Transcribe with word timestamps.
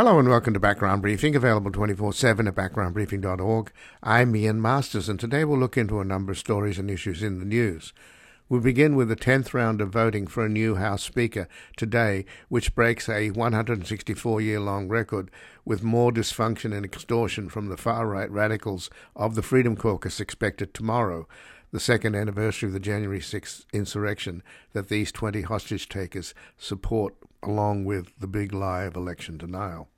Hello 0.00 0.18
and 0.18 0.30
welcome 0.30 0.54
to 0.54 0.60
Background 0.60 1.02
Briefing, 1.02 1.36
available 1.36 1.70
24 1.70 2.14
7 2.14 2.48
at 2.48 2.54
backgroundbriefing.org. 2.54 3.70
I'm 4.02 4.34
Ian 4.34 4.62
Masters, 4.62 5.10
and 5.10 5.20
today 5.20 5.44
we'll 5.44 5.58
look 5.58 5.76
into 5.76 6.00
a 6.00 6.06
number 6.06 6.32
of 6.32 6.38
stories 6.38 6.78
and 6.78 6.90
issues 6.90 7.22
in 7.22 7.38
the 7.38 7.44
news. 7.44 7.92
We 8.48 8.60
begin 8.60 8.96
with 8.96 9.10
the 9.10 9.14
10th 9.14 9.52
round 9.52 9.82
of 9.82 9.90
voting 9.90 10.26
for 10.26 10.42
a 10.42 10.48
new 10.48 10.76
House 10.76 11.02
Speaker 11.02 11.48
today, 11.76 12.24
which 12.48 12.74
breaks 12.74 13.10
a 13.10 13.30
164 13.32 14.40
year 14.40 14.58
long 14.58 14.88
record, 14.88 15.30
with 15.66 15.82
more 15.82 16.10
dysfunction 16.10 16.74
and 16.74 16.86
extortion 16.86 17.50
from 17.50 17.68
the 17.68 17.76
far 17.76 18.06
right 18.06 18.30
radicals 18.30 18.88
of 19.14 19.34
the 19.34 19.42
Freedom 19.42 19.76
Caucus 19.76 20.18
expected 20.18 20.72
tomorrow, 20.72 21.28
the 21.72 21.78
second 21.78 22.14
anniversary 22.14 22.68
of 22.68 22.72
the 22.72 22.80
January 22.80 23.20
6th 23.20 23.66
insurrection 23.74 24.42
that 24.72 24.88
these 24.88 25.12
20 25.12 25.42
hostage 25.42 25.90
takers 25.90 26.32
support, 26.56 27.14
along 27.42 27.84
with 27.84 28.10
the 28.18 28.26
big 28.26 28.52
lie 28.52 28.82
of 28.82 28.96
election 28.96 29.36
denial. 29.36 29.88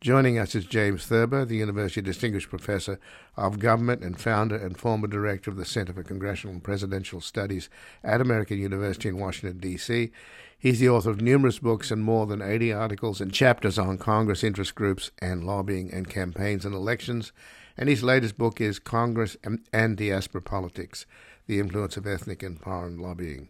Joining 0.00 0.38
us 0.38 0.54
is 0.54 0.66
James 0.66 1.06
Thurber, 1.06 1.46
the 1.46 1.56
University 1.56 2.02
Distinguished 2.02 2.50
Professor 2.50 3.00
of 3.34 3.58
Government 3.58 4.02
and 4.02 4.20
founder 4.20 4.54
and 4.54 4.76
former 4.76 5.06
director 5.06 5.50
of 5.50 5.56
the 5.56 5.64
Center 5.64 5.94
for 5.94 6.02
Congressional 6.02 6.52
and 6.52 6.62
Presidential 6.62 7.20
Studies 7.22 7.70
at 8.04 8.20
American 8.20 8.58
University 8.58 9.08
in 9.08 9.18
Washington, 9.18 9.58
D.C. 9.58 10.10
He's 10.58 10.80
the 10.80 10.90
author 10.90 11.10
of 11.10 11.22
numerous 11.22 11.58
books 11.58 11.90
and 11.90 12.02
more 12.02 12.26
than 12.26 12.42
80 12.42 12.74
articles 12.74 13.22
and 13.22 13.32
chapters 13.32 13.78
on 13.78 13.96
Congress 13.96 14.44
interest 14.44 14.74
groups 14.74 15.10
and 15.20 15.44
lobbying 15.44 15.90
and 15.92 16.08
campaigns 16.10 16.66
and 16.66 16.74
elections. 16.74 17.32
And 17.78 17.88
his 17.88 18.02
latest 18.02 18.36
book 18.36 18.60
is 18.60 18.78
Congress 18.78 19.36
and 19.72 19.96
Diaspora 19.96 20.42
Politics 20.42 21.06
The 21.46 21.58
Influence 21.58 21.96
of 21.96 22.06
Ethnic 22.06 22.42
and 22.42 22.60
Foreign 22.60 22.98
Lobbying. 22.98 23.48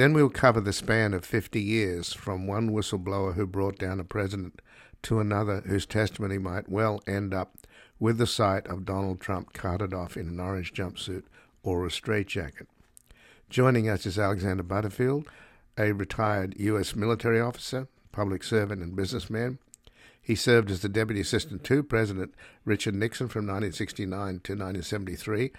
Then 0.00 0.14
we'll 0.14 0.30
cover 0.30 0.62
the 0.62 0.72
span 0.72 1.12
of 1.12 1.26
50 1.26 1.60
years 1.60 2.14
from 2.14 2.46
one 2.46 2.70
whistleblower 2.70 3.34
who 3.34 3.46
brought 3.46 3.76
down 3.76 4.00
a 4.00 4.04
president 4.04 4.62
to 5.02 5.20
another 5.20 5.60
whose 5.66 5.84
testimony 5.84 6.38
might 6.38 6.70
well 6.70 7.02
end 7.06 7.34
up 7.34 7.58
with 7.98 8.16
the 8.16 8.26
sight 8.26 8.66
of 8.66 8.86
Donald 8.86 9.20
Trump 9.20 9.52
carted 9.52 9.92
off 9.92 10.16
in 10.16 10.26
an 10.26 10.40
orange 10.40 10.72
jumpsuit 10.72 11.24
or 11.62 11.84
a 11.84 11.90
straitjacket. 11.90 12.66
Joining 13.50 13.90
us 13.90 14.06
is 14.06 14.18
Alexander 14.18 14.62
Butterfield, 14.62 15.28
a 15.76 15.92
retired 15.92 16.54
U.S. 16.58 16.96
military 16.96 17.38
officer, 17.38 17.86
public 18.10 18.42
servant, 18.42 18.80
and 18.80 18.96
businessman. 18.96 19.58
He 20.22 20.34
served 20.34 20.70
as 20.70 20.80
the 20.80 20.88
Deputy 20.88 21.20
Assistant 21.20 21.62
to 21.64 21.82
President 21.82 22.34
Richard 22.64 22.94
Nixon 22.94 23.28
from 23.28 23.40
1969 23.40 24.08
to 24.44 24.52
1973, 24.54 25.52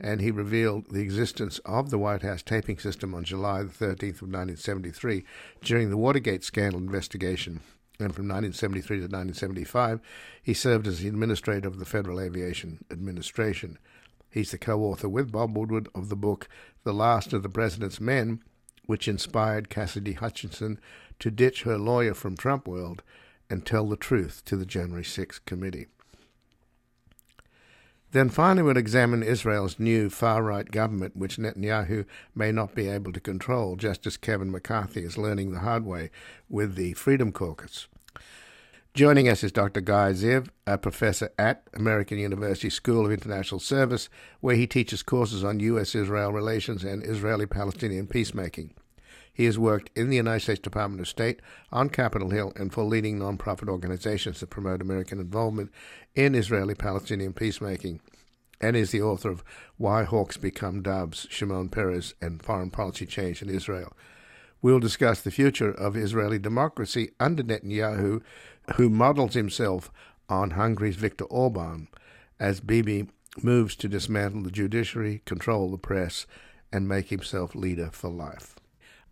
and 0.00 0.20
he 0.20 0.30
revealed 0.30 0.90
the 0.90 1.00
existence 1.00 1.58
of 1.64 1.90
the 1.90 1.98
White 1.98 2.22
House 2.22 2.42
taping 2.42 2.78
system 2.78 3.14
on 3.14 3.24
July 3.24 3.62
the 3.62 3.68
13th 3.68 4.22
of 4.22 4.28
1973 4.28 5.24
during 5.62 5.90
the 5.90 5.96
Watergate 5.96 6.44
scandal 6.44 6.80
investigation 6.80 7.60
and 8.00 8.14
from 8.14 8.28
1973 8.28 8.98
to 8.98 9.02
1975, 9.02 10.00
he 10.40 10.54
served 10.54 10.86
as 10.86 11.00
the 11.00 11.08
administrator 11.08 11.66
of 11.66 11.80
the 11.80 11.84
Federal 11.84 12.20
Aviation 12.20 12.84
Administration. 12.92 13.76
He's 14.30 14.52
the 14.52 14.58
co 14.58 14.80
author 14.82 15.08
with 15.08 15.32
Bob 15.32 15.56
Woodward 15.56 15.88
of 15.96 16.08
the 16.08 16.16
book 16.16 16.48
The 16.84 16.94
Last 16.94 17.32
of 17.32 17.42
the 17.42 17.48
President's 17.48 18.00
Men, 18.00 18.40
which 18.86 19.08
inspired 19.08 19.68
Cassidy 19.68 20.12
Hutchinson 20.12 20.78
to 21.18 21.30
ditch 21.32 21.64
her 21.64 21.76
lawyer 21.76 22.14
from 22.14 22.36
Trump 22.36 22.68
World 22.68 23.02
and 23.50 23.66
tell 23.66 23.88
the 23.88 23.96
truth 23.96 24.44
to 24.44 24.56
the 24.56 24.66
January 24.66 25.02
6th 25.02 25.44
committee. 25.44 25.88
Then 28.12 28.30
finally, 28.30 28.62
we'll 28.62 28.78
examine 28.78 29.22
Israel's 29.22 29.78
new 29.78 30.08
far 30.08 30.42
right 30.42 30.70
government, 30.70 31.14
which 31.14 31.36
Netanyahu 31.36 32.06
may 32.34 32.50
not 32.50 32.74
be 32.74 32.88
able 32.88 33.12
to 33.12 33.20
control, 33.20 33.76
just 33.76 34.06
as 34.06 34.16
Kevin 34.16 34.50
McCarthy 34.50 35.04
is 35.04 35.18
learning 35.18 35.52
the 35.52 35.60
hard 35.60 35.84
way 35.84 36.10
with 36.48 36.74
the 36.74 36.94
Freedom 36.94 37.32
Caucus. 37.32 37.86
Joining 38.94 39.28
us 39.28 39.44
is 39.44 39.52
Dr. 39.52 39.82
Guy 39.82 40.12
Ziv, 40.12 40.48
a 40.66 40.78
professor 40.78 41.30
at 41.38 41.62
American 41.74 42.18
University 42.18 42.70
School 42.70 43.04
of 43.04 43.12
International 43.12 43.60
Service, 43.60 44.08
where 44.40 44.56
he 44.56 44.66
teaches 44.66 45.02
courses 45.02 45.44
on 45.44 45.60
U.S. 45.60 45.94
Israel 45.94 46.32
relations 46.32 46.84
and 46.84 47.04
Israeli 47.04 47.46
Palestinian 47.46 48.06
peacemaking. 48.06 48.72
He 49.38 49.44
has 49.44 49.56
worked 49.56 49.96
in 49.96 50.10
the 50.10 50.16
United 50.16 50.40
States 50.40 50.58
Department 50.58 51.00
of 51.00 51.06
State, 51.06 51.40
on 51.70 51.90
Capitol 51.90 52.30
Hill, 52.30 52.52
and 52.56 52.72
for 52.72 52.82
leading 52.82 53.20
nonprofit 53.20 53.68
organizations 53.68 54.40
that 54.40 54.50
promote 54.50 54.82
American 54.82 55.20
involvement 55.20 55.70
in 56.16 56.34
Israeli 56.34 56.74
Palestinian 56.74 57.32
peacemaking, 57.32 58.00
and 58.60 58.74
is 58.74 58.90
the 58.90 59.00
author 59.00 59.30
of 59.30 59.44
Why 59.76 60.02
Hawks 60.02 60.36
Become 60.36 60.82
Doves, 60.82 61.28
Shimon 61.30 61.68
Peres, 61.68 62.14
and 62.20 62.42
Foreign 62.42 62.70
Policy 62.70 63.06
Change 63.06 63.40
in 63.40 63.48
Israel. 63.48 63.92
We'll 64.60 64.80
discuss 64.80 65.20
the 65.20 65.30
future 65.30 65.70
of 65.70 65.96
Israeli 65.96 66.40
democracy 66.40 67.12
under 67.20 67.44
Netanyahu, 67.44 68.22
who 68.74 68.90
models 68.90 69.34
himself 69.34 69.92
on 70.28 70.50
Hungary's 70.50 70.96
Viktor 70.96 71.26
Orban 71.26 71.86
as 72.40 72.58
Bibi 72.58 73.06
moves 73.40 73.76
to 73.76 73.88
dismantle 73.88 74.42
the 74.42 74.50
judiciary, 74.50 75.22
control 75.26 75.70
the 75.70 75.78
press, 75.78 76.26
and 76.72 76.88
make 76.88 77.10
himself 77.10 77.54
leader 77.54 77.90
for 77.92 78.10
life. 78.10 78.57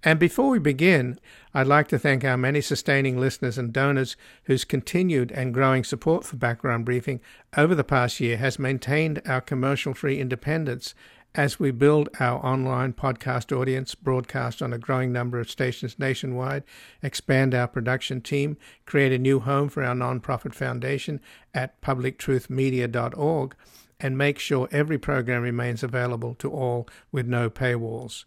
And 0.03 0.19
before 0.21 0.51
we 0.51 0.59
begin, 0.59 1.19
I'd 1.53 1.67
like 1.67 1.89
to 1.89 1.99
thank 1.99 2.25
our 2.25 2.37
many 2.37 2.61
sustaining 2.61 3.19
listeners 3.19 3.59
and 3.59 3.73
donors 3.73 4.17
whose 4.45 4.65
continued 4.65 5.33
and 5.33 5.55
growing 5.55 5.85
support 5.85 6.25
for 6.25 6.37
Background 6.37 6.85
Briefing 6.85 7.21
over 7.57 7.75
the 7.75 7.83
past 7.83 8.21
year 8.21 8.37
has 8.37 8.59
maintained 8.59 9.21
our 9.27 9.41
commercial 9.41 9.95
free 9.95 10.21
independence 10.21 10.95
as 11.37 11.61
we 11.61 11.71
build 11.71 12.09
our 12.19 12.45
online 12.45 12.95
podcast 12.95 13.55
audience, 13.55 13.95
broadcast 13.95 14.63
on 14.63 14.73
a 14.73 14.79
growing 14.79 15.13
number 15.13 15.39
of 15.39 15.51
stations 15.51 15.99
nationwide, 15.99 16.65
expand 17.03 17.55
our 17.55 17.69
production 17.69 18.23
team, 18.23 18.57
create 18.87 19.13
a 19.13 19.19
new 19.19 19.41
home 19.41 19.69
for 19.69 19.85
our 19.85 19.95
nonprofit 19.95 20.55
foundation 20.55 21.21
at 21.53 21.79
publictruthmedia.org, 21.83 23.55
and 24.01 24.17
make 24.17 24.39
sure 24.39 24.69
every 24.73 24.99
program 24.99 25.43
remains 25.43 25.83
available 25.83 26.35
to 26.35 26.51
all 26.51 26.89
with 27.13 27.27
no 27.27 27.51
paywalls. 27.51 28.25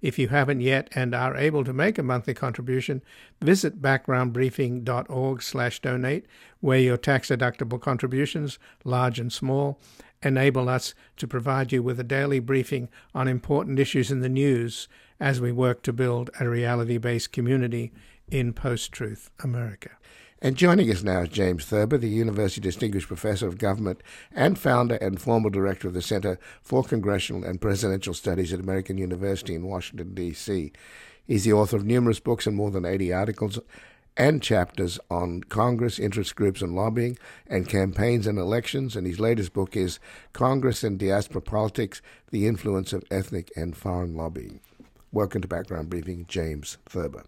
If 0.00 0.18
you 0.18 0.28
haven't 0.28 0.60
yet 0.60 0.88
and 0.94 1.14
are 1.14 1.36
able 1.36 1.64
to 1.64 1.72
make 1.72 1.98
a 1.98 2.02
monthly 2.02 2.34
contribution, 2.34 3.02
visit 3.40 3.82
backgroundbriefing.org/donate, 3.82 6.26
where 6.60 6.78
your 6.78 6.96
tax-deductible 6.96 7.80
contributions, 7.80 8.58
large 8.84 9.18
and 9.18 9.32
small, 9.32 9.80
enable 10.22 10.68
us 10.68 10.94
to 11.16 11.26
provide 11.26 11.72
you 11.72 11.82
with 11.82 11.98
a 11.98 12.04
daily 12.04 12.40
briefing 12.40 12.88
on 13.14 13.28
important 13.28 13.78
issues 13.78 14.10
in 14.10 14.20
the 14.20 14.28
news 14.28 14.88
as 15.18 15.40
we 15.40 15.52
work 15.52 15.82
to 15.82 15.92
build 15.92 16.30
a 16.40 16.48
reality-based 16.48 17.32
community 17.32 17.92
in 18.30 18.52
post-truth 18.52 19.30
America. 19.42 19.90
And 20.42 20.56
joining 20.56 20.90
us 20.90 21.02
now 21.02 21.20
is 21.20 21.28
James 21.28 21.66
Thurber, 21.66 21.98
the 21.98 22.08
University 22.08 22.62
Distinguished 22.62 23.08
Professor 23.08 23.46
of 23.46 23.58
Government 23.58 24.02
and 24.32 24.58
founder 24.58 24.94
and 24.94 25.20
former 25.20 25.50
director 25.50 25.86
of 25.86 25.92
the 25.92 26.00
Center 26.00 26.38
for 26.62 26.82
Congressional 26.82 27.44
and 27.44 27.60
Presidential 27.60 28.14
Studies 28.14 28.50
at 28.54 28.60
American 28.60 28.96
University 28.96 29.54
in 29.54 29.66
Washington, 29.66 30.14
D.C. 30.14 30.72
He's 31.26 31.44
the 31.44 31.52
author 31.52 31.76
of 31.76 31.84
numerous 31.84 32.20
books 32.20 32.46
and 32.46 32.56
more 32.56 32.70
than 32.70 32.86
80 32.86 33.12
articles 33.12 33.58
and 34.16 34.42
chapters 34.42 34.98
on 35.10 35.42
Congress, 35.42 35.98
interest 35.98 36.34
groups, 36.36 36.62
and 36.62 36.74
lobbying, 36.74 37.18
and 37.46 37.68
campaigns 37.68 38.26
and 38.26 38.38
elections. 38.38 38.96
And 38.96 39.06
his 39.06 39.20
latest 39.20 39.52
book 39.52 39.76
is 39.76 40.00
Congress 40.32 40.82
and 40.82 40.98
Diaspora 40.98 41.42
Politics 41.42 42.00
The 42.30 42.46
Influence 42.46 42.94
of 42.94 43.04
Ethnic 43.10 43.52
and 43.56 43.76
Foreign 43.76 44.16
Lobbying. 44.16 44.60
Welcome 45.12 45.42
to 45.42 45.48
Background 45.48 45.90
Briefing, 45.90 46.24
James 46.28 46.78
Thurber. 46.86 47.24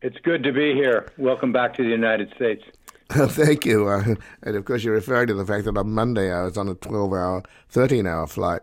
It's 0.00 0.18
good 0.22 0.44
to 0.44 0.52
be 0.52 0.74
here. 0.74 1.08
Welcome 1.18 1.52
back 1.52 1.74
to 1.74 1.82
the 1.82 1.88
United 1.88 2.32
States. 2.36 2.62
Thank 3.10 3.66
you. 3.66 3.88
Uh, 3.88 4.14
and 4.44 4.56
of 4.56 4.64
course, 4.64 4.84
you're 4.84 4.94
referring 4.94 5.26
to 5.26 5.34
the 5.34 5.44
fact 5.44 5.64
that 5.64 5.76
on 5.76 5.90
Monday 5.90 6.32
I 6.32 6.44
was 6.44 6.56
on 6.56 6.68
a 6.68 6.74
12 6.74 7.12
hour, 7.12 7.42
13 7.70 8.06
hour 8.06 8.28
flight 8.28 8.60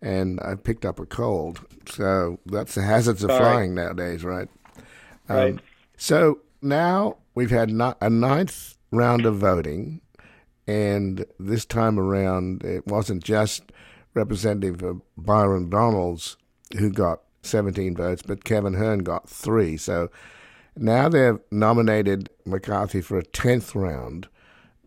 and 0.00 0.38
I 0.44 0.54
picked 0.54 0.84
up 0.84 1.00
a 1.00 1.06
cold. 1.06 1.60
So 1.88 2.38
that's 2.46 2.76
the 2.76 2.82
hazards 2.82 3.24
of 3.24 3.30
flying 3.30 3.74
nowadays, 3.74 4.22
right? 4.22 4.48
Um, 5.28 5.36
right. 5.36 5.58
So 5.96 6.40
now 6.62 7.16
we've 7.34 7.50
had 7.50 7.70
a 7.70 8.10
ninth 8.10 8.78
round 8.92 9.26
of 9.26 9.38
voting. 9.38 10.00
And 10.68 11.24
this 11.40 11.64
time 11.64 11.98
around, 11.98 12.62
it 12.64 12.86
wasn't 12.86 13.24
just 13.24 13.72
Representative 14.14 15.00
Byron 15.16 15.68
Donalds 15.68 16.36
who 16.78 16.90
got 16.90 17.22
17 17.42 17.96
votes, 17.96 18.22
but 18.22 18.44
Kevin 18.44 18.74
Hern 18.74 19.00
got 19.00 19.28
three. 19.28 19.76
So 19.76 20.10
now 20.76 21.08
they've 21.08 21.38
nominated 21.50 22.30
McCarthy 22.44 23.00
for 23.00 23.18
a 23.18 23.24
10th 23.24 23.74
round, 23.74 24.28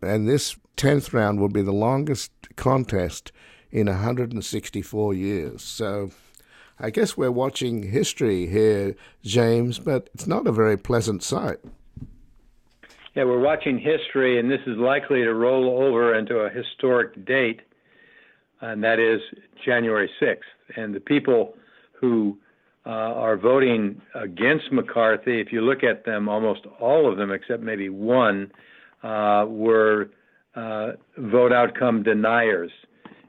and 0.01 0.27
this 0.27 0.55
10th 0.77 1.13
round 1.13 1.39
will 1.39 1.49
be 1.49 1.61
the 1.61 1.73
longest 1.73 2.31
contest 2.55 3.31
in 3.71 3.87
164 3.87 5.13
years. 5.13 5.61
So 5.61 6.11
I 6.79 6.89
guess 6.89 7.17
we're 7.17 7.31
watching 7.31 7.83
history 7.83 8.47
here, 8.47 8.95
James, 9.23 9.79
but 9.79 10.09
it's 10.13 10.27
not 10.27 10.47
a 10.47 10.51
very 10.51 10.77
pleasant 10.77 11.23
sight. 11.23 11.59
Yeah, 13.15 13.23
we're 13.25 13.39
watching 13.41 13.79
history, 13.79 14.39
and 14.39 14.49
this 14.49 14.61
is 14.67 14.77
likely 14.77 15.23
to 15.23 15.33
roll 15.33 15.83
over 15.83 16.15
into 16.15 16.39
a 16.39 16.49
historic 16.49 17.25
date, 17.25 17.61
and 18.61 18.83
that 18.83 18.99
is 18.99 19.19
January 19.65 20.09
6th. 20.21 20.37
And 20.75 20.93
the 20.93 20.99
people 20.99 21.57
who 21.93 22.37
uh, 22.85 22.89
are 22.89 23.37
voting 23.37 24.01
against 24.15 24.71
McCarthy. 24.71 25.41
If 25.41 25.51
you 25.51 25.61
look 25.61 25.83
at 25.83 26.05
them, 26.05 26.29
almost 26.29 26.61
all 26.79 27.09
of 27.11 27.17
them, 27.17 27.31
except 27.31 27.61
maybe 27.61 27.89
one, 27.89 28.51
uh, 29.03 29.45
were 29.47 30.09
uh, 30.55 30.91
vote 31.17 31.53
outcome 31.53 32.03
deniers. 32.03 32.71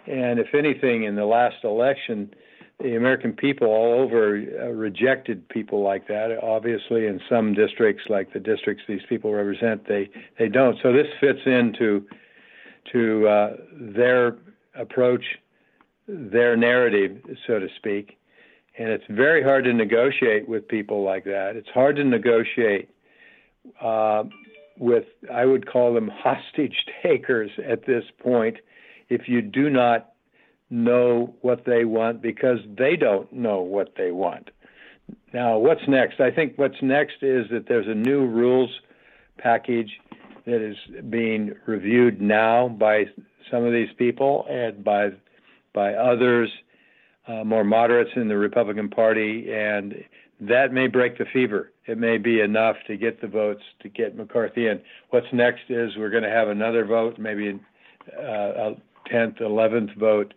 And 0.07 0.39
if 0.39 0.55
anything, 0.55 1.05
in 1.05 1.15
the 1.17 1.27
last 1.27 1.65
election, 1.65 2.35
the 2.81 2.97
American 2.97 3.33
people 3.33 3.69
all 3.69 4.01
over 4.01 4.37
uh, 4.37 4.67
rejected 4.69 5.49
people 5.49 5.83
like 5.83 6.09
that. 6.09 6.37
Obviously, 6.43 7.07
in 7.07 7.21
some 7.29 7.53
districts, 7.53 8.05
like 8.09 8.33
the 8.33 8.41
districts 8.41 8.85
these 8.89 9.03
people 9.09 9.33
represent, 9.33 9.87
they 9.87 10.09
they 10.39 10.49
don't. 10.49 10.79
So 10.83 10.93
this 10.93 11.07
fits 11.21 11.41
into 11.45 12.07
to 12.93 13.29
uh, 13.29 13.57
their 13.73 14.39
approach, 14.75 15.25
their 16.09 16.57
narrative, 16.57 17.19
so 17.47 17.59
to 17.59 17.69
speak. 17.77 18.19
And 18.81 18.89
it's 18.89 19.05
very 19.11 19.43
hard 19.43 19.65
to 19.65 19.75
negotiate 19.75 20.49
with 20.49 20.67
people 20.67 21.05
like 21.05 21.25
that. 21.25 21.53
It's 21.55 21.69
hard 21.69 21.97
to 21.97 22.05
negotiate 22.05 22.89
uh, 23.79 24.25
with, 24.79 25.05
I 25.31 25.45
would 25.45 25.71
call 25.71 25.93
them 25.93 26.09
hostage 26.25 26.87
takers 27.03 27.51
at 27.63 27.85
this 27.85 28.05
point, 28.23 28.57
if 29.11 29.29
you 29.29 29.43
do 29.43 29.69
not 29.69 30.13
know 30.71 31.35
what 31.43 31.67
they 31.67 31.85
want 31.85 32.23
because 32.23 32.61
they 32.79 32.97
don't 32.97 33.31
know 33.31 33.61
what 33.61 33.97
they 33.99 34.13
want. 34.13 34.49
Now, 35.35 35.59
what's 35.59 35.87
next? 35.87 36.19
I 36.19 36.31
think 36.31 36.55
what's 36.57 36.81
next 36.81 37.17
is 37.21 37.51
that 37.51 37.67
there's 37.69 37.87
a 37.87 37.95
new 37.95 38.25
rules 38.25 38.71
package 39.37 39.91
that 40.47 40.63
is 40.67 40.79
being 41.11 41.53
reviewed 41.67 42.23
now 42.23 42.69
by 42.69 43.05
some 43.51 43.63
of 43.63 43.75
these 43.75 43.93
people 43.99 44.47
and 44.49 44.83
by 44.83 45.11
by 45.75 45.93
others 45.93 46.51
uh, 47.31 47.45
more 47.45 47.65
moderates 47.65 48.11
in 48.17 48.29
the 48.29 48.37
Republican 48.37 48.89
Party, 48.89 49.53
and 49.53 50.05
that 50.41 50.73
may 50.73 50.87
break 50.87 51.19
the 51.19 51.27
fever. 51.33 51.71
It 51.87 51.99
may 51.99 52.19
be 52.19 52.41
enough 52.41 52.77
to 52.87 52.97
get 52.97 53.21
the 53.21 53.27
votes 53.27 53.63
to 53.81 53.89
get 53.89 54.17
McCarthy 54.17 54.67
in. 54.67 54.81
What's 55.11 55.27
next 55.33 55.63
is 55.69 55.97
we're 55.97 56.11
going 56.11 56.23
to 56.23 56.31
have 56.31 56.49
another 56.49 56.85
vote, 56.85 57.19
maybe 57.19 57.61
uh, 58.19 58.23
a 58.23 58.77
10th, 59.13 59.41
11th 59.41 59.97
vote. 59.97 60.35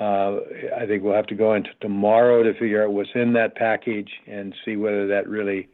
Uh, 0.00 0.40
I 0.76 0.86
think 0.86 1.02
we'll 1.02 1.14
have 1.14 1.26
to 1.26 1.34
go 1.34 1.54
into 1.54 1.70
tomorrow 1.80 2.42
to 2.42 2.52
figure 2.54 2.84
out 2.84 2.92
what's 2.92 3.10
in 3.14 3.32
that 3.34 3.54
package 3.54 4.10
and 4.26 4.54
see 4.64 4.76
whether 4.76 5.06
that 5.08 5.28
really 5.28 5.68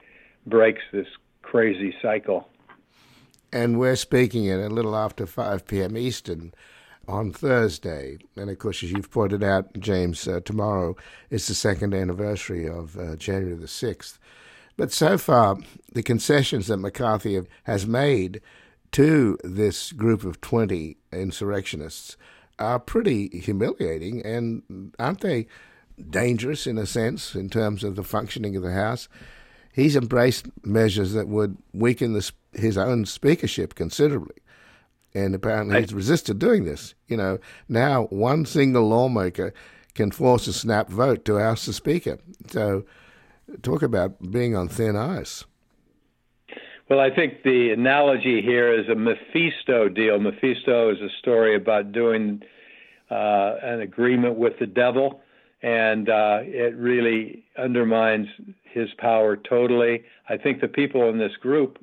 breaks 0.47 0.83
this 0.93 1.07
crazy 1.43 1.95
cycle. 2.03 2.49
And 3.53 3.79
we're 3.79 3.97
speaking 3.97 4.49
at 4.49 4.61
a 4.61 4.69
little 4.69 4.95
after 4.95 5.27
5 5.27 5.67
p.m. 5.67 5.97
Eastern 5.97 6.53
on 7.11 7.33
Thursday. 7.33 8.19
And 8.37 8.49
of 8.49 8.59
course, 8.59 8.83
as 8.83 8.93
you've 8.93 9.11
pointed 9.11 9.43
out, 9.43 9.73
James, 9.79 10.27
uh, 10.27 10.41
tomorrow 10.45 10.97
is 11.29 11.47
the 11.47 11.55
second 11.55 11.93
anniversary 11.93 12.67
of 12.69 12.97
uh, 12.97 13.17
January 13.17 13.57
the 13.57 13.67
6th. 13.67 14.19
But 14.77 14.93
so 14.93 15.19
far, 15.19 15.59
the 15.93 16.03
concessions 16.03 16.69
that 16.69 16.79
McCarthy 16.79 17.41
has 17.65 17.87
made 17.87 18.41
to 18.93 19.37
this 19.45 19.93
group 19.93 20.25
of 20.25 20.41
20 20.41 20.97
insurrectionists 21.13 22.17
are 22.59 22.79
pretty 22.79 23.29
humiliating, 23.29 24.25
and 24.25 24.95
aren't 24.99 25.21
they 25.21 25.47
dangerous 26.09 26.67
in 26.67 26.79
a 26.79 26.87
sense 26.87 27.35
in 27.35 27.51
terms 27.51 27.85
of 27.85 27.97
the 27.97 28.05
functioning 28.05 28.57
of 28.57 28.63
the 28.63 28.73
House? 28.73 29.09
He's 29.73 29.97
embraced 29.97 30.47
measures 30.65 31.13
that 31.13 31.29
would 31.29 31.57
weaken 31.73 32.13
the, 32.13 32.31
his 32.53 32.77
own 32.77 33.07
speakership 33.07 33.75
considerably 33.75 34.40
and 35.15 35.35
apparently 35.35 35.81
he's 35.81 35.95
resisted 35.95 36.39
doing 36.39 36.65
this. 36.65 36.95
You 37.09 37.17
know, 37.17 37.39
now 37.69 38.05
one 38.07 38.47
single 38.47 38.89
lawmaker 38.89 39.53
can 39.95 40.11
force 40.11 40.47
a 40.47 40.53
snap 40.53 40.89
vote 40.89 41.25
to 41.25 41.39
oust 41.39 41.67
the 41.67 41.73
speaker. 41.73 42.19
So, 42.49 42.85
talk 43.63 43.83
about 43.83 44.31
being 44.31 44.55
on 44.57 44.69
thin 44.69 44.97
ice. 44.97 45.45
Well, 46.89 47.01
I 47.01 47.15
think 47.15 47.45
the 47.45 47.71
analogy 47.71 48.43
here 48.43 48.73
is 48.73 48.89
a 48.89 48.97
Mephisto 48.97 49.89
deal. 49.89 50.19
Mephisto 50.19 50.91
is 50.91 51.01
a 51.01 51.09
story 51.21 51.55
about 51.55 51.93
doing 51.93 52.43
uh, 53.11 53.55
an 53.63 53.81
agreement 53.81 54.37
with 54.37 54.59
the 54.59 54.67
devil, 54.67 55.21
and 55.63 56.09
uh, 56.09 56.39
it 56.43 56.75
really 56.77 57.45
undermines 57.57 58.27
his 58.65 58.89
power 58.99 59.37
totally. 59.37 60.03
I 60.29 60.37
think 60.37 60.61
the 60.61 60.69
people 60.69 61.09
in 61.09 61.19
this 61.19 61.37
group 61.41 61.79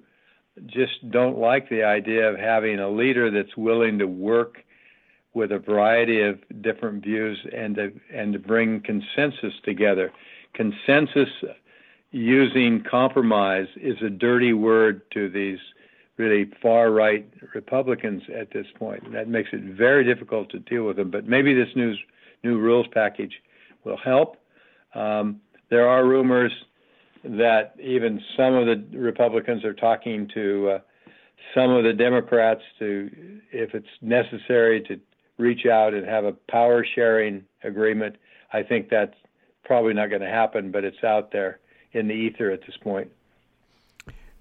just 0.65 1.09
don't 1.11 1.37
like 1.37 1.69
the 1.69 1.83
idea 1.83 2.29
of 2.29 2.39
having 2.39 2.79
a 2.79 2.89
leader 2.89 3.29
that's 3.31 3.55
willing 3.55 3.99
to 3.99 4.07
work 4.07 4.63
with 5.33 5.51
a 5.51 5.59
variety 5.59 6.21
of 6.21 6.39
different 6.61 7.03
views 7.03 7.37
and 7.53 7.75
to, 7.75 7.91
and 8.13 8.33
to 8.33 8.39
bring 8.39 8.81
consensus 8.81 9.53
together. 9.63 10.11
Consensus 10.53 11.29
using 12.11 12.83
compromise 12.83 13.67
is 13.75 14.01
a 14.01 14.09
dirty 14.09 14.53
word 14.53 15.01
to 15.11 15.29
these 15.29 15.59
really 16.17 16.49
far 16.61 16.89
right 16.89 17.31
Republicans 17.53 18.23
at 18.35 18.51
this 18.51 18.65
point. 18.79 19.11
That 19.13 19.27
makes 19.27 19.49
it 19.53 19.61
very 19.61 20.03
difficult 20.03 20.49
to 20.49 20.59
deal 20.59 20.83
with 20.83 20.97
them. 20.97 21.11
But 21.11 21.27
maybe 21.27 21.53
this 21.53 21.69
new 21.75 21.95
new 22.43 22.57
rules 22.57 22.87
package 22.91 23.41
will 23.83 23.97
help. 23.97 24.37
Um, 24.95 25.41
there 25.69 25.87
are 25.87 26.05
rumors 26.05 26.51
that 27.23 27.75
even 27.81 28.21
some 28.35 28.53
of 28.53 28.65
the 28.65 28.97
Republicans 28.97 29.63
are 29.63 29.73
talking 29.73 30.29
to 30.33 30.69
uh, 30.69 30.79
some 31.53 31.71
of 31.71 31.83
the 31.83 31.93
Democrats 31.93 32.61
to, 32.79 33.09
if 33.51 33.73
it's 33.73 33.87
necessary, 34.01 34.81
to 34.83 34.99
reach 35.37 35.65
out 35.65 35.93
and 35.93 36.05
have 36.05 36.25
a 36.25 36.33
power 36.49 36.85
sharing 36.95 37.43
agreement. 37.63 38.15
I 38.53 38.63
think 38.63 38.89
that's 38.89 39.15
probably 39.63 39.93
not 39.93 40.09
going 40.09 40.21
to 40.21 40.29
happen, 40.29 40.71
but 40.71 40.83
it's 40.83 41.03
out 41.03 41.31
there 41.31 41.59
in 41.91 42.07
the 42.07 42.13
ether 42.13 42.51
at 42.51 42.61
this 42.61 42.77
point. 42.77 43.11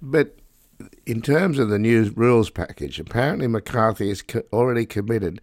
But 0.00 0.38
in 1.06 1.23
terms 1.23 1.58
of 1.58 1.69
the 1.69 1.78
new 1.78 2.12
rules 2.14 2.50
package, 2.50 3.00
apparently 3.00 3.46
McCarthy 3.46 4.11
is 4.11 4.23
co- 4.23 4.43
already 4.52 4.87
committed 4.87 5.40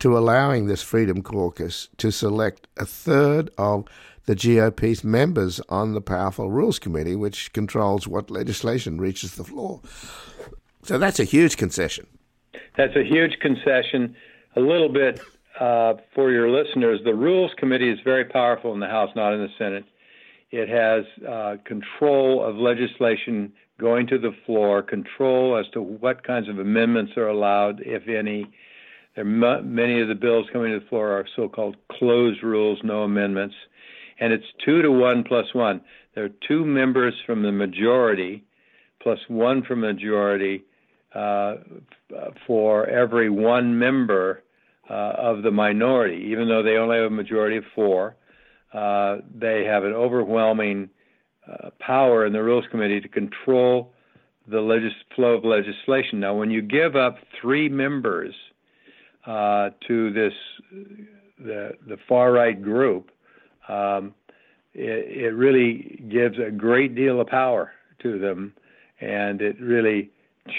to 0.00 0.16
allowing 0.16 0.66
this 0.66 0.82
Freedom 0.82 1.22
Caucus 1.22 1.88
to 1.98 2.10
select 2.10 2.66
a 2.78 2.86
third 2.86 3.50
of 3.58 3.84
the 4.26 4.34
GOP's 4.34 5.02
members 5.02 5.60
on 5.68 5.94
the 5.94 6.00
powerful 6.00 6.50
Rules 6.50 6.78
Committee, 6.78 7.16
which 7.16 7.52
controls 7.52 8.06
what 8.06 8.30
legislation 8.30 9.00
reaches 9.00 9.34
the 9.34 9.44
floor. 9.44 9.80
So 10.82 10.98
that's 10.98 11.20
a 11.20 11.24
huge 11.24 11.56
concession. 11.56 12.06
That's 12.76 12.96
a 12.96 13.04
huge 13.04 13.38
concession. 13.40 14.16
A 14.56 14.60
little 14.60 14.88
bit 14.88 15.20
uh, 15.58 15.94
for 16.14 16.30
your 16.30 16.50
listeners 16.50 17.00
the 17.04 17.14
Rules 17.14 17.52
Committee 17.58 17.90
is 17.90 17.98
very 18.04 18.24
powerful 18.24 18.72
in 18.72 18.80
the 18.80 18.86
House, 18.86 19.10
not 19.14 19.32
in 19.34 19.40
the 19.40 19.50
Senate. 19.58 19.84
It 20.50 20.68
has 20.68 21.04
uh, 21.26 21.56
control 21.64 22.44
of 22.44 22.56
legislation 22.56 23.52
going 23.78 24.06
to 24.08 24.18
the 24.18 24.34
floor, 24.44 24.82
control 24.82 25.56
as 25.56 25.70
to 25.72 25.80
what 25.80 26.24
kinds 26.24 26.48
of 26.48 26.58
amendments 26.58 27.12
are 27.16 27.28
allowed, 27.28 27.80
if 27.80 28.08
any. 28.08 28.46
There 29.16 29.24
many 29.24 30.00
of 30.00 30.08
the 30.08 30.14
bills 30.14 30.46
coming 30.52 30.72
to 30.72 30.80
the 30.80 30.86
floor 30.86 31.10
are 31.10 31.26
so-called 31.34 31.76
closed 31.90 32.42
rules, 32.42 32.78
no 32.84 33.02
amendments 33.02 33.54
and 34.20 34.32
it's 34.32 34.44
two 34.64 34.82
to 34.82 34.90
one 34.90 35.24
plus 35.24 35.52
one. 35.54 35.80
There 36.14 36.24
are 36.24 36.30
two 36.46 36.64
members 36.64 37.14
from 37.26 37.42
the 37.42 37.52
majority 37.52 38.44
plus 39.02 39.18
one 39.28 39.62
from 39.62 39.80
majority 39.80 40.64
uh, 41.14 41.56
for 42.46 42.86
every 42.86 43.30
one 43.30 43.78
member 43.78 44.42
uh, 44.88 45.14
of 45.16 45.42
the 45.42 45.50
minority, 45.50 46.26
even 46.30 46.48
though 46.48 46.62
they 46.62 46.76
only 46.76 46.96
have 46.96 47.06
a 47.06 47.10
majority 47.10 47.56
of 47.56 47.64
four. 47.74 48.16
Uh, 48.72 49.18
they 49.34 49.64
have 49.64 49.84
an 49.84 49.92
overwhelming 49.92 50.88
uh, 51.50 51.70
power 51.80 52.26
in 52.26 52.32
the 52.32 52.42
Rules 52.42 52.64
Committee 52.70 53.00
to 53.00 53.08
control 53.08 53.92
the 54.46 54.60
legis- 54.60 54.92
flow 55.14 55.34
of 55.34 55.44
legislation. 55.44 56.20
Now, 56.20 56.34
when 56.34 56.50
you 56.50 56.62
give 56.62 56.94
up 56.94 57.18
three 57.40 57.68
members 57.68 58.34
uh, 59.26 59.70
to 59.88 60.12
this 60.12 60.32
the 61.38 61.72
the 61.86 61.96
far 62.08 62.32
right 62.32 62.60
group, 62.60 63.10
um, 63.70 64.14
it, 64.74 65.24
it 65.24 65.34
really 65.34 66.02
gives 66.08 66.38
a 66.38 66.50
great 66.50 66.94
deal 66.94 67.20
of 67.20 67.26
power 67.26 67.72
to 68.02 68.18
them, 68.18 68.54
and 69.00 69.40
it 69.40 69.60
really 69.60 70.10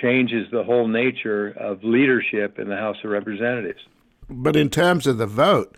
changes 0.01 0.47
the 0.51 0.63
whole 0.63 0.87
nature 0.87 1.49
of 1.49 1.83
leadership 1.83 2.59
in 2.59 2.69
the 2.69 2.77
House 2.77 2.97
of 3.03 3.09
Representatives. 3.09 3.81
But 4.29 4.55
in 4.55 4.69
terms 4.69 5.07
of 5.07 5.17
the 5.17 5.27
vote, 5.27 5.77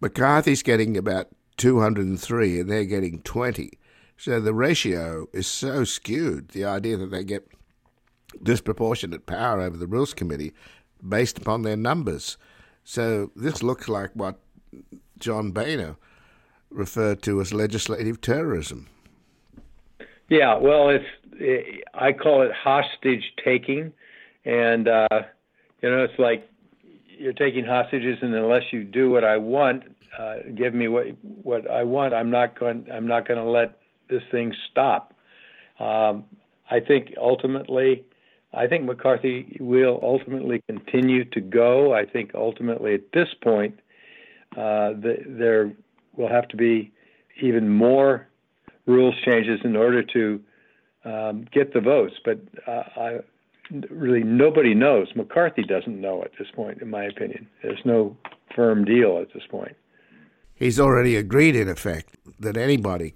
McCarthy's 0.00 0.62
getting 0.62 0.96
about 0.96 1.28
203 1.56 2.60
and 2.60 2.70
they're 2.70 2.84
getting 2.84 3.20
20. 3.22 3.70
So 4.16 4.40
the 4.40 4.54
ratio 4.54 5.26
is 5.32 5.46
so 5.46 5.84
skewed, 5.84 6.48
the 6.48 6.64
idea 6.64 6.96
that 6.96 7.10
they 7.10 7.22
get 7.22 7.48
disproportionate 8.42 9.26
power 9.26 9.60
over 9.60 9.76
the 9.76 9.86
Rules 9.86 10.14
Committee 10.14 10.52
based 11.06 11.38
upon 11.38 11.62
their 11.62 11.76
numbers. 11.76 12.36
So 12.82 13.30
this 13.36 13.62
looks 13.62 13.88
like 13.88 14.10
what 14.14 14.40
John 15.18 15.52
Boehner 15.52 15.96
referred 16.70 17.22
to 17.22 17.40
as 17.40 17.52
legislative 17.52 18.20
terrorism. 18.20 18.88
Yeah, 20.28 20.56
well, 20.56 20.88
it's 20.88 21.04
it, 21.34 21.84
I 21.94 22.12
call 22.12 22.42
it 22.42 22.50
hostage 22.52 23.32
taking, 23.44 23.92
and 24.44 24.88
uh, 24.88 25.22
you 25.82 25.90
know, 25.90 26.04
it's 26.04 26.18
like 26.18 26.48
you're 27.18 27.32
taking 27.32 27.64
hostages, 27.64 28.18
and 28.22 28.34
unless 28.34 28.64
you 28.72 28.84
do 28.84 29.10
what 29.10 29.24
I 29.24 29.36
want, 29.36 29.84
uh, 30.18 30.36
give 30.54 30.74
me 30.74 30.88
what 30.88 31.06
what 31.22 31.70
I 31.70 31.84
want, 31.84 32.14
I'm 32.14 32.30
not 32.30 32.58
going 32.58 32.86
I'm 32.92 33.06
not 33.06 33.28
going 33.28 33.38
to 33.38 33.48
let 33.48 33.78
this 34.08 34.22
thing 34.30 34.52
stop. 34.70 35.14
Um, 35.78 36.24
I 36.70 36.80
think 36.80 37.14
ultimately 37.20 38.04
I 38.52 38.66
think 38.66 38.84
McCarthy 38.84 39.58
will 39.60 40.00
ultimately 40.02 40.62
continue 40.66 41.24
to 41.26 41.40
go. 41.40 41.94
I 41.94 42.06
think 42.06 42.32
ultimately 42.34 42.94
at 42.94 43.12
this 43.12 43.28
point, 43.42 43.78
uh, 44.56 44.90
the, 44.94 45.18
there 45.26 45.72
will 46.16 46.28
have 46.28 46.48
to 46.48 46.56
be 46.56 46.92
even 47.40 47.68
more 47.68 48.26
rules 48.86 49.14
changes 49.24 49.60
in 49.64 49.76
order 49.76 50.02
to 50.02 50.40
um, 51.04 51.46
get 51.52 51.72
the 51.72 51.80
votes. 51.80 52.14
But 52.24 52.40
uh, 52.66 52.82
I, 52.96 53.18
really 53.90 54.22
nobody 54.22 54.74
knows. 54.74 55.08
McCarthy 55.14 55.62
doesn't 55.62 56.00
know 56.00 56.22
at 56.22 56.32
this 56.38 56.48
point, 56.54 56.80
in 56.80 56.90
my 56.90 57.04
opinion. 57.04 57.48
There's 57.62 57.84
no 57.84 58.16
firm 58.54 58.84
deal 58.84 59.18
at 59.18 59.32
this 59.34 59.44
point. 59.50 59.76
He's 60.54 60.80
already 60.80 61.16
agreed, 61.16 61.54
in 61.54 61.68
effect, 61.68 62.16
that 62.40 62.56
anybody, 62.56 63.12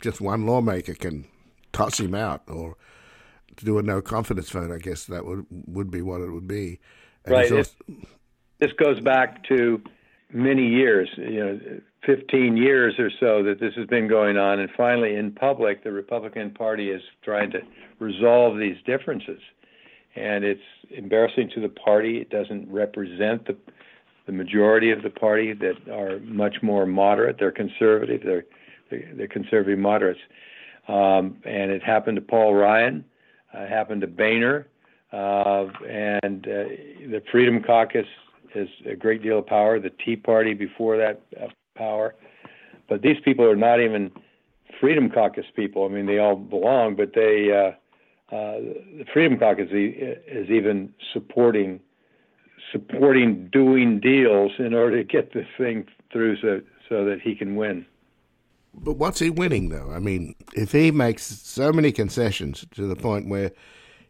just 0.00 0.20
one 0.20 0.46
lawmaker, 0.46 0.94
can 0.94 1.26
toss 1.72 1.98
him 1.98 2.14
out 2.14 2.42
or 2.46 2.76
do 3.56 3.78
a 3.78 3.82
no 3.82 4.00
confidence 4.00 4.50
vote. 4.50 4.70
I 4.70 4.78
guess 4.78 5.04
that 5.06 5.24
would 5.26 5.46
would 5.50 5.90
be 5.90 6.02
what 6.02 6.20
it 6.20 6.30
would 6.30 6.46
be. 6.46 6.80
And 7.24 7.34
right. 7.34 7.50
Also... 7.50 7.72
this 8.60 8.72
goes 8.72 9.00
back 9.00 9.42
to 9.48 9.82
many 10.32 10.68
years. 10.68 11.08
You 11.16 11.44
know, 11.44 11.60
15 12.06 12.56
years 12.56 12.94
or 12.98 13.10
so 13.20 13.42
that 13.42 13.60
this 13.60 13.74
has 13.74 13.86
been 13.86 14.08
going 14.08 14.36
on, 14.36 14.60
and 14.60 14.70
finally, 14.76 15.16
in 15.16 15.32
public, 15.32 15.84
the 15.84 15.92
Republican 15.92 16.50
Party 16.50 16.90
is 16.90 17.02
trying 17.22 17.50
to 17.52 17.60
resolve 17.98 18.58
these 18.58 18.76
differences 18.86 19.40
and 20.16 20.44
it's 20.44 20.62
embarrassing 20.90 21.50
to 21.54 21.60
the 21.60 21.68
party. 21.68 22.18
It 22.18 22.30
doesn't 22.30 22.70
represent 22.70 23.46
the 23.46 23.56
the 24.26 24.32
majority 24.32 24.90
of 24.90 25.02
the 25.02 25.10
party 25.10 25.52
that 25.52 25.74
are 25.92 26.18
much 26.20 26.62
more 26.62 26.86
moderate. 26.86 27.36
They're 27.38 27.52
conservative. 27.52 28.22
They're 28.24 28.44
they're, 28.90 29.28
conservative 29.28 29.78
moderates. 29.78 30.20
Um, 30.88 31.36
and 31.44 31.70
it 31.70 31.82
happened 31.82 32.16
to 32.16 32.22
Paul 32.22 32.54
Ryan. 32.54 33.04
Uh, 33.54 33.62
it 33.62 33.68
happened 33.68 34.00
to 34.00 34.06
Boehner. 34.06 34.66
Uh, 35.12 35.66
and 35.88 36.46
uh, 36.46 36.64
the 37.10 37.22
Freedom 37.30 37.62
Caucus 37.62 38.06
has 38.54 38.68
a 38.86 38.94
great 38.94 39.22
deal 39.22 39.40
of 39.40 39.46
power. 39.46 39.78
The 39.78 39.90
Tea 39.90 40.16
Party 40.16 40.54
before 40.54 40.96
that 40.96 41.20
uh, 41.40 41.48
power. 41.74 42.14
But 42.88 43.02
these 43.02 43.16
people 43.24 43.44
are 43.44 43.56
not 43.56 43.80
even 43.80 44.10
Freedom 44.80 45.10
Caucus 45.10 45.46
people. 45.54 45.84
I 45.84 45.88
mean, 45.88 46.06
they 46.06 46.18
all 46.18 46.36
belong, 46.36 46.96
but 46.96 47.12
they 47.14 47.50
uh, 47.52 48.34
uh, 48.34 48.58
the 48.98 49.04
Freedom 49.12 49.38
Caucus 49.38 49.68
is 49.72 50.50
even 50.50 50.92
supporting 51.12 51.80
supporting 52.72 53.48
doing 53.52 54.00
deals 54.00 54.52
in 54.58 54.74
order 54.74 54.96
to 54.96 55.04
get 55.04 55.32
this 55.32 55.46
thing 55.56 55.86
through 56.12 56.36
so 56.40 56.60
so 56.88 57.04
that 57.04 57.20
he 57.20 57.34
can 57.34 57.56
win. 57.56 57.86
But 58.74 58.94
what's 58.94 59.20
he 59.20 59.30
winning 59.30 59.68
though? 59.68 59.90
I 59.92 59.98
mean, 59.98 60.34
if 60.54 60.72
he 60.72 60.90
makes 60.90 61.24
so 61.24 61.72
many 61.72 61.92
concessions 61.92 62.66
to 62.72 62.86
the 62.86 62.96
point 62.96 63.28
where 63.28 63.52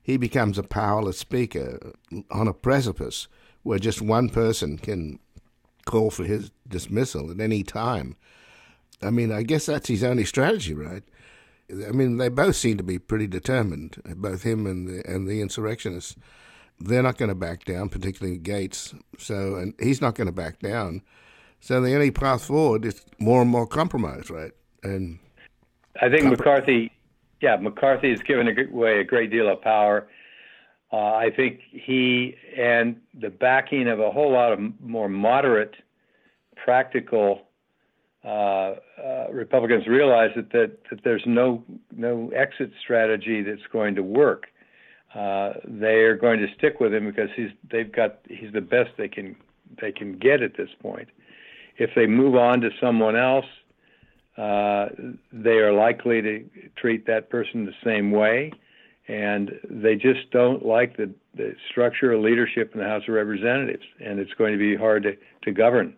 he 0.02 0.16
becomes 0.16 0.58
a 0.58 0.62
powerless 0.62 1.18
speaker 1.18 1.92
on 2.30 2.48
a 2.48 2.54
precipice 2.54 3.28
where 3.62 3.78
just 3.78 4.02
one 4.02 4.28
person 4.28 4.78
can 4.78 5.18
call 5.84 6.10
for 6.10 6.24
his 6.24 6.50
dismissal 6.66 7.30
at 7.30 7.40
any 7.40 7.62
time. 7.62 8.16
I 9.02 9.10
mean, 9.10 9.32
I 9.32 9.42
guess 9.42 9.66
that's 9.66 9.88
his 9.88 10.04
only 10.04 10.24
strategy, 10.24 10.74
right? 10.74 11.02
I 11.70 11.92
mean, 11.92 12.18
they 12.18 12.28
both 12.28 12.56
seem 12.56 12.76
to 12.76 12.82
be 12.82 12.98
pretty 12.98 13.26
determined, 13.26 14.02
both 14.16 14.42
him 14.42 14.66
and 14.66 14.86
the, 14.86 15.10
and 15.10 15.26
the 15.26 15.40
insurrectionists. 15.40 16.16
They're 16.78 17.02
not 17.02 17.18
going 17.18 17.28
to 17.28 17.34
back 17.34 17.64
down, 17.64 17.88
particularly 17.88 18.38
Gaetz. 18.38 18.98
So, 19.18 19.56
and 19.56 19.74
he's 19.80 20.00
not 20.00 20.14
going 20.14 20.26
to 20.26 20.32
back 20.32 20.58
down. 20.58 21.02
So 21.60 21.80
the 21.80 21.94
only 21.94 22.10
path 22.10 22.44
forward 22.44 22.84
is 22.84 23.04
more 23.18 23.40
and 23.40 23.50
more 23.50 23.66
compromise, 23.66 24.28
right? 24.28 24.52
And 24.82 25.18
I 26.02 26.10
think 26.10 26.24
McCarthy, 26.26 26.92
yeah, 27.40 27.56
McCarthy 27.56 28.10
has 28.10 28.20
given 28.20 28.48
away 28.48 29.00
a 29.00 29.04
great 29.04 29.30
deal 29.30 29.48
of 29.48 29.62
power. 29.62 30.06
Uh, 30.94 31.16
I 31.16 31.30
think 31.34 31.58
he 31.72 32.36
and 32.56 33.00
the 33.20 33.28
backing 33.28 33.88
of 33.88 33.98
a 33.98 34.12
whole 34.12 34.30
lot 34.30 34.52
of 34.52 34.60
more 34.80 35.08
moderate, 35.08 35.74
practical 36.54 37.48
uh, 38.24 38.28
uh, 38.28 39.26
Republicans 39.32 39.88
realize 39.88 40.30
that, 40.36 40.52
that 40.52 40.78
that 40.90 41.02
there's 41.02 41.24
no 41.26 41.64
no 41.90 42.30
exit 42.30 42.70
strategy 42.80 43.42
that's 43.42 43.66
going 43.72 43.96
to 43.96 44.04
work. 44.04 44.44
Uh, 45.16 45.54
they 45.64 46.02
are 46.02 46.16
going 46.16 46.38
to 46.38 46.46
stick 46.56 46.78
with 46.78 46.94
him 46.94 47.06
because 47.06 47.30
he's 47.34 47.50
they've 47.72 47.90
got 47.90 48.20
he's 48.28 48.52
the 48.52 48.60
best 48.60 48.90
they 48.96 49.08
can 49.08 49.34
they 49.80 49.90
can 49.90 50.16
get 50.16 50.42
at 50.42 50.56
this 50.56 50.70
point. 50.80 51.08
If 51.76 51.90
they 51.96 52.06
move 52.06 52.36
on 52.36 52.60
to 52.60 52.70
someone 52.80 53.16
else, 53.16 53.46
uh, 54.36 54.90
they 55.32 55.58
are 55.58 55.72
likely 55.72 56.22
to 56.22 56.44
treat 56.76 57.04
that 57.08 57.30
person 57.30 57.64
the 57.64 57.74
same 57.82 58.12
way, 58.12 58.52
and 59.08 59.52
they 59.68 59.94
just 59.94 60.30
don't 60.30 60.64
like 60.64 60.96
the, 60.96 61.12
the 61.36 61.54
structure 61.70 62.12
of 62.12 62.22
leadership 62.22 62.72
in 62.74 62.80
the 62.80 62.86
House 62.86 63.02
of 63.06 63.14
Representatives, 63.14 63.84
and 64.04 64.18
it's 64.18 64.32
going 64.34 64.52
to 64.52 64.58
be 64.58 64.76
hard 64.76 65.02
to, 65.02 65.12
to 65.42 65.52
govern. 65.52 65.94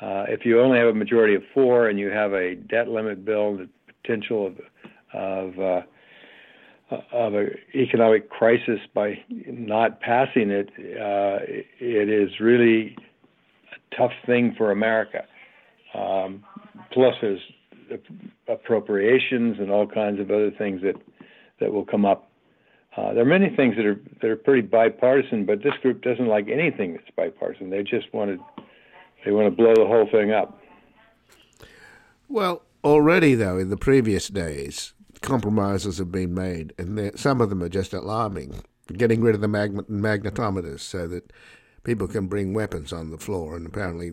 Uh, 0.00 0.24
if 0.28 0.44
you 0.44 0.60
only 0.60 0.78
have 0.78 0.88
a 0.88 0.94
majority 0.94 1.34
of 1.34 1.42
four 1.54 1.88
and 1.88 1.98
you 1.98 2.10
have 2.10 2.32
a 2.32 2.54
debt 2.54 2.88
limit 2.88 3.24
bill, 3.24 3.56
the 3.56 3.68
potential 4.02 4.46
of 4.46 4.60
of 5.12 5.58
uh, 5.58 5.80
of 7.12 7.34
an 7.34 7.50
economic 7.74 8.28
crisis 8.28 8.78
by 8.94 9.18
not 9.46 10.00
passing 10.00 10.50
it, 10.50 10.68
uh, 10.78 11.38
it 11.80 12.08
is 12.08 12.38
really 12.38 12.96
a 13.72 13.96
tough 13.96 14.12
thing 14.24 14.54
for 14.56 14.70
America. 14.70 15.24
Um, 15.94 16.44
plus, 16.92 17.14
there's 17.20 17.40
appropriations 18.48 19.56
and 19.58 19.70
all 19.70 19.86
kinds 19.86 20.20
of 20.20 20.30
other 20.30 20.50
things 20.50 20.82
that 20.82 20.96
that 21.60 21.72
will 21.72 21.86
come 21.86 22.04
up. 22.04 22.25
Uh, 22.96 23.12
there 23.12 23.22
are 23.22 23.26
many 23.26 23.54
things 23.54 23.76
that 23.76 23.84
are 23.84 24.00
that 24.22 24.30
are 24.30 24.36
pretty 24.36 24.62
bipartisan, 24.62 25.44
but 25.44 25.62
this 25.62 25.74
group 25.82 26.02
doesn't 26.02 26.28
like 26.28 26.48
anything 26.48 26.94
that's 26.94 27.10
bipartisan. 27.14 27.70
They 27.70 27.82
just 27.82 28.12
want 28.14 28.30
to 28.30 28.64
they 29.24 29.32
want 29.32 29.46
to 29.46 29.50
blow 29.50 29.74
the 29.74 29.86
whole 29.86 30.08
thing 30.10 30.32
up. 30.32 30.58
Well, 32.28 32.62
already 32.82 33.34
though, 33.34 33.58
in 33.58 33.68
the 33.68 33.76
previous 33.76 34.28
days, 34.28 34.94
compromises 35.20 35.98
have 35.98 36.10
been 36.10 36.32
made, 36.32 36.72
and 36.78 37.18
some 37.18 37.40
of 37.40 37.50
them 37.50 37.62
are 37.62 37.68
just 37.68 37.92
alarming. 37.92 38.62
Getting 38.92 39.20
rid 39.20 39.34
of 39.34 39.40
the 39.40 39.48
magnetometers 39.48 40.80
so 40.80 41.08
that 41.08 41.32
people 41.82 42.06
can 42.06 42.28
bring 42.28 42.54
weapons 42.54 42.92
on 42.92 43.10
the 43.10 43.18
floor, 43.18 43.56
and 43.56 43.66
apparently 43.66 44.12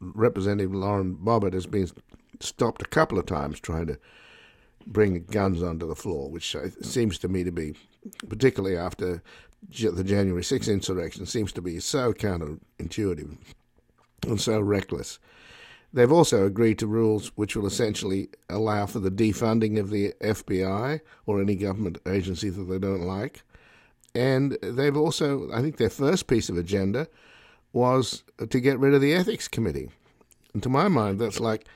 Representative 0.00 0.74
Lauren 0.74 1.16
Boebert 1.16 1.52
has 1.52 1.66
been 1.66 1.90
stopped 2.40 2.80
a 2.80 2.86
couple 2.86 3.18
of 3.18 3.26
times 3.26 3.60
trying 3.60 3.88
to 3.88 3.98
bring 4.86 5.24
guns 5.24 5.62
onto 5.62 5.86
the 5.86 5.96
floor, 5.96 6.30
which 6.30 6.56
seems 6.80 7.18
to 7.18 7.28
me 7.28 7.44
to 7.44 7.50
be, 7.50 7.74
particularly 8.28 8.76
after 8.76 9.22
the 9.70 10.04
January 10.04 10.42
6th 10.42 10.72
insurrection, 10.72 11.26
seems 11.26 11.52
to 11.52 11.62
be 11.62 11.80
so 11.80 12.12
counterintuitive 12.12 13.36
and 14.26 14.40
so 14.40 14.60
reckless. 14.60 15.18
They've 15.92 16.12
also 16.12 16.44
agreed 16.44 16.78
to 16.80 16.86
rules 16.86 17.28
which 17.36 17.56
will 17.56 17.66
essentially 17.66 18.28
allow 18.50 18.86
for 18.86 18.98
the 18.98 19.10
defunding 19.10 19.78
of 19.78 19.90
the 19.90 20.12
FBI 20.20 21.00
or 21.26 21.40
any 21.40 21.56
government 21.56 21.98
agency 22.06 22.50
that 22.50 22.64
they 22.64 22.78
don't 22.78 23.06
like. 23.06 23.42
And 24.14 24.58
they've 24.62 24.96
also, 24.96 25.50
I 25.52 25.62
think 25.62 25.76
their 25.76 25.90
first 25.90 26.26
piece 26.26 26.48
of 26.48 26.58
agenda 26.58 27.08
was 27.72 28.24
to 28.50 28.60
get 28.60 28.78
rid 28.78 28.94
of 28.94 29.00
the 29.00 29.14
Ethics 29.14 29.48
Committee. 29.48 29.90
And 30.52 30.62
to 30.62 30.68
my 30.68 30.88
mind, 30.88 31.20
that's 31.20 31.40
like 31.40 31.66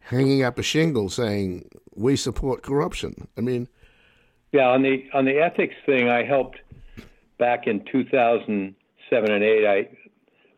hanging 0.00 0.42
up 0.42 0.58
a 0.58 0.62
shingle 0.62 1.08
saying, 1.08 1.68
we 1.94 2.16
support 2.16 2.62
corruption. 2.62 3.28
I 3.36 3.42
mean, 3.42 3.68
yeah, 4.52 4.68
on 4.68 4.82
the 4.82 5.04
on 5.14 5.24
the 5.24 5.38
ethics 5.38 5.74
thing, 5.86 6.08
I 6.08 6.24
helped 6.24 6.58
back 7.38 7.66
in 7.66 7.84
2007 7.90 9.30
and 9.30 9.44
8. 9.44 9.66
I 9.66 9.88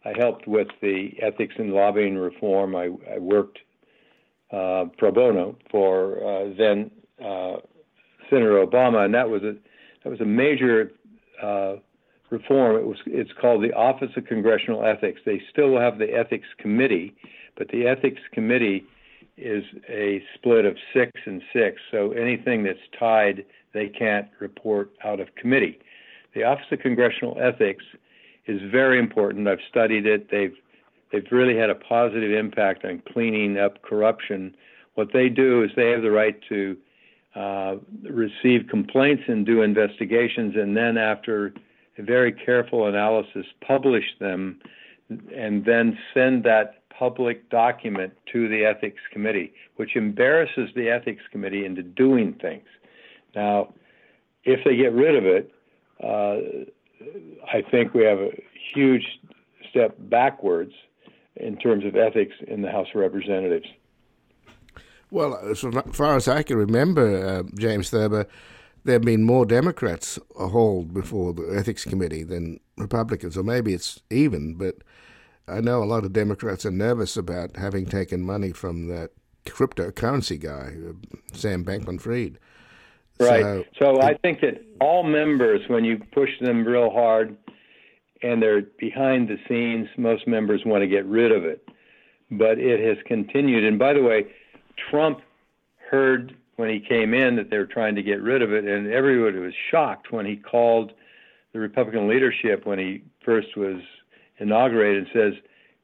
I 0.08 0.12
helped 0.18 0.46
with 0.46 0.68
the 0.82 1.12
ethics 1.22 1.54
and 1.58 1.72
lobbying 1.72 2.16
reform. 2.16 2.76
I, 2.76 2.90
I 3.10 3.18
worked 3.18 3.58
uh, 4.52 4.86
pro 4.98 5.10
bono 5.10 5.56
for 5.70 6.18
uh, 6.22 6.54
then 6.58 6.90
uh, 7.24 7.56
Senator 8.28 8.64
Obama, 8.64 9.04
and 9.04 9.14
that 9.14 9.30
was 9.30 9.42
a 9.42 9.54
that 10.02 10.10
was 10.10 10.20
a 10.20 10.26
major 10.26 10.92
uh, 11.42 11.76
reform. 12.30 12.76
It 12.76 12.86
was 12.86 12.98
it's 13.06 13.32
called 13.40 13.62
the 13.62 13.72
Office 13.72 14.10
of 14.16 14.26
Congressional 14.26 14.84
Ethics. 14.84 15.20
They 15.24 15.40
still 15.50 15.78
have 15.78 15.98
the 15.98 16.12
Ethics 16.12 16.48
Committee, 16.58 17.14
but 17.56 17.68
the 17.68 17.86
Ethics 17.86 18.20
Committee 18.32 18.84
is 19.36 19.64
a 19.88 20.22
split 20.34 20.64
of 20.64 20.76
six 20.92 21.10
and 21.26 21.42
six. 21.52 21.80
So 21.90 22.12
anything 22.12 22.62
that's 22.62 22.78
tied, 22.98 23.44
they 23.74 23.88
can't 23.88 24.28
report 24.40 24.90
out 25.04 25.20
of 25.20 25.34
committee. 25.34 25.78
The 26.34 26.44
Office 26.44 26.66
of 26.70 26.78
Congressional 26.80 27.36
Ethics 27.40 27.84
is 28.46 28.60
very 28.70 28.98
important. 28.98 29.46
I've 29.48 29.58
studied 29.68 30.06
it. 30.06 30.30
They've 30.30 30.54
they've 31.12 31.26
really 31.30 31.56
had 31.56 31.70
a 31.70 31.74
positive 31.74 32.32
impact 32.32 32.84
on 32.84 33.02
cleaning 33.12 33.58
up 33.58 33.82
corruption. 33.82 34.56
What 34.94 35.12
they 35.12 35.28
do 35.28 35.62
is 35.62 35.70
they 35.76 35.90
have 35.90 36.02
the 36.02 36.10
right 36.10 36.40
to 36.48 36.76
uh, 37.34 37.76
receive 38.02 38.66
complaints 38.68 39.24
and 39.28 39.44
do 39.44 39.62
investigations, 39.62 40.54
and 40.56 40.76
then 40.76 40.96
after 40.96 41.52
a 41.98 42.02
very 42.02 42.32
careful 42.32 42.86
analysis, 42.86 43.46
publish 43.66 44.04
them, 44.20 44.60
and 45.34 45.64
then 45.64 45.98
send 46.12 46.44
that 46.44 46.82
public 46.96 47.48
document 47.50 48.12
to 48.32 48.48
the 48.48 48.64
ethics 48.64 49.00
committee, 49.12 49.52
which 49.76 49.96
embarrasses 49.96 50.70
the 50.74 50.88
ethics 50.88 51.22
committee 51.30 51.64
into 51.64 51.82
doing 51.82 52.32
things. 52.40 52.66
Now, 53.34 53.72
if 54.44 54.60
they 54.64 54.76
get 54.76 54.92
rid 54.92 55.16
of 55.16 55.24
it, 55.24 55.50
uh, 56.02 56.64
I 57.52 57.62
think 57.70 57.94
we 57.94 58.04
have 58.04 58.18
a 58.18 58.30
huge 58.74 59.04
step 59.70 59.96
backwards 59.98 60.72
in 61.36 61.56
terms 61.56 61.84
of 61.84 61.96
ethics 61.96 62.34
in 62.46 62.62
the 62.62 62.70
House 62.70 62.86
of 62.94 63.00
Representatives. 63.00 63.66
Well, 65.10 65.36
as 65.48 65.64
far 65.92 66.16
as 66.16 66.28
I 66.28 66.42
can 66.42 66.56
remember, 66.56 67.26
uh, 67.26 67.42
James 67.58 67.90
Thurber, 67.90 68.26
there 68.84 68.94
have 68.94 69.02
been 69.02 69.22
more 69.22 69.46
Democrats 69.46 70.18
hauled 70.36 70.92
before 70.92 71.32
the 71.32 71.54
Ethics 71.56 71.84
Committee 71.84 72.22
than 72.22 72.60
Republicans, 72.76 73.36
or 73.36 73.42
maybe 73.42 73.74
it's 73.74 74.02
even, 74.10 74.54
but 74.54 74.76
I 75.46 75.60
know 75.60 75.82
a 75.82 75.84
lot 75.84 76.04
of 76.04 76.12
Democrats 76.12 76.66
are 76.66 76.70
nervous 76.70 77.16
about 77.16 77.56
having 77.56 77.86
taken 77.86 78.22
money 78.22 78.52
from 78.52 78.88
that 78.88 79.10
cryptocurrency 79.46 80.40
guy, 80.40 80.74
uh, 80.88 81.16
Sam 81.32 81.64
Bankman 81.64 82.00
Fried. 82.00 82.38
Right. 83.20 83.64
So, 83.78 83.94
so 83.94 84.02
I 84.02 84.14
think 84.14 84.40
that 84.40 84.62
all 84.80 85.02
members, 85.02 85.60
when 85.68 85.84
you 85.84 86.00
push 86.12 86.30
them 86.40 86.64
real 86.64 86.90
hard 86.90 87.36
and 88.22 88.42
they're 88.42 88.62
behind 88.62 89.28
the 89.28 89.38
scenes, 89.48 89.88
most 89.96 90.26
members 90.26 90.62
want 90.64 90.82
to 90.82 90.88
get 90.88 91.06
rid 91.06 91.30
of 91.30 91.44
it. 91.44 91.66
But 92.30 92.58
it 92.58 92.80
has 92.80 92.96
continued. 93.06 93.64
And 93.64 93.78
by 93.78 93.92
the 93.92 94.02
way, 94.02 94.26
Trump 94.90 95.20
heard 95.90 96.34
when 96.56 96.70
he 96.70 96.80
came 96.80 97.14
in 97.14 97.36
that 97.36 97.50
they 97.50 97.58
were 97.58 97.66
trying 97.66 97.94
to 97.96 98.02
get 98.02 98.22
rid 98.22 98.42
of 98.42 98.52
it, 98.52 98.64
and 98.64 98.92
everybody 98.92 99.38
was 99.38 99.54
shocked 99.70 100.12
when 100.12 100.26
he 100.26 100.36
called 100.36 100.92
the 101.52 101.58
Republican 101.58 102.08
leadership 102.08 102.66
when 102.66 102.78
he 102.78 103.02
first 103.24 103.56
was 103.56 103.80
inaugurated 104.38 105.04
and 105.04 105.12
says, 105.12 105.42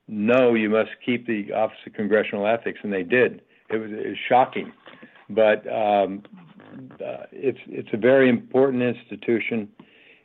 "No, 0.09 0.55
you 0.55 0.71
must 0.71 0.91
keep 1.05 1.27
the 1.27 1.53
Office 1.53 1.79
of 1.87 1.93
Congressional 1.93 2.47
Ethics," 2.47 2.81
and 2.83 2.93
they 2.93 3.03
did. 3.03 3.43
It 3.69 3.79
was, 3.79 3.91
it 3.91 4.09
was 4.09 4.19
shocking, 4.29 4.73
but 5.29 5.67
um, 5.73 6.23
it's 7.33 7.59
it's 7.67 7.89
a 7.93 7.97
very 7.97 8.29
important 8.29 8.83
institution. 8.83 9.69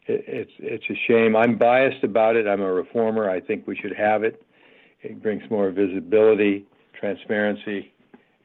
It, 0.07 0.23
it's 0.27 0.51
it's 0.59 0.85
a 0.89 0.95
shame. 1.07 1.35
I'm 1.35 1.57
biased 1.57 2.03
about 2.03 2.35
it. 2.35 2.47
I'm 2.47 2.61
a 2.61 2.71
reformer. 2.71 3.29
I 3.29 3.39
think 3.39 3.67
we 3.67 3.75
should 3.75 3.95
have 3.95 4.23
it. 4.23 4.41
It 5.01 5.21
brings 5.21 5.43
more 5.49 5.69
visibility, 5.71 6.65
transparency, 6.99 7.93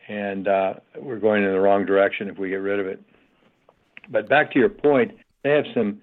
and 0.09 0.49
uh, 0.49 0.75
we're 0.99 1.19
going 1.19 1.45
in 1.45 1.53
the 1.53 1.61
wrong 1.61 1.87
direction 1.87 2.29
if 2.29 2.39
we 2.39 2.51
get 2.51 2.57
rid 2.57 2.81
of 2.81 2.87
it. 2.87 3.01
But 4.11 4.29
back 4.29 4.53
to 4.53 4.59
your 4.59 4.69
point, 4.69 5.13
they 5.43 5.51
have 5.51 5.65
some. 5.75 6.01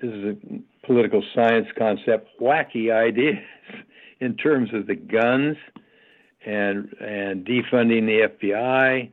This 0.00 0.12
is 0.12 0.24
a 0.24 0.86
political 0.86 1.22
science 1.34 1.66
concept, 1.76 2.28
wacky 2.40 2.92
ideas 2.92 3.38
in 4.20 4.36
terms 4.36 4.70
of 4.72 4.86
the 4.86 4.94
guns 4.94 5.56
and 6.46 6.94
and 7.00 7.44
defunding 7.46 8.06
the 8.06 8.28
FBI 8.40 9.10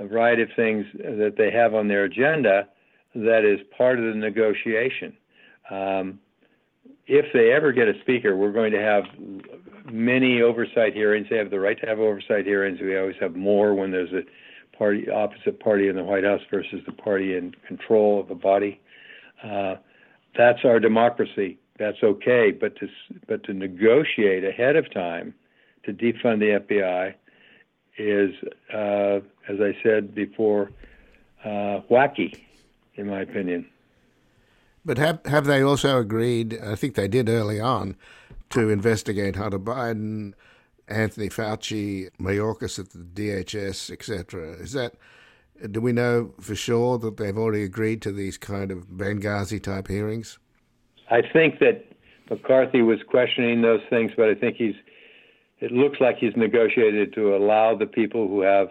a 0.00 0.06
variety 0.06 0.42
of 0.42 0.48
things 0.56 0.86
that 0.94 1.34
they 1.36 1.50
have 1.50 1.74
on 1.74 1.86
their 1.86 2.04
agenda 2.04 2.66
that 3.14 3.44
is 3.44 3.60
part 3.76 3.98
of 3.98 4.06
the 4.06 4.18
negotiation. 4.18 5.16
Um, 5.70 6.18
if 7.06 7.26
they 7.32 7.52
ever 7.52 7.72
get 7.72 7.88
a 7.88 8.00
speaker, 8.00 8.36
we're 8.36 8.52
going 8.52 8.72
to 8.72 8.80
have 8.80 9.04
many 9.92 10.40
oversight 10.40 10.94
hearings. 10.94 11.26
They 11.28 11.36
have 11.36 11.50
the 11.50 11.60
right 11.60 11.78
to 11.80 11.86
have 11.86 11.98
oversight 11.98 12.46
hearings. 12.46 12.80
We 12.80 12.96
always 12.96 13.16
have 13.20 13.36
more 13.36 13.74
when 13.74 13.90
there's 13.90 14.12
a 14.12 14.22
party 14.76 15.10
opposite 15.10 15.60
party 15.60 15.88
in 15.88 15.96
the 15.96 16.04
White 16.04 16.24
House 16.24 16.40
versus 16.50 16.80
the 16.86 16.92
party 16.92 17.36
in 17.36 17.54
control 17.66 18.20
of 18.20 18.28
the 18.28 18.34
body. 18.34 18.80
Uh, 19.44 19.74
that's 20.36 20.60
our 20.64 20.80
democracy. 20.80 21.58
That's 21.78 21.98
okay. 22.02 22.52
But 22.52 22.76
to 22.76 22.88
but 23.26 23.42
to 23.44 23.52
negotiate 23.52 24.44
ahead 24.44 24.76
of 24.76 24.92
time 24.92 25.34
to 25.84 25.92
defund 25.92 26.38
the 26.38 26.60
FBI 26.64 27.14
is, 28.00 28.34
uh, 28.72 29.20
as 29.48 29.60
I 29.60 29.76
said 29.82 30.14
before, 30.14 30.70
uh, 31.44 31.80
wacky, 31.90 32.40
in 32.94 33.06
my 33.06 33.20
opinion. 33.20 33.66
But 34.84 34.98
have 34.98 35.20
have 35.26 35.44
they 35.44 35.62
also 35.62 35.98
agreed? 35.98 36.58
I 36.58 36.74
think 36.74 36.94
they 36.94 37.08
did 37.08 37.28
early 37.28 37.60
on 37.60 37.96
to 38.50 38.70
investigate 38.70 39.36
Hunter 39.36 39.58
Biden, 39.58 40.32
Anthony 40.88 41.28
Fauci, 41.28 42.08
Mayorkas 42.18 42.78
at 42.78 42.90
the 42.90 42.98
DHS, 42.98 43.90
etc. 43.90 44.52
Is 44.54 44.72
that? 44.72 44.94
Do 45.70 45.82
we 45.82 45.92
know 45.92 46.32
for 46.40 46.54
sure 46.54 46.96
that 46.98 47.18
they've 47.18 47.36
already 47.36 47.62
agreed 47.64 48.00
to 48.02 48.12
these 48.12 48.38
kind 48.38 48.70
of 48.70 48.86
Benghazi 48.86 49.62
type 49.62 49.88
hearings? 49.88 50.38
I 51.10 51.20
think 51.20 51.58
that 51.58 51.84
McCarthy 52.30 52.80
was 52.80 53.00
questioning 53.06 53.60
those 53.60 53.82
things, 53.90 54.12
but 54.16 54.30
I 54.30 54.34
think 54.34 54.56
he's 54.56 54.76
it 55.60 55.72
looks 55.72 55.98
like 56.00 56.16
he's 56.18 56.36
negotiated 56.36 57.12
to 57.14 57.36
allow 57.36 57.76
the 57.76 57.86
people 57.86 58.26
who 58.26 58.40
have 58.40 58.68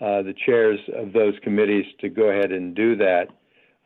uh, 0.00 0.22
the 0.22 0.34
chairs 0.46 0.78
of 0.96 1.12
those 1.12 1.34
committees 1.42 1.84
to 2.00 2.08
go 2.08 2.24
ahead 2.24 2.52
and 2.52 2.74
do 2.74 2.96
that. 2.96 3.28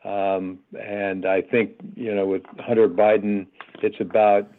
Um, 0.03 0.59
and 0.79 1.25
I 1.25 1.41
think, 1.41 1.71
you 1.95 2.13
know, 2.13 2.25
with 2.25 2.43
Hunter 2.59 2.87
Biden, 2.87 3.47
it's 3.81 3.99
about 3.99 4.49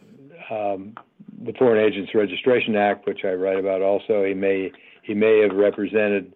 um, 0.49 0.95
the 1.43 1.53
Foreign 1.57 1.83
Agents 1.83 2.11
Registration 2.13 2.75
Act, 2.75 3.07
which 3.07 3.21
I 3.23 3.31
write 3.33 3.57
about 3.57 3.81
also. 3.81 4.25
He 4.25 4.33
may 4.33 4.71
he 5.03 5.13
may 5.13 5.41
have 5.41 5.57
represented 5.57 6.33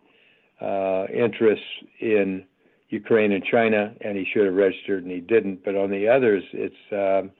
uh, 0.60 1.06
interests 1.14 1.66
in 2.00 2.44
Ukraine 2.90 3.34
and 3.34 3.44
China, 3.44 3.94
and 4.02 4.18
he 4.18 4.26
should 4.34 4.46
have 4.46 4.56
registered, 4.56 5.04
and 5.04 5.12
he 5.12 5.20
didn't. 5.20 5.64
But 5.64 5.76
on 5.76 5.92
the 5.92 6.08
others, 6.08 6.44
it's 6.54 6.76
um, 6.92 7.32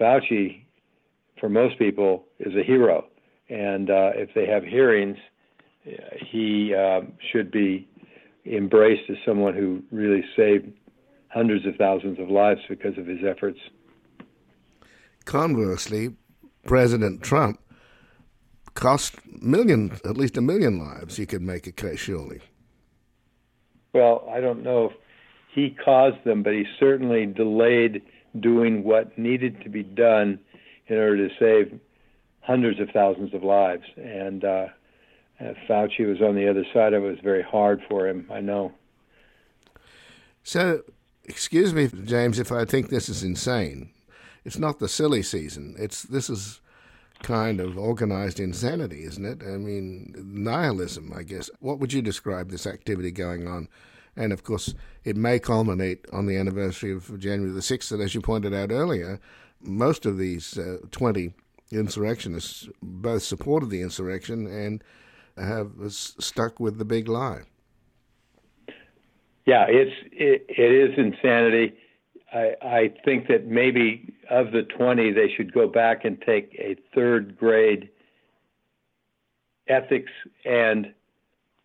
Fauci, 0.00 0.64
for 1.40 1.48
most 1.48 1.78
people, 1.78 2.24
is 2.38 2.54
a 2.54 2.62
hero 2.62 3.06
and 3.48 3.90
uh, 3.90 4.10
if 4.14 4.30
they 4.34 4.46
have 4.46 4.64
hearings, 4.64 5.18
he 6.30 6.74
uh, 6.74 7.00
should 7.32 7.50
be 7.50 7.88
embraced 8.44 9.08
as 9.10 9.16
someone 9.24 9.54
who 9.54 9.82
really 9.90 10.24
saved 10.36 10.72
hundreds 11.28 11.66
of 11.66 11.76
thousands 11.76 12.18
of 12.18 12.30
lives 12.30 12.60
because 12.68 12.96
of 12.98 13.06
his 13.06 13.20
efforts. 13.28 13.58
Conversely, 15.24 16.14
President 16.64 17.22
Trump 17.22 17.60
cost 18.74 19.16
million, 19.42 19.98
at 20.04 20.16
least 20.16 20.36
a 20.36 20.40
million 20.40 20.78
lives. 20.78 21.16
He 21.16 21.26
could 21.26 21.42
make 21.42 21.66
a 21.66 21.72
case, 21.72 21.98
surely. 21.98 22.40
Well, 23.92 24.28
I 24.30 24.40
don't 24.40 24.62
know 24.62 24.86
if 24.86 24.92
he 25.54 25.76
caused 25.84 26.22
them, 26.24 26.42
but 26.42 26.52
he 26.52 26.64
certainly 26.78 27.26
delayed 27.26 28.02
doing 28.38 28.84
what 28.84 29.18
needed 29.18 29.62
to 29.62 29.70
be 29.70 29.82
done 29.82 30.38
in 30.88 30.98
order 30.98 31.28
to 31.28 31.34
save 31.38 31.80
hundreds 32.46 32.80
of 32.80 32.88
thousands 32.90 33.34
of 33.34 33.42
lives. 33.42 33.84
And 33.96 34.44
uh, 34.44 34.66
Fauci 35.68 36.06
was 36.06 36.20
on 36.22 36.36
the 36.36 36.48
other 36.48 36.64
side 36.72 36.94
of 36.94 37.02
it. 37.02 37.06
It 37.06 37.10
was 37.10 37.20
very 37.22 37.42
hard 37.42 37.82
for 37.88 38.06
him, 38.06 38.28
I 38.32 38.40
know. 38.40 38.72
So, 40.42 40.82
excuse 41.24 41.74
me, 41.74 41.88
James, 41.88 42.38
if 42.38 42.52
I 42.52 42.64
think 42.64 42.88
this 42.88 43.08
is 43.08 43.22
insane. 43.22 43.90
It's 44.44 44.58
not 44.58 44.78
the 44.78 44.88
silly 44.88 45.24
season. 45.24 45.74
It's 45.76 46.04
this 46.04 46.30
is 46.30 46.60
kind 47.22 47.60
of 47.60 47.76
organized 47.76 48.38
insanity, 48.38 49.02
isn't 49.02 49.24
it? 49.24 49.42
I 49.42 49.56
mean, 49.56 50.14
nihilism, 50.16 51.12
I 51.12 51.24
guess. 51.24 51.50
What 51.58 51.80
would 51.80 51.92
you 51.92 52.00
describe 52.00 52.50
this 52.50 52.64
activity 52.64 53.10
going 53.10 53.48
on? 53.48 53.68
And 54.14 54.32
of 54.32 54.44
course, 54.44 54.72
it 55.02 55.16
may 55.16 55.40
culminate 55.40 56.06
on 56.12 56.26
the 56.26 56.36
anniversary 56.36 56.92
of 56.92 57.18
January 57.18 57.52
the 57.52 57.60
6th. 57.60 57.90
And 57.90 58.00
as 58.00 58.14
you 58.14 58.20
pointed 58.20 58.54
out 58.54 58.70
earlier, 58.70 59.18
most 59.60 60.06
of 60.06 60.16
these 60.16 60.56
uh, 60.56 60.78
20 60.92 61.34
insurrectionists 61.70 62.68
both 62.82 63.22
supported 63.22 63.70
the 63.70 63.82
insurrection 63.82 64.46
and 64.46 64.82
have 65.36 65.72
stuck 65.88 66.60
with 66.60 66.78
the 66.78 66.84
big 66.84 67.08
lie. 67.08 67.42
Yeah, 69.44 69.66
it's 69.68 69.94
it, 70.12 70.46
it 70.48 70.72
is 70.72 70.98
insanity. 70.98 71.76
I, 72.32 72.54
I 72.62 72.94
think 73.04 73.28
that 73.28 73.46
maybe 73.46 74.12
of 74.28 74.50
the 74.50 74.62
20, 74.62 75.12
they 75.12 75.32
should 75.36 75.52
go 75.52 75.68
back 75.68 76.04
and 76.04 76.20
take 76.20 76.54
a 76.58 76.76
third 76.94 77.38
grade 77.38 77.88
ethics 79.68 80.10
and 80.44 80.92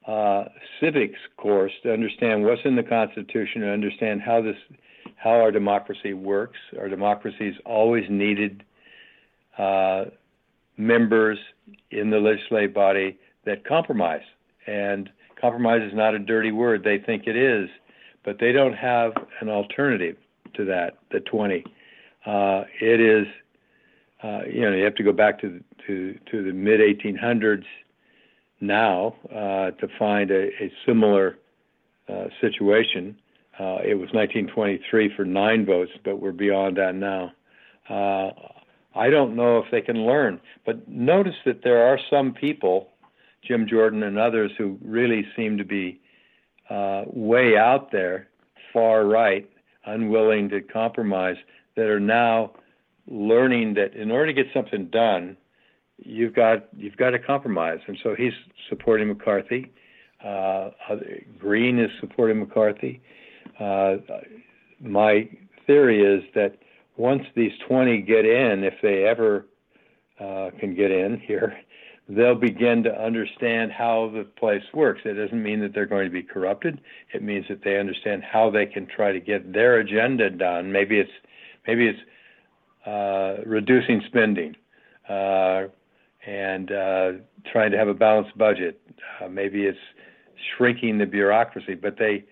uh, 0.05 0.45
civics 0.79 1.19
course 1.37 1.71
to 1.83 1.91
understand 1.91 2.43
what's 2.43 2.61
in 2.65 2.75
the 2.75 2.83
Constitution, 2.83 3.63
and 3.63 3.71
understand 3.71 4.21
how 4.21 4.41
this, 4.41 4.55
how 5.15 5.31
our 5.31 5.51
democracy 5.51 6.13
works. 6.13 6.57
Our 6.79 6.89
democracy's 6.89 7.55
always 7.65 8.05
needed 8.09 8.63
uh, 9.57 10.05
members 10.77 11.37
in 11.91 12.09
the 12.09 12.19
legislative 12.19 12.73
body 12.73 13.17
that 13.45 13.65
compromise. 13.65 14.23
And 14.67 15.09
compromise 15.39 15.81
is 15.81 15.93
not 15.93 16.13
a 16.13 16.19
dirty 16.19 16.51
word. 16.51 16.83
They 16.83 16.97
think 16.97 17.27
it 17.27 17.35
is, 17.35 17.69
but 18.23 18.39
they 18.39 18.51
don't 18.51 18.73
have 18.73 19.13
an 19.39 19.49
alternative 19.49 20.17
to 20.55 20.65
that, 20.65 20.97
the 21.11 21.19
20. 21.19 21.63
Uh, 22.25 22.63
it 22.79 22.99
is, 22.99 23.27
uh, 24.23 24.41
you 24.51 24.61
know, 24.61 24.75
you 24.75 24.83
have 24.83 24.95
to 24.95 25.03
go 25.03 25.11
back 25.11 25.41
to, 25.41 25.63
to, 25.87 26.17
to 26.29 26.43
the 26.43 26.53
mid 26.53 26.79
1800s 26.79 27.65
now 28.59 29.15
uh, 29.31 29.71
to 29.71 29.87
find 29.97 30.29
a, 30.29 30.47
a 30.61 30.71
similar 30.85 31.37
uh, 32.07 32.25
situation. 32.39 33.17
Uh, 33.59 33.79
it 33.83 33.95
was 33.95 34.09
1923 34.13 35.15
for 35.15 35.25
nine 35.25 35.65
votes, 35.65 35.91
but 36.03 36.19
we're 36.19 36.31
beyond 36.31 36.77
that 36.77 36.95
now. 36.95 37.31
I 38.95 39.09
don't 39.09 39.35
know 39.35 39.59
if 39.59 39.65
they 39.71 39.81
can 39.81 40.05
learn. 40.05 40.39
But 40.65 40.87
notice 40.87 41.35
that 41.45 41.63
there 41.63 41.85
are 41.85 41.99
some 42.09 42.33
people, 42.33 42.89
Jim 43.45 43.67
Jordan 43.69 44.03
and 44.03 44.17
others, 44.17 44.51
who 44.57 44.77
really 44.83 45.25
seem 45.35 45.57
to 45.57 45.63
be 45.65 46.01
uh, 46.69 47.03
way 47.07 47.57
out 47.57 47.91
there, 47.91 48.27
far 48.73 49.05
right, 49.05 49.49
unwilling 49.85 50.49
to 50.49 50.61
compromise 50.61 51.37
that 51.75 51.85
are 51.85 51.99
now 51.99 52.51
learning 53.07 53.73
that 53.75 53.95
in 53.95 54.11
order 54.11 54.27
to 54.27 54.33
get 54.33 54.51
something 54.53 54.85
done, 54.87 55.35
you've 55.97 56.35
got 56.35 56.67
you've 56.75 56.97
got 56.97 57.11
to 57.11 57.19
compromise. 57.19 57.79
And 57.87 57.97
so 58.03 58.15
he's 58.15 58.33
supporting 58.69 59.07
McCarthy. 59.07 59.71
Uh, 60.23 60.69
Greene 61.39 61.79
is 61.79 61.89
supporting 61.99 62.39
McCarthy. 62.39 63.01
Uh, 63.59 63.95
my 64.79 65.27
theory 65.65 66.01
is 66.01 66.23
that 66.35 66.57
once 66.97 67.23
these 67.35 67.51
20 67.67 68.01
get 68.01 68.25
in, 68.25 68.63
if 68.63 68.75
they 68.81 69.05
ever 69.05 69.47
uh, 70.19 70.51
can 70.59 70.75
get 70.75 70.91
in 70.91 71.19
here, 71.19 71.57
they'll 72.07 72.35
begin 72.35 72.83
to 72.83 73.01
understand 73.01 73.71
how 73.71 74.11
the 74.13 74.23
place 74.23 74.63
works. 74.73 75.01
It 75.05 75.13
doesn't 75.13 75.41
mean 75.41 75.61
that 75.61 75.73
they're 75.73 75.85
going 75.85 76.05
to 76.05 76.11
be 76.11 76.23
corrupted. 76.23 76.81
It 77.13 77.23
means 77.23 77.45
that 77.49 77.63
they 77.63 77.79
understand 77.79 78.23
how 78.23 78.49
they 78.49 78.65
can 78.65 78.85
try 78.85 79.11
to 79.11 79.19
get 79.19 79.53
their 79.53 79.79
agenda 79.79 80.29
done. 80.29 80.71
Maybe 80.71 80.99
it's 80.99 81.11
maybe 81.65 81.87
it's 81.87 81.99
uh, 82.85 83.43
reducing 83.45 84.01
spending 84.07 84.55
uh, 85.07 85.67
and 86.25 86.71
uh, 86.71 87.11
trying 87.51 87.71
to 87.71 87.77
have 87.77 87.87
a 87.87 87.93
balanced 87.93 88.37
budget. 88.37 88.81
Uh, 89.21 89.27
maybe 89.29 89.65
it's 89.65 89.79
shrinking 90.57 90.97
the 90.97 91.05
bureaucracy. 91.05 91.75
But 91.75 91.97
they 91.97 92.25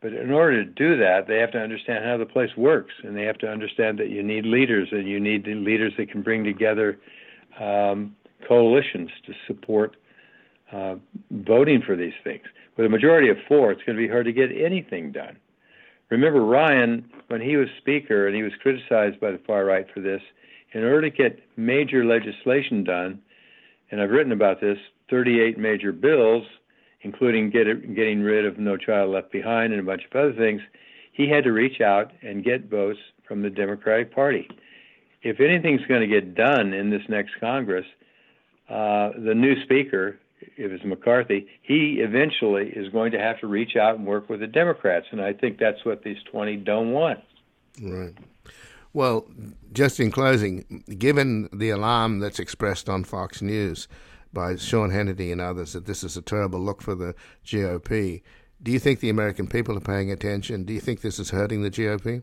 but 0.00 0.12
in 0.12 0.30
order 0.30 0.64
to 0.64 0.70
do 0.70 0.96
that, 0.96 1.26
they 1.26 1.38
have 1.38 1.50
to 1.52 1.58
understand 1.58 2.04
how 2.04 2.16
the 2.16 2.26
place 2.26 2.50
works, 2.56 2.94
and 3.02 3.16
they 3.16 3.24
have 3.24 3.38
to 3.38 3.50
understand 3.50 3.98
that 3.98 4.10
you 4.10 4.22
need 4.22 4.46
leaders, 4.46 4.88
and 4.92 5.08
you 5.08 5.18
need 5.18 5.46
leaders 5.46 5.92
that 5.98 6.10
can 6.10 6.22
bring 6.22 6.44
together 6.44 6.98
um, 7.58 8.14
coalitions 8.46 9.10
to 9.26 9.32
support 9.46 9.96
uh, 10.72 10.96
voting 11.30 11.82
for 11.82 11.96
these 11.96 12.12
things. 12.22 12.44
With 12.76 12.86
a 12.86 12.88
majority 12.88 13.28
of 13.28 13.38
four, 13.48 13.72
it's 13.72 13.82
going 13.82 13.96
to 13.96 14.02
be 14.02 14.08
hard 14.08 14.26
to 14.26 14.32
get 14.32 14.50
anything 14.56 15.10
done. 15.10 15.36
Remember, 16.10 16.44
Ryan, 16.44 17.10
when 17.26 17.40
he 17.40 17.56
was 17.56 17.68
Speaker 17.78 18.26
and 18.26 18.36
he 18.36 18.42
was 18.42 18.52
criticized 18.62 19.20
by 19.20 19.32
the 19.32 19.40
far 19.46 19.64
right 19.64 19.86
for 19.92 20.00
this, 20.00 20.22
in 20.72 20.84
order 20.84 21.10
to 21.10 21.10
get 21.10 21.40
major 21.56 22.04
legislation 22.04 22.84
done, 22.84 23.20
and 23.90 24.00
I've 24.00 24.10
written 24.10 24.32
about 24.32 24.60
this, 24.60 24.78
38 25.10 25.58
major 25.58 25.92
bills, 25.92 26.44
including 27.02 27.50
get 27.50 27.66
it, 27.66 27.94
getting 27.94 28.20
rid 28.20 28.44
of 28.44 28.58
No 28.58 28.76
Child 28.76 29.10
Left 29.10 29.32
Behind 29.32 29.72
and 29.72 29.80
a 29.80 29.84
bunch 29.84 30.02
of 30.10 30.16
other 30.16 30.32
things, 30.32 30.60
he 31.12 31.28
had 31.28 31.44
to 31.44 31.52
reach 31.52 31.80
out 31.80 32.12
and 32.22 32.44
get 32.44 32.70
votes 32.70 32.98
from 33.26 33.42
the 33.42 33.50
Democratic 33.50 34.14
Party. 34.14 34.48
If 35.22 35.40
anything's 35.40 35.84
going 35.86 36.00
to 36.00 36.06
get 36.06 36.34
done 36.34 36.72
in 36.72 36.90
this 36.90 37.02
next 37.08 37.32
Congress, 37.40 37.86
uh, 38.68 39.10
the 39.18 39.34
new 39.34 39.60
speaker, 39.64 40.18
if 40.40 40.70
it's 40.70 40.84
McCarthy, 40.84 41.46
he 41.62 41.98
eventually 42.00 42.68
is 42.68 42.88
going 42.90 43.12
to 43.12 43.18
have 43.18 43.40
to 43.40 43.46
reach 43.46 43.76
out 43.76 43.96
and 43.96 44.06
work 44.06 44.28
with 44.28 44.40
the 44.40 44.46
Democrats, 44.46 45.06
and 45.10 45.20
I 45.20 45.32
think 45.32 45.58
that's 45.58 45.84
what 45.84 46.04
these 46.04 46.18
20 46.30 46.56
don't 46.58 46.92
want. 46.92 47.20
Right. 47.82 48.14
Well, 48.92 49.26
just 49.72 50.00
in 50.00 50.10
closing, 50.10 50.84
given 50.98 51.48
the 51.52 51.70
alarm 51.70 52.20
that's 52.20 52.38
expressed 52.38 52.88
on 52.88 53.04
Fox 53.04 53.42
News 53.42 53.86
by 54.32 54.56
Sean 54.56 54.90
Hannity 54.90 55.32
and 55.32 55.40
others 55.40 55.72
that 55.72 55.86
this 55.86 56.04
is 56.04 56.16
a 56.16 56.22
terrible 56.22 56.60
look 56.60 56.82
for 56.82 56.94
the 56.94 57.14
GOP, 57.44 58.22
do 58.62 58.72
you 58.72 58.78
think 58.78 59.00
the 59.00 59.10
American 59.10 59.46
people 59.46 59.76
are 59.76 59.80
paying 59.80 60.10
attention? 60.10 60.64
Do 60.64 60.72
you 60.72 60.80
think 60.80 61.00
this 61.00 61.18
is 61.18 61.30
hurting 61.30 61.62
the 61.62 61.70
GOP? 61.70 62.22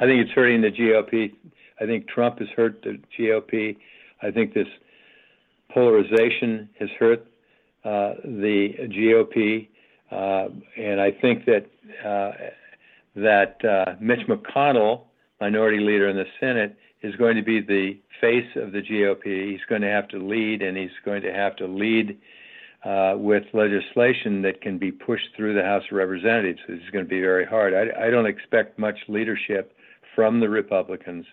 I 0.00 0.04
think 0.04 0.20
it's 0.20 0.32
hurting 0.32 0.62
the 0.62 0.70
GOP. 0.70 1.32
I 1.80 1.86
think 1.86 2.08
Trump 2.08 2.38
has 2.38 2.48
hurt 2.56 2.82
the 2.82 2.98
GOP. 3.18 3.76
I 4.22 4.30
think 4.30 4.54
this 4.54 4.68
polarization 5.72 6.68
has 6.78 6.88
hurt 6.98 7.26
uh, 7.84 8.14
the 8.24 8.74
GOP, 8.80 9.68
uh, 10.10 10.48
and 10.76 11.00
I 11.00 11.10
think 11.10 11.44
that 11.46 11.66
uh, 12.04 12.32
that 13.16 13.64
uh, 13.64 13.94
Mitch 14.00 14.26
McConnell, 14.28 15.02
minority 15.40 15.78
leader 15.78 16.08
in 16.08 16.16
the 16.16 16.26
Senate, 16.40 16.76
is 17.02 17.16
going 17.16 17.36
to 17.36 17.42
be 17.42 17.60
the 17.60 17.98
face 18.20 18.48
of 18.56 18.72
the 18.72 18.80
GOP. 18.80 19.50
He's 19.50 19.64
going 19.68 19.82
to 19.82 19.88
have 19.88 20.08
to 20.08 20.18
lead, 20.18 20.62
and 20.62 20.76
he's 20.76 20.90
going 21.04 21.22
to 21.22 21.32
have 21.32 21.56
to 21.56 21.66
lead 21.66 22.18
uh, 22.84 23.14
with 23.16 23.44
legislation 23.52 24.42
that 24.42 24.60
can 24.60 24.78
be 24.78 24.90
pushed 24.90 25.28
through 25.36 25.54
the 25.54 25.62
House 25.62 25.84
of 25.90 25.96
Representatives. 25.96 26.60
This 26.68 26.80
is 26.80 26.90
going 26.90 27.04
to 27.04 27.08
be 27.08 27.20
very 27.20 27.44
hard. 27.44 27.74
I, 27.74 28.06
I 28.06 28.10
don't 28.10 28.26
expect 28.26 28.78
much 28.78 28.98
leadership 29.08 29.74
from 30.14 30.40
the 30.40 30.48
Republicans 30.48 31.26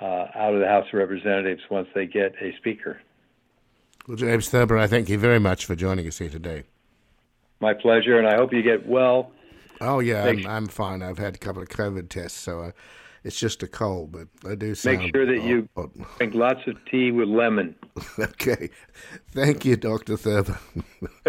uh, 0.00 0.26
out 0.34 0.54
of 0.54 0.60
the 0.60 0.66
House 0.66 0.86
of 0.92 0.98
Representatives 0.98 1.62
once 1.70 1.88
they 1.94 2.06
get 2.06 2.34
a 2.40 2.54
speaker. 2.56 3.00
Well, 4.06 4.16
James 4.16 4.48
Thurber, 4.48 4.78
I 4.78 4.86
thank 4.86 5.08
you 5.08 5.18
very 5.18 5.40
much 5.40 5.64
for 5.64 5.74
joining 5.74 6.06
us 6.06 6.18
here 6.18 6.28
today. 6.28 6.64
My 7.60 7.74
pleasure, 7.74 8.18
and 8.18 8.28
I 8.28 8.36
hope 8.36 8.52
you 8.52 8.62
get 8.62 8.86
well. 8.86 9.32
Oh 9.80 10.00
yeah, 10.00 10.24
I'm, 10.24 10.46
I'm, 10.46 10.66
fine. 10.68 11.02
I've 11.02 11.18
had 11.18 11.34
a 11.34 11.38
couple 11.38 11.62
of 11.62 11.68
COVID 11.68 12.08
tests, 12.08 12.38
so 12.38 12.60
uh, 12.60 12.70
it's 13.26 13.40
just 13.40 13.60
a 13.64 13.66
cold, 13.66 14.12
but 14.12 14.28
I 14.48 14.54
do 14.54 14.76
sound. 14.76 14.98
Make 14.98 15.14
sure 15.14 15.26
that 15.26 15.42
you 15.42 15.68
uh, 15.76 15.86
drink 16.18 16.34
lots 16.34 16.60
of 16.68 16.76
tea 16.88 17.10
with 17.10 17.28
lemon. 17.28 17.74
okay, 18.18 18.70
thank 19.32 19.64
you, 19.64 19.76
Doctor 19.76 20.16
Thurber. 20.16 20.56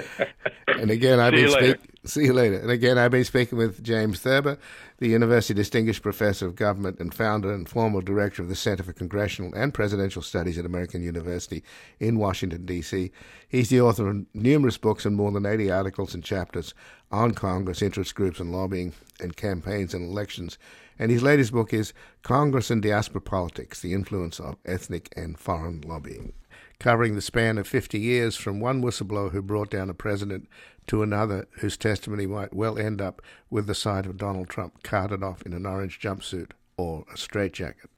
and 0.67 0.91
again, 0.91 1.19
I've 1.19 1.33
been 1.33 1.49
speaking. 1.49 1.88
See 2.05 2.25
you 2.25 2.33
later. 2.33 2.60
And 2.60 2.69
again, 2.69 2.99
I've 2.99 3.12
been 3.12 3.23
speaking 3.23 3.57
with 3.57 3.83
James 3.83 4.19
Thurber, 4.19 4.60
the 4.99 5.10
University 5.10 5.55
Distinguished 5.55 6.03
Professor 6.03 6.45
of 6.45 6.55
Government 6.55 6.99
and 6.99 7.13
founder 7.13 7.51
and 7.51 7.67
former 7.67 8.01
director 8.01 8.43
of 8.43 8.47
the 8.47 8.55
Center 8.55 8.83
for 8.83 8.93
Congressional 8.93 9.53
and 9.55 9.73
Presidential 9.73 10.21
Studies 10.21 10.57
at 10.60 10.65
American 10.65 11.01
University 11.01 11.63
in 11.99 12.19
Washington, 12.19 12.65
D.C. 12.65 13.12
He's 13.49 13.69
the 13.69 13.81
author 13.81 14.07
of 14.07 14.25
numerous 14.36 14.77
books 14.77 15.03
and 15.03 15.15
more 15.15 15.31
than 15.31 15.47
80 15.47 15.71
articles 15.71 16.13
and 16.13 16.23
chapters 16.23 16.75
on 17.12 17.33
Congress, 17.33 17.81
interest 17.81 18.13
groups, 18.13 18.39
and 18.39 18.51
lobbying 18.51 18.93
and 19.19 19.36
campaigns 19.36 19.95
and 19.95 20.07
elections. 20.07 20.60
And 20.99 21.12
his 21.12 21.23
latest 21.23 21.51
book 21.51 21.73
is 21.73 21.93
Congress 22.23 22.71
and 22.71 22.81
Diaspora 22.81 23.21
Politics 23.21 23.81
The 23.81 23.93
Influence 23.93 24.39
of 24.39 24.57
Ethnic 24.65 25.13
and 25.15 25.38
Foreign 25.38 25.81
Lobbying 25.81 26.33
covering 26.79 27.15
the 27.15 27.21
span 27.21 27.57
of 27.57 27.67
50 27.67 27.99
years 27.99 28.36
from 28.36 28.60
one 28.60 28.81
whistleblower 28.81 29.31
who 29.31 29.41
brought 29.41 29.71
down 29.71 29.89
a 29.89 29.93
president 29.93 30.47
to 30.88 31.01
another 31.01 31.47
whose 31.60 31.77
testimony 31.77 32.27
might 32.27 32.53
well 32.53 32.77
end 32.77 33.01
up 33.01 33.21
with 33.49 33.67
the 33.67 33.75
sight 33.75 34.05
of 34.05 34.17
Donald 34.17 34.49
Trump 34.49 34.83
carted 34.83 35.23
off 35.23 35.41
in 35.41 35.53
an 35.53 35.65
orange 35.65 35.99
jumpsuit 35.99 36.51
or 36.77 37.03
a 37.13 37.17
straitjacket. 37.17 37.89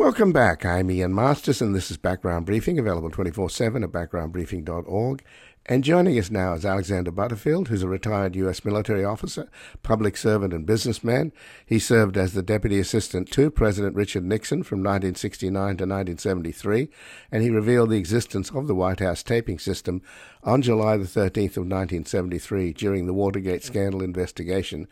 Welcome 0.00 0.32
back. 0.32 0.64
I'm 0.64 0.90
Ian 0.90 1.14
Masters, 1.14 1.60
and 1.60 1.74
this 1.74 1.90
is 1.90 1.98
Background 1.98 2.46
Briefing, 2.46 2.78
available 2.78 3.10
24 3.10 3.50
7 3.50 3.84
at 3.84 3.92
backgroundbriefing.org. 3.92 5.22
And 5.66 5.84
joining 5.84 6.18
us 6.18 6.30
now 6.30 6.54
is 6.54 6.64
Alexander 6.64 7.10
Butterfield, 7.10 7.68
who's 7.68 7.82
a 7.82 7.88
retired 7.88 8.34
U.S. 8.34 8.64
military 8.64 9.04
officer, 9.04 9.50
public 9.82 10.16
servant, 10.16 10.54
and 10.54 10.64
businessman. 10.64 11.32
He 11.66 11.78
served 11.78 12.16
as 12.16 12.32
the 12.32 12.42
deputy 12.42 12.78
assistant 12.78 13.30
to 13.32 13.50
President 13.50 13.94
Richard 13.94 14.24
Nixon 14.24 14.62
from 14.62 14.78
1969 14.78 15.52
to 15.52 15.84
1973, 15.84 16.88
and 17.30 17.42
he 17.42 17.50
revealed 17.50 17.90
the 17.90 17.98
existence 17.98 18.50
of 18.50 18.68
the 18.68 18.74
White 18.74 19.00
House 19.00 19.22
taping 19.22 19.58
system 19.58 20.00
on 20.42 20.62
July 20.62 20.96
the 20.96 21.04
13th 21.04 21.58
of 21.58 21.68
1973 21.68 22.72
during 22.72 23.04
the 23.04 23.12
Watergate 23.12 23.62
scandal 23.62 24.02
investigation 24.02 24.88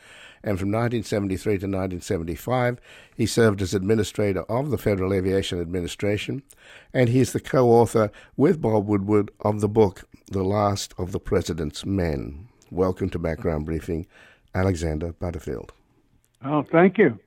and 0.49 0.59
from 0.59 0.69
1973 0.69 1.53
to 1.53 1.67
1975 1.67 2.81
he 3.15 3.27
served 3.27 3.61
as 3.61 3.75
administrator 3.75 4.45
of 4.45 4.71
the 4.71 4.79
Federal 4.79 5.13
Aviation 5.13 5.61
Administration, 5.61 6.43
and 6.95 7.11
he 7.11 7.21
is 7.21 7.35
the 7.35 7.41
co-author 7.41 8.11
with 8.35 8.63
Bob 8.63 8.87
Woodward 8.87 9.31
of 9.41 9.61
the 9.61 9.69
book 9.69 10.09
The 10.31 10.43
Last 10.43 10.95
of 10.97 11.13
the 11.13 11.21
President's 11.21 11.85
Men. 11.85 12.49
Welcome 12.71 13.11
to 13.11 13.19
Background 13.19 13.67
Briefing, 13.67 14.07
Alexander 14.55 15.13
Butterfield. 15.13 15.73
Oh, 16.43 16.63
thank 16.63 16.97
you. 16.97 17.19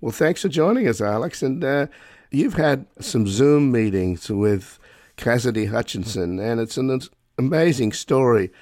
Well, 0.00 0.12
thanks 0.12 0.42
for 0.42 0.48
joining 0.48 0.86
us, 0.86 1.00
Alex. 1.00 1.42
And 1.42 1.64
uh, 1.64 1.88
you've 2.30 2.54
had 2.54 2.86
some 3.00 3.26
Zoom 3.26 3.72
meetings 3.72 4.30
with 4.30 4.78
Cassidy 5.16 5.66
Hutchinson, 5.66 6.38
and 6.38 6.60
it's 6.60 6.76
an 6.76 7.00
amazing 7.38 7.92
story 7.92 8.52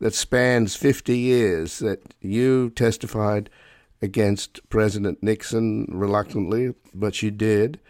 that 0.00 0.14
spans 0.14 0.76
50 0.76 1.16
years 1.16 1.78
that 1.78 2.14
you 2.20 2.70
testified 2.70 3.50
against 4.02 4.68
President 4.68 5.22
Nixon 5.22 5.86
reluctantly, 5.90 6.74
but 6.94 7.22
you 7.22 7.30
did. 7.30 7.80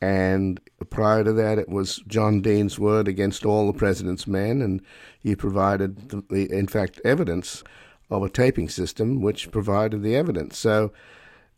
And 0.00 0.60
prior 0.88 1.22
to 1.24 1.32
that, 1.34 1.58
it 1.58 1.68
was 1.68 2.02
John 2.06 2.40
Dean's 2.40 2.78
word 2.78 3.06
against 3.06 3.44
all 3.44 3.66
the 3.66 3.78
president's 3.78 4.26
men, 4.26 4.62
and 4.62 4.80
you 5.22 5.36
provided, 5.36 6.08
the, 6.08 6.24
the, 6.30 6.50
in 6.50 6.66
fact, 6.66 7.00
evidence 7.04 7.62
of 8.10 8.22
a 8.22 8.30
taping 8.30 8.68
system 8.68 9.20
which 9.20 9.50
provided 9.50 10.02
the 10.02 10.16
evidence. 10.16 10.58
So, 10.58 10.92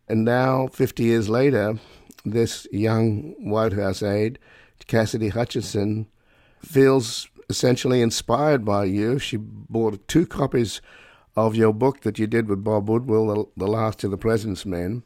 and 0.08 0.24
now, 0.24 0.66
50 0.66 1.04
years 1.04 1.28
later, 1.28 1.78
this 2.24 2.66
young 2.72 3.34
White 3.38 3.72
House 3.72 4.02
aide, 4.02 4.38
Cassidy 4.86 5.28
Hutchinson, 5.28 6.08
feels 6.60 7.28
essentially 7.52 8.00
inspired 8.00 8.64
by 8.64 8.84
you. 8.84 9.18
She 9.18 9.36
bought 9.36 10.08
two 10.08 10.26
copies 10.26 10.80
of 11.36 11.54
your 11.54 11.72
book 11.74 12.00
that 12.00 12.18
you 12.18 12.26
did 12.26 12.48
with 12.48 12.64
Bob 12.64 12.88
Woodward, 12.88 13.28
The, 13.36 13.64
the 13.64 13.70
Last 13.70 14.02
of 14.04 14.10
the 14.10 14.16
President's 14.16 14.64
Men, 14.64 15.02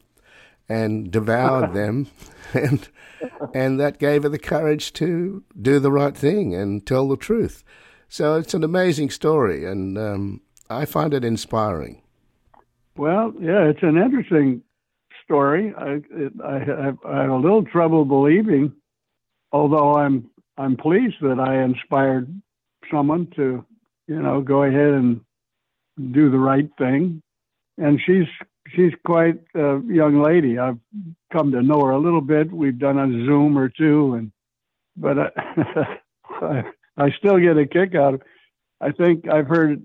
and 0.68 1.10
devoured 1.10 1.74
them. 1.80 2.06
And, 2.54 2.88
and 3.52 3.80
that 3.80 3.98
gave 3.98 4.22
her 4.22 4.28
the 4.28 4.38
courage 4.38 4.92
to 4.94 5.42
do 5.60 5.80
the 5.80 5.90
right 5.90 6.16
thing 6.16 6.54
and 6.54 6.86
tell 6.86 7.08
the 7.08 7.16
truth. 7.16 7.64
So 8.08 8.36
it's 8.36 8.54
an 8.54 8.62
amazing 8.62 9.10
story, 9.10 9.64
and 9.64 9.98
um, 9.98 10.40
I 10.70 10.84
find 10.84 11.12
it 11.12 11.24
inspiring. 11.24 12.02
Well, 12.96 13.32
yeah, 13.40 13.64
it's 13.64 13.82
an 13.82 13.96
interesting 13.96 14.62
story. 15.24 15.74
I, 15.76 16.00
it, 16.10 16.32
I, 16.42 16.92
I 17.04 17.20
had 17.22 17.30
a 17.30 17.36
little 17.36 17.64
trouble 17.64 18.04
believing, 18.04 18.72
although 19.50 19.94
I'm 19.96 20.30
I'm 20.58 20.76
pleased 20.76 21.16
that 21.20 21.38
I 21.38 21.62
inspired 21.62 22.28
someone 22.90 23.28
to, 23.36 23.64
you 24.06 24.22
know, 24.22 24.40
go 24.40 24.62
ahead 24.62 24.94
and 24.94 25.20
do 26.12 26.30
the 26.30 26.38
right 26.38 26.68
thing. 26.78 27.22
And 27.78 28.00
she's 28.04 28.26
she's 28.74 28.92
quite 29.04 29.38
a 29.54 29.80
young 29.86 30.22
lady. 30.22 30.58
I've 30.58 30.78
come 31.32 31.52
to 31.52 31.62
know 31.62 31.80
her 31.84 31.90
a 31.90 31.98
little 31.98 32.20
bit. 32.20 32.50
We've 32.50 32.78
done 32.78 32.98
a 32.98 33.26
Zoom 33.26 33.58
or 33.58 33.68
two, 33.68 34.14
and 34.14 34.32
but 34.96 35.18
I, 35.18 35.98
I, 36.40 36.64
I 36.96 37.10
still 37.18 37.38
get 37.38 37.58
a 37.58 37.66
kick 37.66 37.94
out 37.94 38.14
of. 38.14 38.22
I 38.80 38.92
think 38.92 39.28
I've 39.28 39.46
heard 39.46 39.82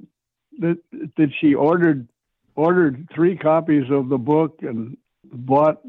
that 0.60 0.78
that 1.18 1.30
she 1.40 1.54
ordered 1.54 2.08
ordered 2.56 3.08
three 3.14 3.36
copies 3.36 3.90
of 3.90 4.10
the 4.10 4.18
book 4.18 4.60
and 4.62 4.98
bought 5.24 5.82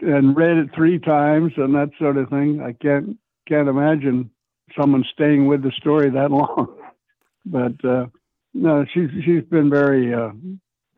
and 0.00 0.36
read 0.36 0.58
it 0.58 0.74
three 0.74 0.98
times 0.98 1.52
and 1.56 1.74
that 1.74 1.90
sort 1.98 2.16
of 2.16 2.28
thing. 2.28 2.60
I 2.60 2.72
can't 2.72 3.18
can't 3.46 3.68
imagine 3.68 4.30
someone 4.78 5.04
staying 5.12 5.46
with 5.46 5.62
the 5.62 5.72
story 5.72 6.10
that 6.10 6.30
long. 6.30 6.76
but 7.46 7.84
uh, 7.84 8.06
no, 8.54 8.84
she's 8.92 9.10
she's 9.24 9.44
been 9.44 9.70
very 9.70 10.12
uh, 10.12 10.30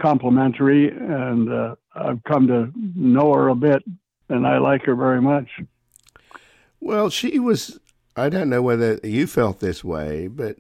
complimentary, 0.01 0.91
and 0.91 1.53
uh, 1.53 1.75
I've 1.95 2.23
come 2.25 2.47
to 2.49 2.73
know 2.75 3.33
her 3.35 3.49
a 3.49 3.55
bit, 3.55 3.83
and 4.29 4.47
I 4.47 4.59
like 4.59 4.83
her 4.85 4.95
very 4.95 5.21
much. 5.21 5.49
Well, 6.81 7.11
she 7.11 7.39
was. 7.39 7.79
I 8.17 8.29
don't 8.29 8.51
know 8.51 8.63
whether 8.63 8.99
you 9.05 9.27
felt 9.27 9.61
this 9.61 9.85
way, 9.85 10.27
but 10.27 10.57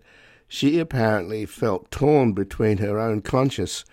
she 0.46 0.78
apparently 0.78 1.44
felt 1.44 1.90
torn 1.90 2.32
between 2.32 2.78
her 2.78 2.98
own 2.98 3.20
conscience 3.20 3.84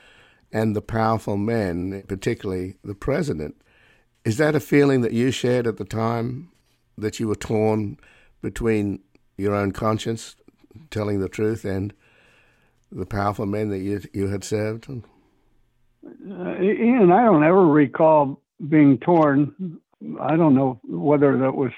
and 0.52 0.76
the 0.76 0.82
powerful 0.82 1.36
men, 1.36 2.04
particularly 2.08 2.76
the 2.84 2.96
president. 2.96 3.56
Is 4.24 4.38
that 4.38 4.56
a 4.56 4.60
feeling 4.60 5.02
that 5.02 5.14
you 5.14 5.32
shared 5.32 5.68
at 5.68 5.78
the 5.78 5.86
time 5.86 6.52
that 6.98 7.20
you 7.20 7.28
were 7.28 7.36
torn 7.36 7.98
between 8.42 9.02
your 9.38 9.54
own 9.54 9.72
conscience, 9.72 10.36
telling 10.92 11.20
the 11.20 11.30
truth, 11.30 11.66
and 11.66 11.94
the 12.92 13.06
powerful 13.06 13.46
men 13.46 13.70
that 13.70 13.80
you 13.80 14.02
you 14.14 14.28
had 14.28 14.44
served? 14.44 14.90
Uh, 14.90 16.62
Ian, 16.62 17.12
I 17.12 17.26
don't 17.26 17.44
ever 17.44 17.66
recall 17.66 18.42
being 18.70 18.98
torn. 19.00 19.80
I 20.20 20.36
don't 20.36 20.56
know 20.56 20.80
whether 20.84 21.38
that 21.40 21.56
was. 21.56 21.72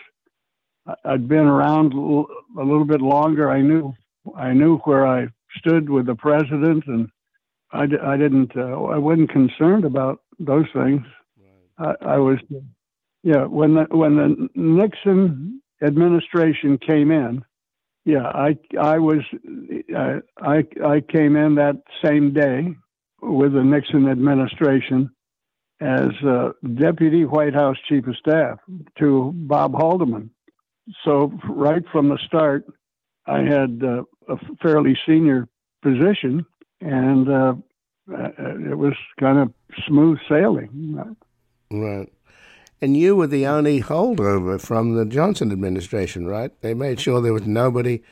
I'd 1.03 1.27
been 1.27 1.47
around 1.47 1.93
a 1.93 2.63
little 2.63 2.85
bit 2.85 3.01
longer. 3.01 3.49
I 3.49 3.61
knew 3.61 3.93
I 4.35 4.53
knew 4.53 4.77
where 4.79 5.05
I 5.07 5.27
stood 5.57 5.89
with 5.89 6.05
the 6.05 6.15
president, 6.15 6.85
and 6.87 7.09
I, 7.71 7.83
I 8.03 8.17
didn't. 8.17 8.55
Uh, 8.55 8.83
I 8.83 8.97
wasn't 8.97 9.31
concerned 9.31 9.85
about 9.85 10.21
those 10.39 10.65
things. 10.73 11.01
Right. 11.79 11.95
I, 12.01 12.13
I 12.13 12.17
was, 12.17 12.37
yeah. 13.27 13.43
When 13.43 13.73
the 13.73 13.85
when 13.91 14.15
the 14.15 14.49
Nixon 14.55 15.61
administration 15.85 16.77
came 16.77 17.11
in, 17.11 17.43
yeah, 18.05 18.23
I 18.23 18.57
I 18.79 18.99
was 18.99 19.19
I 19.93 20.63
I 20.85 21.01
came 21.01 21.35
in 21.35 21.55
that 21.55 21.75
same 22.01 22.33
day 22.33 22.73
with 23.21 23.51
the 23.51 23.65
Nixon 23.65 24.07
administration 24.07 25.09
as 25.81 26.11
uh, 26.25 26.53
deputy 26.75 27.25
White 27.25 27.53
House 27.53 27.75
chief 27.89 28.07
of 28.07 28.15
staff 28.15 28.59
to 28.99 29.33
Bob 29.35 29.73
Haldeman. 29.73 30.29
So 31.03 31.33
right 31.49 31.83
from 31.91 32.07
the 32.07 32.17
start, 32.25 32.65
I 33.25 33.39
had 33.41 33.81
uh, 33.83 34.03
a 34.29 34.37
fairly 34.61 34.97
senior 35.05 35.49
position, 35.83 36.45
and 36.79 37.27
uh, 37.27 37.55
uh, 38.09 38.29
it 38.71 38.77
was 38.77 38.93
kind 39.19 39.37
of 39.37 39.53
smooth 39.85 40.17
sailing. 40.29 41.17
Right. 41.69 42.09
And 42.81 42.95
you 42.95 43.15
were 43.15 43.27
the 43.27 43.47
only 43.47 43.81
holdover 43.81 44.61
from 44.61 44.93
the 44.93 45.05
Johnson 45.05 45.51
administration, 45.51 46.27
right? 46.27 46.51
They 46.61 46.73
made 46.73 46.99
sure 46.99 47.21
there 47.21 47.33
was 47.33 47.47
nobody 47.47 48.03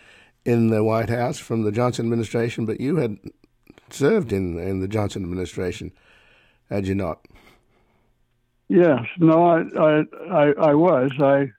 in 0.43 0.69
the 0.69 0.83
White 0.83 1.09
House 1.09 1.37
from 1.37 1.63
the 1.63 1.71
Johnson 1.71 2.05
administration, 2.05 2.65
but 2.65 2.79
you 2.79 2.97
had 2.97 3.17
served 3.89 4.31
in 4.31 4.57
in 4.57 4.79
the 4.79 4.87
Johnson 4.87 5.23
administration, 5.23 5.91
had 6.69 6.87
you 6.87 6.95
not? 6.95 7.25
Yes. 8.67 9.01
No, 9.19 9.45
I 9.45 9.61
I 9.77 10.03
I, 10.31 10.53
I 10.69 10.73
was. 10.73 11.11
I 11.19 11.51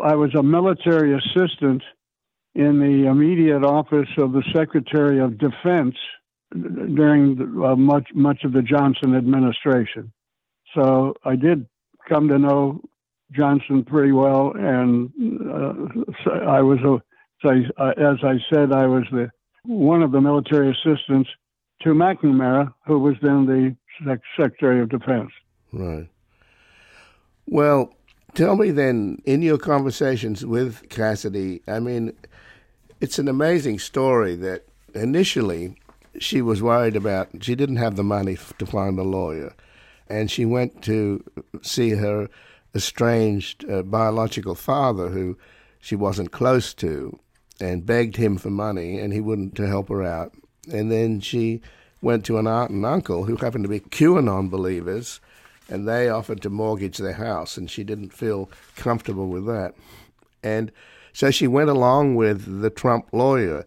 I 0.00 0.14
was 0.14 0.34
a 0.34 0.42
military 0.42 1.16
assistant 1.16 1.82
in 2.54 2.78
the 2.80 3.08
immediate 3.08 3.64
office 3.64 4.08
of 4.18 4.32
the 4.32 4.42
Secretary 4.54 5.20
of 5.20 5.38
Defense 5.38 5.94
during 6.52 7.36
the, 7.36 7.64
uh, 7.64 7.76
much 7.76 8.08
much 8.14 8.44
of 8.44 8.52
the 8.52 8.62
Johnson 8.62 9.14
administration. 9.14 10.12
So 10.74 11.14
I 11.24 11.36
did 11.36 11.66
come 12.08 12.28
to 12.28 12.38
know 12.38 12.80
Johnson 13.32 13.84
pretty 13.84 14.12
well, 14.12 14.52
and 14.56 15.10
uh, 15.50 16.34
I 16.46 16.60
was 16.62 16.78
a 16.80 17.02
as 17.44 18.18
I 18.22 18.38
said, 18.52 18.72
I 18.72 18.86
was 18.86 19.04
the 19.10 19.30
one 19.64 20.02
of 20.02 20.12
the 20.12 20.20
military 20.20 20.70
assistants 20.70 21.30
to 21.82 21.90
McNamara, 21.90 22.72
who 22.86 22.98
was 22.98 23.14
then 23.22 23.46
the 23.46 23.76
Sec- 24.04 24.20
Secretary 24.36 24.80
of 24.82 24.88
Defense. 24.88 25.30
Right. 25.72 26.08
Well, 27.46 27.94
tell 28.34 28.56
me 28.56 28.70
then, 28.70 29.22
in 29.24 29.42
your 29.42 29.58
conversations 29.58 30.44
with 30.44 30.88
Cassidy, 30.88 31.62
I 31.66 31.80
mean, 31.80 32.12
it's 33.00 33.18
an 33.18 33.28
amazing 33.28 33.78
story 33.78 34.36
that 34.36 34.66
initially 34.94 35.76
she 36.18 36.42
was 36.42 36.62
worried 36.62 36.96
about, 36.96 37.28
she 37.40 37.54
didn't 37.54 37.76
have 37.76 37.96
the 37.96 38.04
money 38.04 38.36
to 38.58 38.66
find 38.66 38.98
a 38.98 39.02
lawyer. 39.02 39.54
And 40.10 40.30
she 40.30 40.44
went 40.44 40.82
to 40.82 41.24
see 41.62 41.90
her 41.90 42.28
estranged 42.74 43.64
uh, 43.70 43.82
biological 43.82 44.54
father, 44.54 45.08
who 45.08 45.38
she 45.80 45.96
wasn't 45.96 46.32
close 46.32 46.74
to, 46.74 47.18
and 47.60 47.86
begged 47.86 48.16
him 48.16 48.36
for 48.36 48.50
money, 48.50 48.98
and 48.98 49.12
he 49.12 49.20
wouldn't 49.20 49.54
to 49.54 49.66
help 49.66 49.88
her 49.88 50.02
out. 50.02 50.34
And 50.70 50.90
then 50.90 51.20
she 51.20 51.62
went 52.02 52.24
to 52.24 52.38
an 52.38 52.46
aunt 52.46 52.70
and 52.70 52.84
uncle 52.84 53.24
who 53.24 53.36
happened 53.36 53.64
to 53.64 53.70
be 53.70 53.80
QAnon 53.80 54.50
believers, 54.50 55.20
and 55.68 55.86
they 55.86 56.08
offered 56.08 56.42
to 56.42 56.50
mortgage 56.50 56.98
their 56.98 57.12
house, 57.14 57.56
and 57.56 57.70
she 57.70 57.84
didn't 57.84 58.12
feel 58.12 58.50
comfortable 58.76 59.28
with 59.28 59.46
that. 59.46 59.74
And 60.42 60.72
so 61.12 61.30
she 61.30 61.46
went 61.46 61.70
along 61.70 62.16
with 62.16 62.60
the 62.62 62.70
Trump 62.70 63.08
lawyer, 63.12 63.64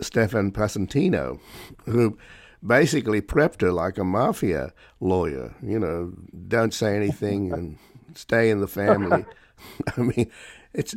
Stefan 0.00 0.52
Passantino, 0.52 1.40
who 1.86 2.18
basically 2.66 3.20
prepped 3.20 3.62
her 3.62 3.72
like 3.72 3.98
a 3.98 4.04
mafia 4.04 4.72
lawyer. 5.00 5.54
You 5.62 5.78
know, 5.78 6.12
don't 6.48 6.74
say 6.74 6.96
anything 6.96 7.52
and 7.52 7.78
stay 8.14 8.50
in 8.50 8.60
the 8.60 8.68
family. 8.68 9.24
I 9.96 10.00
mean, 10.00 10.30
it's. 10.72 10.94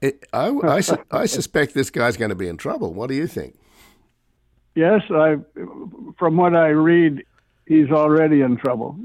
It, 0.00 0.24
I, 0.32 0.48
I, 0.48 0.82
I 1.12 1.26
suspect 1.26 1.74
this 1.74 1.88
guy's 1.88 2.16
going 2.16 2.30
to 2.30 2.34
be 2.34 2.48
in 2.48 2.56
trouble. 2.56 2.92
What 2.92 3.08
do 3.08 3.14
you 3.14 3.28
think? 3.28 3.56
Yes, 4.74 5.02
I. 5.10 5.36
From 6.18 6.36
what 6.36 6.56
I 6.56 6.68
read, 6.68 7.24
he's 7.66 7.90
already 7.90 8.40
in 8.40 8.56
trouble. 8.56 8.98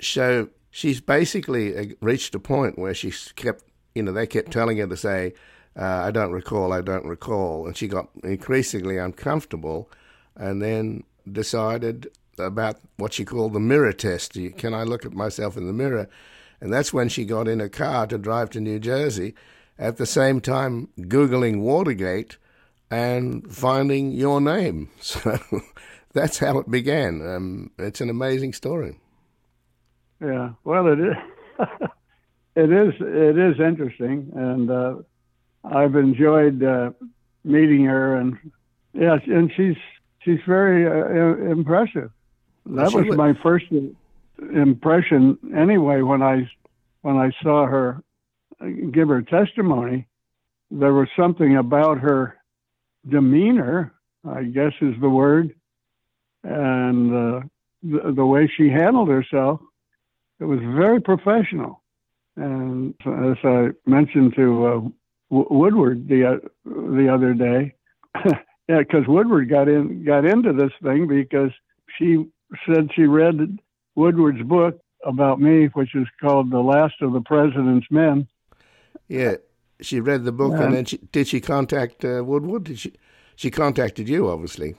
So 0.00 0.48
she's 0.70 1.00
basically 1.00 1.76
uh, 1.76 1.94
reached 2.00 2.34
a 2.34 2.40
point 2.40 2.78
where 2.78 2.92
she 2.92 3.12
kept, 3.36 3.64
you 3.94 4.02
know, 4.02 4.12
they 4.12 4.26
kept 4.26 4.50
telling 4.50 4.78
her 4.78 4.86
to 4.86 4.96
say, 4.96 5.34
uh, 5.78 5.84
"I 5.84 6.10
don't 6.10 6.32
recall, 6.32 6.72
I 6.72 6.80
don't 6.82 7.06
recall," 7.06 7.66
and 7.66 7.76
she 7.76 7.88
got 7.88 8.10
increasingly 8.24 8.98
uncomfortable, 8.98 9.88
and 10.36 10.62
then 10.62 11.04
decided 11.30 12.10
about 12.38 12.76
what 12.96 13.12
she 13.12 13.24
called 13.24 13.52
the 13.52 13.60
mirror 13.60 13.92
test. 13.92 14.36
Can 14.56 14.74
I 14.74 14.82
look 14.84 15.04
at 15.04 15.12
myself 15.12 15.56
in 15.56 15.66
the 15.66 15.72
mirror? 15.72 16.08
And 16.60 16.72
that's 16.72 16.92
when 16.92 17.08
she 17.08 17.24
got 17.24 17.48
in 17.48 17.60
a 17.60 17.68
car 17.68 18.06
to 18.06 18.18
drive 18.18 18.50
to 18.50 18.60
New 18.60 18.78
Jersey. 18.78 19.34
At 19.78 19.96
the 19.96 20.06
same 20.06 20.40
time, 20.40 20.88
googling 21.00 21.60
Watergate 21.60 22.36
and 22.90 23.50
finding 23.52 24.12
your 24.12 24.40
name. 24.40 24.90
So 25.00 25.38
that's 26.12 26.38
how 26.38 26.58
it 26.58 26.70
began. 26.70 27.26
Um, 27.26 27.70
it's 27.78 28.00
an 28.02 28.10
amazing 28.10 28.52
story. 28.52 28.98
Yeah, 30.20 30.50
well, 30.62 30.86
it 30.88 31.00
is. 31.00 31.16
it 32.54 32.70
is. 32.70 32.94
It 33.00 33.38
is 33.38 33.58
interesting, 33.58 34.30
and 34.36 34.70
uh, 34.70 34.94
I've 35.64 35.96
enjoyed 35.96 36.62
uh, 36.62 36.90
meeting 37.44 37.86
her. 37.86 38.16
And 38.16 38.38
yes, 38.92 39.20
and 39.26 39.50
she's 39.56 39.76
she's 40.24 40.40
very 40.46 40.86
uh, 40.86 41.50
impressive. 41.50 42.10
That 42.66 42.92
was 42.92 43.16
my 43.16 43.34
first 43.42 43.66
impression 44.54 45.38
anyway 45.54 46.02
when 46.02 46.22
I 46.22 46.48
when 47.02 47.16
I 47.16 47.32
saw 47.42 47.66
her 47.66 48.02
give 48.90 49.08
her 49.08 49.22
testimony. 49.22 50.06
There 50.70 50.94
was 50.94 51.08
something 51.16 51.56
about 51.56 51.98
her 51.98 52.36
demeanor, 53.08 53.92
I 54.28 54.44
guess 54.44 54.72
is 54.80 54.94
the 55.00 55.08
word, 55.08 55.54
and 56.44 57.12
uh, 57.12 57.40
the, 57.82 58.12
the 58.12 58.24
way 58.24 58.50
she 58.56 58.68
handled 58.68 59.08
herself. 59.08 59.60
It 60.40 60.44
was 60.44 60.60
very 60.60 61.00
professional. 61.00 61.82
And 62.36 62.94
as 63.06 63.36
I 63.44 63.70
mentioned 63.86 64.34
to 64.36 64.66
uh, 64.66 64.80
Woodward 65.30 66.08
the 66.08 66.24
uh, 66.24 66.48
the 66.64 67.12
other 67.12 67.34
day, 67.34 67.74
yeah, 68.68 68.78
because 68.78 69.06
Woodward 69.06 69.48
got 69.50 69.68
in 69.68 70.04
got 70.04 70.24
into 70.24 70.52
this 70.52 70.72
thing 70.82 71.06
because 71.08 71.50
she 71.98 72.24
said 72.66 72.90
she 72.94 73.04
read 73.04 73.58
Woodward's 73.94 74.42
book 74.42 74.80
about 75.04 75.40
me, 75.40 75.66
which 75.66 75.94
is 75.94 76.06
called 76.20 76.50
"The 76.50 76.60
Last 76.60 76.94
of 77.00 77.12
the 77.12 77.20
President's 77.20 77.86
Men." 77.90 78.28
Yeah, 79.08 79.36
she 79.80 80.00
read 80.00 80.24
the 80.24 80.32
book, 80.32 80.54
and 80.54 80.74
then 80.74 80.84
she, 80.84 80.98
did 81.10 81.28
she 81.28 81.40
contact 81.40 82.04
uh, 82.04 82.22
Woodward? 82.24 82.64
Did 82.64 82.78
she? 82.78 82.92
She 83.34 83.50
contacted 83.50 84.08
you, 84.08 84.28
obviously. 84.28 84.76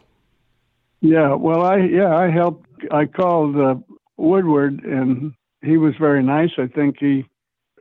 Yeah, 1.02 1.34
well, 1.36 1.64
I 1.64 1.78
yeah 1.78 2.16
I 2.16 2.30
helped. 2.30 2.70
I 2.92 3.06
called 3.06 3.58
uh, 3.58 3.76
Woodward, 4.18 4.84
and 4.84 5.34
he 5.62 5.78
was 5.78 5.94
very 6.00 6.24
nice. 6.24 6.52
I 6.58 6.68
think 6.68 6.98
he 7.00 7.26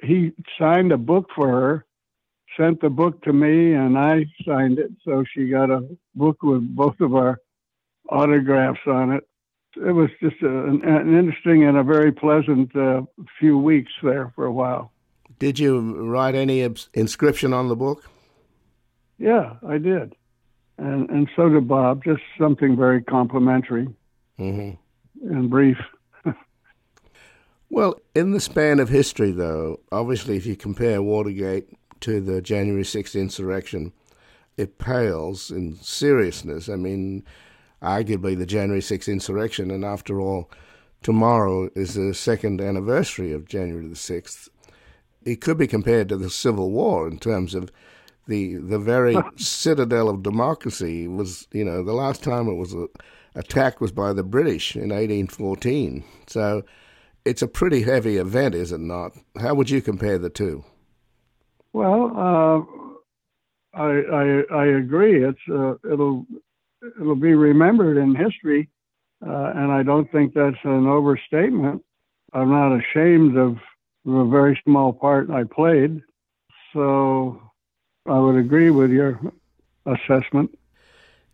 he 0.02 0.32
signed 0.58 0.90
a 0.90 0.98
book 0.98 1.28
for 1.34 1.48
her, 1.48 1.84
sent 2.56 2.80
the 2.80 2.90
book 2.90 3.22
to 3.22 3.32
me, 3.32 3.74
and 3.74 3.98
I 3.98 4.26
signed 4.46 4.78
it. 4.78 4.90
So 5.04 5.24
she 5.32 5.48
got 5.48 5.70
a 5.70 5.86
book 6.14 6.42
with 6.42 6.62
both 6.74 7.00
of 7.00 7.14
our 7.14 7.38
autographs 8.08 8.80
on 8.86 9.12
it. 9.12 9.28
It 9.76 9.92
was 9.92 10.10
just 10.20 10.36
a, 10.42 10.48
an, 10.48 10.82
an, 10.84 11.18
interesting 11.18 11.64
and 11.64 11.78
a 11.78 11.82
very 11.82 12.12
pleasant 12.12 12.74
uh, 12.76 13.02
few 13.38 13.56
weeks 13.56 13.92
there 14.02 14.30
for 14.34 14.44
a 14.44 14.52
while. 14.52 14.92
Did 15.38 15.58
you 15.58 15.80
write 15.80 16.34
any 16.34 16.60
inscription 16.92 17.54
on 17.54 17.68
the 17.68 17.76
book? 17.76 18.04
Yeah, 19.18 19.54
I 19.66 19.78
did, 19.78 20.14
and 20.78 21.08
and 21.08 21.28
so 21.34 21.48
did 21.48 21.68
Bob. 21.68 22.04
Just 22.04 22.22
something 22.38 22.76
very 22.76 23.02
complimentary 23.02 23.88
mm-hmm. 24.38 25.32
and 25.34 25.50
brief. 25.50 25.78
well, 27.70 27.98
in 28.14 28.32
the 28.32 28.40
span 28.40 28.78
of 28.78 28.88
history, 28.88 29.30
though, 29.30 29.80
obviously, 29.90 30.36
if 30.36 30.44
you 30.44 30.56
compare 30.56 31.02
Watergate 31.02 31.68
to 32.02 32.20
the 32.20 32.42
January 32.42 32.82
6th 32.82 33.18
insurrection, 33.18 33.92
it 34.56 34.78
pales 34.78 35.50
in 35.50 35.76
seriousness. 35.76 36.68
I 36.68 36.76
mean, 36.76 37.24
arguably 37.82 38.36
the 38.36 38.46
January 38.46 38.82
6th 38.82 39.10
insurrection, 39.10 39.70
and 39.70 39.84
after 39.84 40.20
all, 40.20 40.50
tomorrow 41.02 41.70
is 41.74 41.94
the 41.94 42.14
second 42.14 42.60
anniversary 42.60 43.32
of 43.32 43.48
January 43.48 43.86
the 43.86 43.94
6th. 43.94 44.48
It 45.24 45.40
could 45.40 45.58
be 45.58 45.66
compared 45.66 46.08
to 46.08 46.16
the 46.16 46.30
Civil 46.30 46.70
War 46.70 47.08
in 47.08 47.18
terms 47.18 47.54
of 47.54 47.70
the 48.28 48.54
the 48.54 48.78
very 48.78 49.16
citadel 49.36 50.08
of 50.08 50.22
democracy 50.22 51.08
was, 51.08 51.48
you 51.52 51.64
know, 51.64 51.82
the 51.82 51.92
last 51.92 52.22
time 52.22 52.48
it 52.48 52.54
was 52.54 52.74
a, 52.74 52.86
attacked 53.34 53.80
was 53.80 53.92
by 53.92 54.12
the 54.12 54.22
British 54.22 54.76
in 54.76 54.90
1814. 54.90 56.04
So 56.26 56.62
it's 57.24 57.42
a 57.42 57.48
pretty 57.48 57.82
heavy 57.82 58.16
event, 58.16 58.54
is 58.54 58.72
it 58.72 58.80
not? 58.80 59.12
How 59.40 59.54
would 59.54 59.70
you 59.70 59.80
compare 59.80 60.18
the 60.18 60.30
two? 60.30 60.64
Well, 61.72 62.12
uh, 62.16 63.78
I, 63.78 64.02
I, 64.12 64.42
I 64.54 64.66
agree. 64.66 65.24
It's 65.24 65.38
uh, 65.50 65.74
it'll 65.90 66.26
it'll 67.00 67.16
be 67.16 67.34
remembered 67.34 67.96
in 67.96 68.14
history, 68.14 68.68
uh, 69.26 69.52
and 69.54 69.72
I 69.72 69.82
don't 69.82 70.10
think 70.12 70.34
that's 70.34 70.56
an 70.64 70.86
overstatement. 70.86 71.82
I'm 72.34 72.50
not 72.50 72.76
ashamed 72.76 73.36
of 73.36 73.56
the 74.04 74.24
very 74.24 74.60
small 74.64 74.92
part 74.92 75.30
I 75.30 75.44
played, 75.44 76.02
so 76.72 77.40
I 78.06 78.18
would 78.18 78.36
agree 78.36 78.70
with 78.70 78.90
your 78.90 79.20
assessment. 79.86 80.58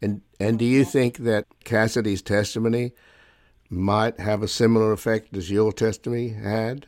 And 0.00 0.22
and 0.38 0.58
do 0.58 0.64
you 0.64 0.84
think 0.84 1.18
that 1.18 1.46
Cassidy's 1.64 2.22
testimony 2.22 2.92
might 3.68 4.20
have 4.20 4.42
a 4.42 4.48
similar 4.48 4.92
effect 4.92 5.36
as 5.36 5.50
your 5.50 5.72
testimony 5.72 6.28
had? 6.28 6.86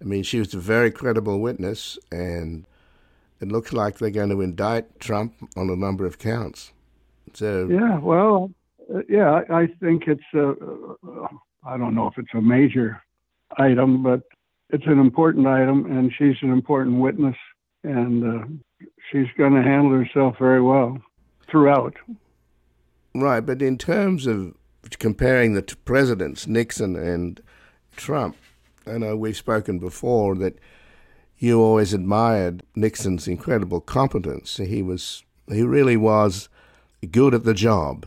I 0.00 0.04
mean, 0.04 0.24
she 0.24 0.40
was 0.40 0.52
a 0.52 0.58
very 0.58 0.90
credible 0.90 1.38
witness, 1.38 1.96
and 2.10 2.66
it 3.42 3.50
looks 3.50 3.72
like 3.72 3.98
they're 3.98 4.10
going 4.10 4.30
to 4.30 4.40
indict 4.40 5.00
Trump 5.00 5.34
on 5.56 5.68
a 5.68 5.74
number 5.74 6.06
of 6.06 6.18
counts. 6.18 6.72
So 7.34 7.68
yeah, 7.68 7.98
well, 7.98 8.52
uh, 8.94 9.00
yeah, 9.08 9.40
I, 9.50 9.66
think 9.80 10.04
it's 10.06 10.22
a. 10.32 10.50
Uh, 10.50 11.26
I 11.66 11.76
don't 11.76 11.94
know 11.94 12.06
if 12.06 12.14
it's 12.18 12.34
a 12.34 12.40
major 12.40 13.02
item, 13.58 14.02
but 14.02 14.22
it's 14.70 14.86
an 14.86 14.98
important 14.98 15.46
item, 15.46 15.86
and 15.86 16.12
she's 16.16 16.36
an 16.42 16.50
important 16.50 17.00
witness, 17.00 17.36
and 17.82 18.24
uh, 18.24 18.46
she's 19.10 19.28
going 19.36 19.54
to 19.54 19.62
handle 19.62 19.90
herself 19.90 20.36
very 20.38 20.62
well 20.62 20.98
throughout. 21.50 21.94
Right, 23.14 23.40
but 23.40 23.60
in 23.60 23.76
terms 23.76 24.26
of 24.26 24.54
comparing 24.98 25.54
the 25.54 25.62
presidents, 25.84 26.46
Nixon 26.46 26.96
and 26.96 27.40
Trump, 27.96 28.36
I 28.86 28.98
know 28.98 29.16
we've 29.16 29.36
spoken 29.36 29.78
before 29.78 30.34
that 30.36 30.58
you 31.42 31.60
always 31.60 31.92
admired 31.92 32.62
Nixon's 32.76 33.26
incredible 33.26 33.80
competence. 33.80 34.58
He 34.58 34.80
was 34.80 35.24
he 35.48 35.62
really 35.64 35.96
was 35.96 36.48
good 37.10 37.34
at 37.34 37.42
the 37.42 37.52
job, 37.52 38.06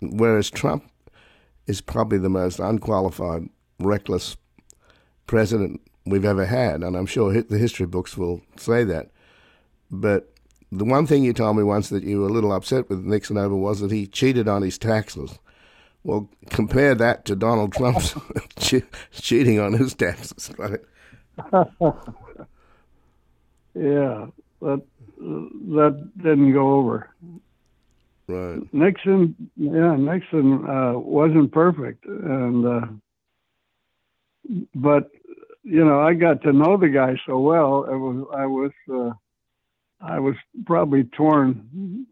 whereas 0.00 0.50
Trump 0.50 0.90
is 1.68 1.80
probably 1.80 2.18
the 2.18 2.28
most 2.28 2.58
unqualified, 2.58 3.48
reckless 3.78 4.36
president 5.28 5.80
we've 6.04 6.24
ever 6.24 6.44
had, 6.44 6.82
and 6.82 6.96
I'm 6.96 7.06
sure 7.06 7.32
the 7.40 7.56
history 7.56 7.86
books 7.86 8.16
will 8.16 8.42
say 8.56 8.82
that. 8.82 9.10
But 9.88 10.34
the 10.72 10.84
one 10.84 11.06
thing 11.06 11.22
you 11.22 11.32
told 11.32 11.56
me 11.56 11.62
once 11.62 11.88
that 11.90 12.02
you 12.02 12.22
were 12.22 12.28
a 12.28 12.32
little 12.32 12.52
upset 12.52 12.90
with 12.90 13.04
Nixon 13.04 13.38
over 13.38 13.54
was 13.54 13.78
that 13.78 13.92
he 13.92 14.08
cheated 14.08 14.48
on 14.48 14.62
his 14.62 14.76
taxes. 14.76 15.38
Well, 16.02 16.28
compare 16.50 16.96
that 16.96 17.26
to 17.26 17.36
Donald 17.36 17.74
Trump's 17.74 18.16
cheating 19.12 19.60
on 19.60 19.74
his 19.74 19.94
taxes, 19.94 20.50
right? 20.58 20.80
Yeah, 23.74 24.26
that 24.60 24.82
that 25.18 26.10
didn't 26.16 26.52
go 26.52 26.74
over. 26.74 27.08
Right. 28.28 28.62
Nixon, 28.72 29.50
yeah, 29.56 29.96
Nixon 29.96 30.64
uh, 30.68 30.92
wasn't 30.98 31.52
perfect, 31.52 32.04
and 32.06 32.66
uh, 32.66 32.86
but 34.74 35.10
you 35.62 35.84
know, 35.84 36.00
I 36.00 36.14
got 36.14 36.42
to 36.42 36.52
know 36.52 36.76
the 36.76 36.88
guy 36.88 37.16
so 37.26 37.38
well. 37.40 37.84
It 37.84 37.96
was 37.96 38.26
I 38.34 38.46
was 38.46 38.72
uh, 38.92 39.12
I 40.00 40.18
was 40.18 40.34
probably 40.66 41.04
torn 41.04 42.06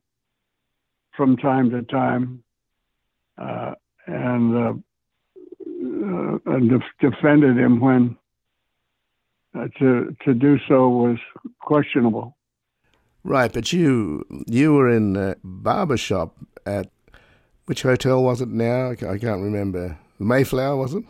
from 1.17 1.37
time 1.37 1.71
to 1.71 1.83
time, 1.83 2.43
uh, 3.39 3.75
and 4.07 4.57
uh, 4.57 4.73
uh, 5.61 6.39
and 6.47 6.71
def- 6.71 7.13
defended 7.13 7.57
him 7.59 7.81
when 7.81 8.17
uh, 9.61 9.69
to 9.79 10.17
to 10.25 10.35
do 10.35 10.59
so 10.69 10.89
was 10.89 11.19
questionable. 11.61 12.37
Right, 13.25 13.53
but 13.53 13.73
you 13.73 14.25
you 14.47 14.73
were 14.75 14.89
in 14.89 15.17
a 15.17 15.37
barber 15.45 15.97
shop 15.97 16.37
at 16.65 16.91
which 17.67 17.83
hotel 17.83 18.23
was 18.23 18.41
it 18.41 18.49
now? 18.49 18.91
I 18.91 18.95
can't 18.97 19.43
remember. 19.43 19.99
Mayflower 20.19 20.77
was 20.77 20.95
it? 20.95 21.05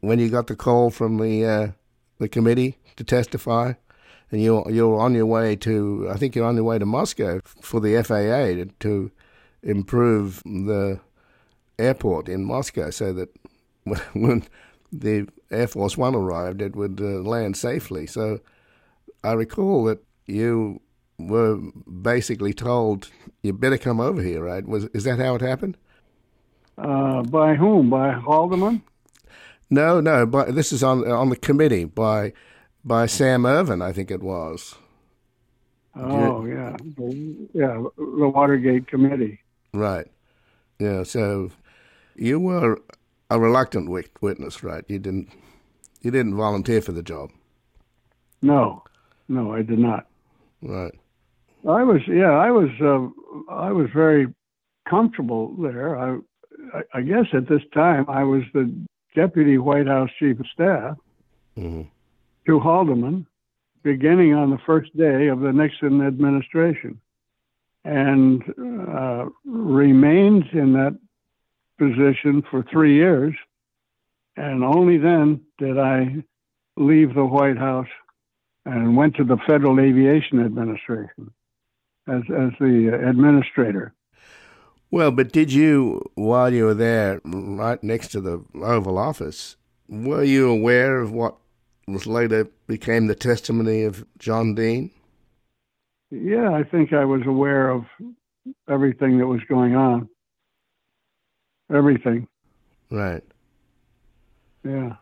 When 0.00 0.18
you 0.18 0.28
got 0.28 0.46
the 0.46 0.56
call 0.56 0.90
from 0.90 1.18
the 1.18 1.44
uh, 1.44 1.68
the 2.18 2.28
committee 2.28 2.78
to 2.96 3.04
testify, 3.04 3.72
and 4.30 4.42
you 4.42 4.64
you're 4.68 5.00
on 5.00 5.14
your 5.14 5.26
way 5.26 5.56
to 5.56 6.08
I 6.10 6.16
think 6.16 6.34
you're 6.34 6.46
on 6.46 6.56
your 6.56 6.64
way 6.64 6.78
to 6.78 6.86
Moscow 6.86 7.40
for 7.44 7.80
the 7.80 8.02
FAA 8.02 8.62
to, 8.62 8.66
to 8.80 9.10
improve 9.62 10.42
the 10.44 11.00
airport 11.78 12.28
in 12.28 12.44
Moscow 12.44 12.90
so 12.90 13.12
that 13.12 13.28
when 14.12 14.44
the 14.92 15.28
Air 15.50 15.66
Force 15.66 15.96
One 15.96 16.14
arrived, 16.14 16.60
it 16.62 16.76
would 16.76 17.00
uh, 17.00 17.20
land 17.20 17.56
safely. 17.56 18.06
So 18.06 18.40
I 19.22 19.32
recall 19.32 19.84
that 19.84 20.02
you 20.26 20.80
were 21.18 21.58
basically 22.02 22.52
told 22.52 23.10
you 23.42 23.52
better 23.52 23.78
come 23.78 24.00
over 24.00 24.22
here, 24.22 24.42
right? 24.42 24.66
Was 24.66 24.84
is 24.86 25.04
that 25.04 25.18
how 25.18 25.34
it 25.34 25.40
happened? 25.40 25.76
Uh, 26.78 27.22
by 27.22 27.54
whom? 27.54 27.90
By 27.90 28.12
Haldeman? 28.12 28.82
No, 29.70 30.00
no. 30.00 30.26
But 30.26 30.54
this 30.54 30.72
is 30.72 30.82
on 30.82 31.10
on 31.10 31.30
the 31.30 31.36
committee 31.36 31.84
by 31.84 32.32
by 32.84 33.06
Sam 33.06 33.46
Ervin, 33.46 33.82
I 33.82 33.92
think 33.92 34.10
it 34.10 34.22
was. 34.22 34.76
Oh 35.94 36.44
you, 36.44 36.52
yeah, 36.52 36.76
yeah, 37.54 37.82
the 37.96 38.28
Watergate 38.28 38.86
committee. 38.86 39.40
Right. 39.72 40.06
Yeah. 40.78 41.04
So 41.04 41.50
you 42.14 42.38
were 42.38 42.78
a 43.30 43.38
reluctant 43.38 43.90
witness, 44.20 44.62
right? 44.62 44.84
You 44.88 44.98
didn't 44.98 45.28
you 46.02 46.10
didn't 46.10 46.36
volunteer 46.36 46.80
for 46.80 46.92
the 46.92 47.02
job. 47.02 47.30
No, 48.42 48.84
no, 49.28 49.52
I 49.52 49.62
did 49.62 49.78
not. 49.78 50.06
Right. 50.62 50.94
I 51.68 51.82
was 51.82 52.00
yeah, 52.06 52.30
I 52.30 52.50
was 52.50 52.70
uh, 52.80 53.52
I 53.52 53.72
was 53.72 53.88
very 53.92 54.32
comfortable 54.88 55.54
there. 55.56 55.98
I, 55.98 56.18
I 56.94 57.02
guess 57.02 57.26
at 57.32 57.48
this 57.48 57.62
time 57.74 58.06
I 58.08 58.22
was 58.22 58.42
the 58.54 58.72
deputy 59.14 59.58
White 59.58 59.86
House 59.86 60.10
chief 60.18 60.38
of 60.38 60.46
staff 60.52 60.96
mm-hmm. 61.56 61.82
to 62.46 62.60
Haldeman, 62.60 63.26
beginning 63.82 64.34
on 64.34 64.50
the 64.50 64.58
first 64.64 64.96
day 64.96 65.26
of 65.26 65.40
the 65.40 65.52
Nixon 65.52 66.06
administration, 66.06 67.00
and 67.84 68.42
uh, 68.88 69.26
remained 69.44 70.44
in 70.52 70.72
that 70.74 70.96
position 71.78 72.42
for 72.50 72.64
three 72.70 72.94
years. 72.94 73.34
And 74.36 74.62
only 74.62 74.98
then 74.98 75.40
did 75.58 75.78
I 75.78 76.24
leave 76.76 77.14
the 77.14 77.24
White 77.24 77.56
House 77.56 77.88
and 78.64 78.96
went 78.96 79.16
to 79.16 79.24
the 79.24 79.38
Federal 79.46 79.80
Aviation 79.80 80.44
Administration 80.44 81.32
as, 82.08 82.22
as 82.30 82.52
the 82.60 83.00
administrator. 83.08 83.94
Well, 84.90 85.10
but 85.10 85.32
did 85.32 85.52
you, 85.52 86.02
while 86.14 86.52
you 86.52 86.64
were 86.64 86.74
there, 86.74 87.20
right 87.24 87.82
next 87.82 88.08
to 88.08 88.20
the 88.20 88.44
Oval 88.54 88.98
Office, 88.98 89.56
were 89.88 90.22
you 90.22 90.48
aware 90.48 91.00
of 91.00 91.12
what 91.12 91.36
was 91.88 92.06
later 92.06 92.48
became 92.66 93.06
the 93.06 93.14
testimony 93.14 93.82
of 93.82 94.04
John 94.18 94.54
Dean? 94.54 94.90
Yeah, 96.10 96.52
I 96.52 96.62
think 96.62 96.92
I 96.92 97.04
was 97.04 97.22
aware 97.26 97.70
of 97.70 97.84
everything 98.68 99.18
that 99.18 99.26
was 99.26 99.40
going 99.48 99.74
on. 99.74 100.08
Everything. 101.72 102.28
Right. 102.90 103.22
Yeah. 104.64 104.96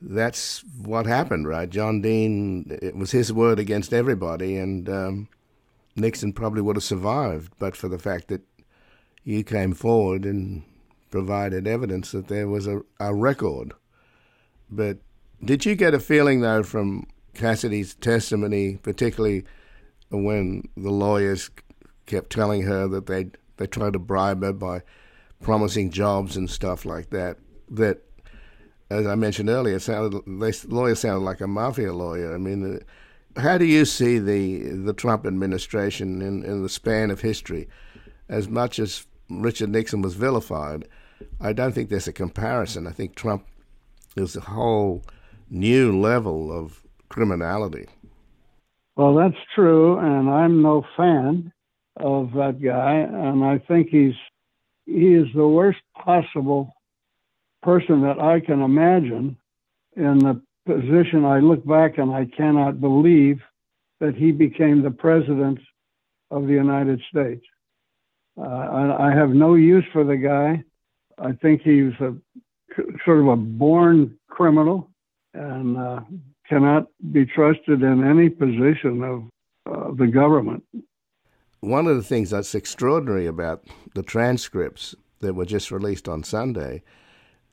That's 0.00 0.64
what 0.80 1.06
happened, 1.06 1.48
right? 1.48 1.68
John 1.68 2.00
Dean, 2.00 2.78
it 2.82 2.96
was 2.96 3.10
his 3.10 3.32
word 3.32 3.58
against 3.58 3.92
everybody, 3.92 4.56
and 4.56 4.88
um, 4.88 5.28
Nixon 5.96 6.32
probably 6.32 6.62
would 6.62 6.76
have 6.76 6.84
survived, 6.84 7.52
but 7.58 7.76
for 7.76 7.88
the 7.88 7.98
fact 7.98 8.28
that 8.28 8.42
you 9.24 9.42
came 9.42 9.74
forward 9.74 10.24
and 10.24 10.62
provided 11.10 11.66
evidence 11.66 12.12
that 12.12 12.28
there 12.28 12.46
was 12.48 12.66
a, 12.66 12.80
a 13.00 13.14
record. 13.14 13.72
But 14.70 14.98
did 15.44 15.64
you 15.64 15.74
get 15.74 15.94
a 15.94 16.00
feeling, 16.00 16.40
though, 16.40 16.62
from 16.62 17.06
Cassidy's 17.34 17.94
testimony, 17.94 18.76
particularly 18.76 19.44
when 20.10 20.68
the 20.76 20.90
lawyers 20.90 21.50
kept 22.06 22.30
telling 22.30 22.62
her 22.62 22.88
that 22.88 23.06
they 23.06 23.30
they 23.56 23.66
tried 23.66 23.92
to 23.92 23.98
bribe 23.98 24.42
her 24.42 24.52
by 24.52 24.82
promising 25.40 25.90
jobs 25.90 26.36
and 26.36 26.50
stuff 26.50 26.84
like 26.84 27.10
that, 27.10 27.38
that 27.70 28.02
as 28.90 29.06
I 29.06 29.14
mentioned 29.14 29.50
earlier, 29.50 29.78
sounded 29.78 30.22
the 30.24 30.66
lawyer 30.68 30.94
sounded 30.94 31.24
like 31.24 31.40
a 31.40 31.46
mafia 31.46 31.92
lawyer. 31.92 32.34
I 32.34 32.38
mean, 32.38 32.76
uh, 32.76 33.40
how 33.40 33.58
do 33.58 33.66
you 33.66 33.84
see 33.84 34.18
the 34.18 34.70
the 34.70 34.94
Trump 34.94 35.26
administration 35.26 36.22
in, 36.22 36.44
in 36.44 36.62
the 36.62 36.68
span 36.68 37.10
of 37.10 37.20
history? 37.20 37.68
As 38.28 38.48
much 38.48 38.78
as 38.78 39.06
Richard 39.30 39.70
Nixon 39.70 40.02
was 40.02 40.14
vilified, 40.14 40.88
I 41.40 41.52
don't 41.52 41.72
think 41.72 41.88
there's 41.88 42.08
a 42.08 42.12
comparison. 42.12 42.86
I 42.86 42.92
think 42.92 43.14
Trump 43.14 43.46
is 44.16 44.36
a 44.36 44.40
whole 44.40 45.04
new 45.50 45.98
level 45.98 46.52
of 46.52 46.82
criminality. 47.08 47.86
Well, 48.96 49.14
that's 49.14 49.36
true, 49.54 49.98
and 49.98 50.28
I'm 50.28 50.60
no 50.60 50.84
fan 50.96 51.52
of 51.96 52.32
that 52.32 52.60
guy, 52.62 52.94
and 52.94 53.44
I 53.44 53.58
think 53.58 53.88
he's 53.90 54.14
he 54.88 55.14
is 55.14 55.26
the 55.34 55.46
worst 55.46 55.80
possible 56.02 56.74
person 57.62 58.00
that 58.02 58.18
I 58.18 58.40
can 58.40 58.62
imagine 58.62 59.36
in 59.96 60.18
the 60.18 60.40
position 60.64 61.24
I 61.24 61.40
look 61.40 61.64
back 61.66 61.98
and 61.98 62.10
I 62.10 62.26
cannot 62.36 62.80
believe 62.80 63.40
that 64.00 64.14
he 64.14 64.32
became 64.32 64.82
the 64.82 64.90
president 64.90 65.58
of 66.30 66.46
the 66.46 66.52
United 66.52 67.02
States. 67.10 67.44
Uh, 68.38 68.42
I, 68.44 69.08
I, 69.08 69.14
have 69.14 69.30
no 69.30 69.54
use 69.54 69.84
for 69.92 70.04
the 70.04 70.16
guy. 70.16 70.62
I 71.18 71.32
think 71.32 71.62
he's 71.62 71.92
a 72.00 72.14
sort 73.04 73.18
of 73.18 73.28
a 73.28 73.36
born 73.36 74.16
criminal 74.28 74.88
and 75.34 75.76
uh, 75.76 76.00
cannot 76.48 76.86
be 77.12 77.26
trusted 77.26 77.82
in 77.82 78.08
any 78.08 78.28
position 78.28 79.02
of 79.02 79.24
uh, 79.66 79.92
the 79.96 80.06
government. 80.06 80.62
One 81.60 81.86
of 81.86 81.96
the 81.96 82.02
things 82.02 82.30
that's 82.30 82.54
extraordinary 82.54 83.26
about 83.26 83.64
the 83.94 84.02
transcripts 84.02 84.94
that 85.20 85.34
were 85.34 85.44
just 85.44 85.70
released 85.70 86.08
on 86.08 86.22
Sunday 86.22 86.82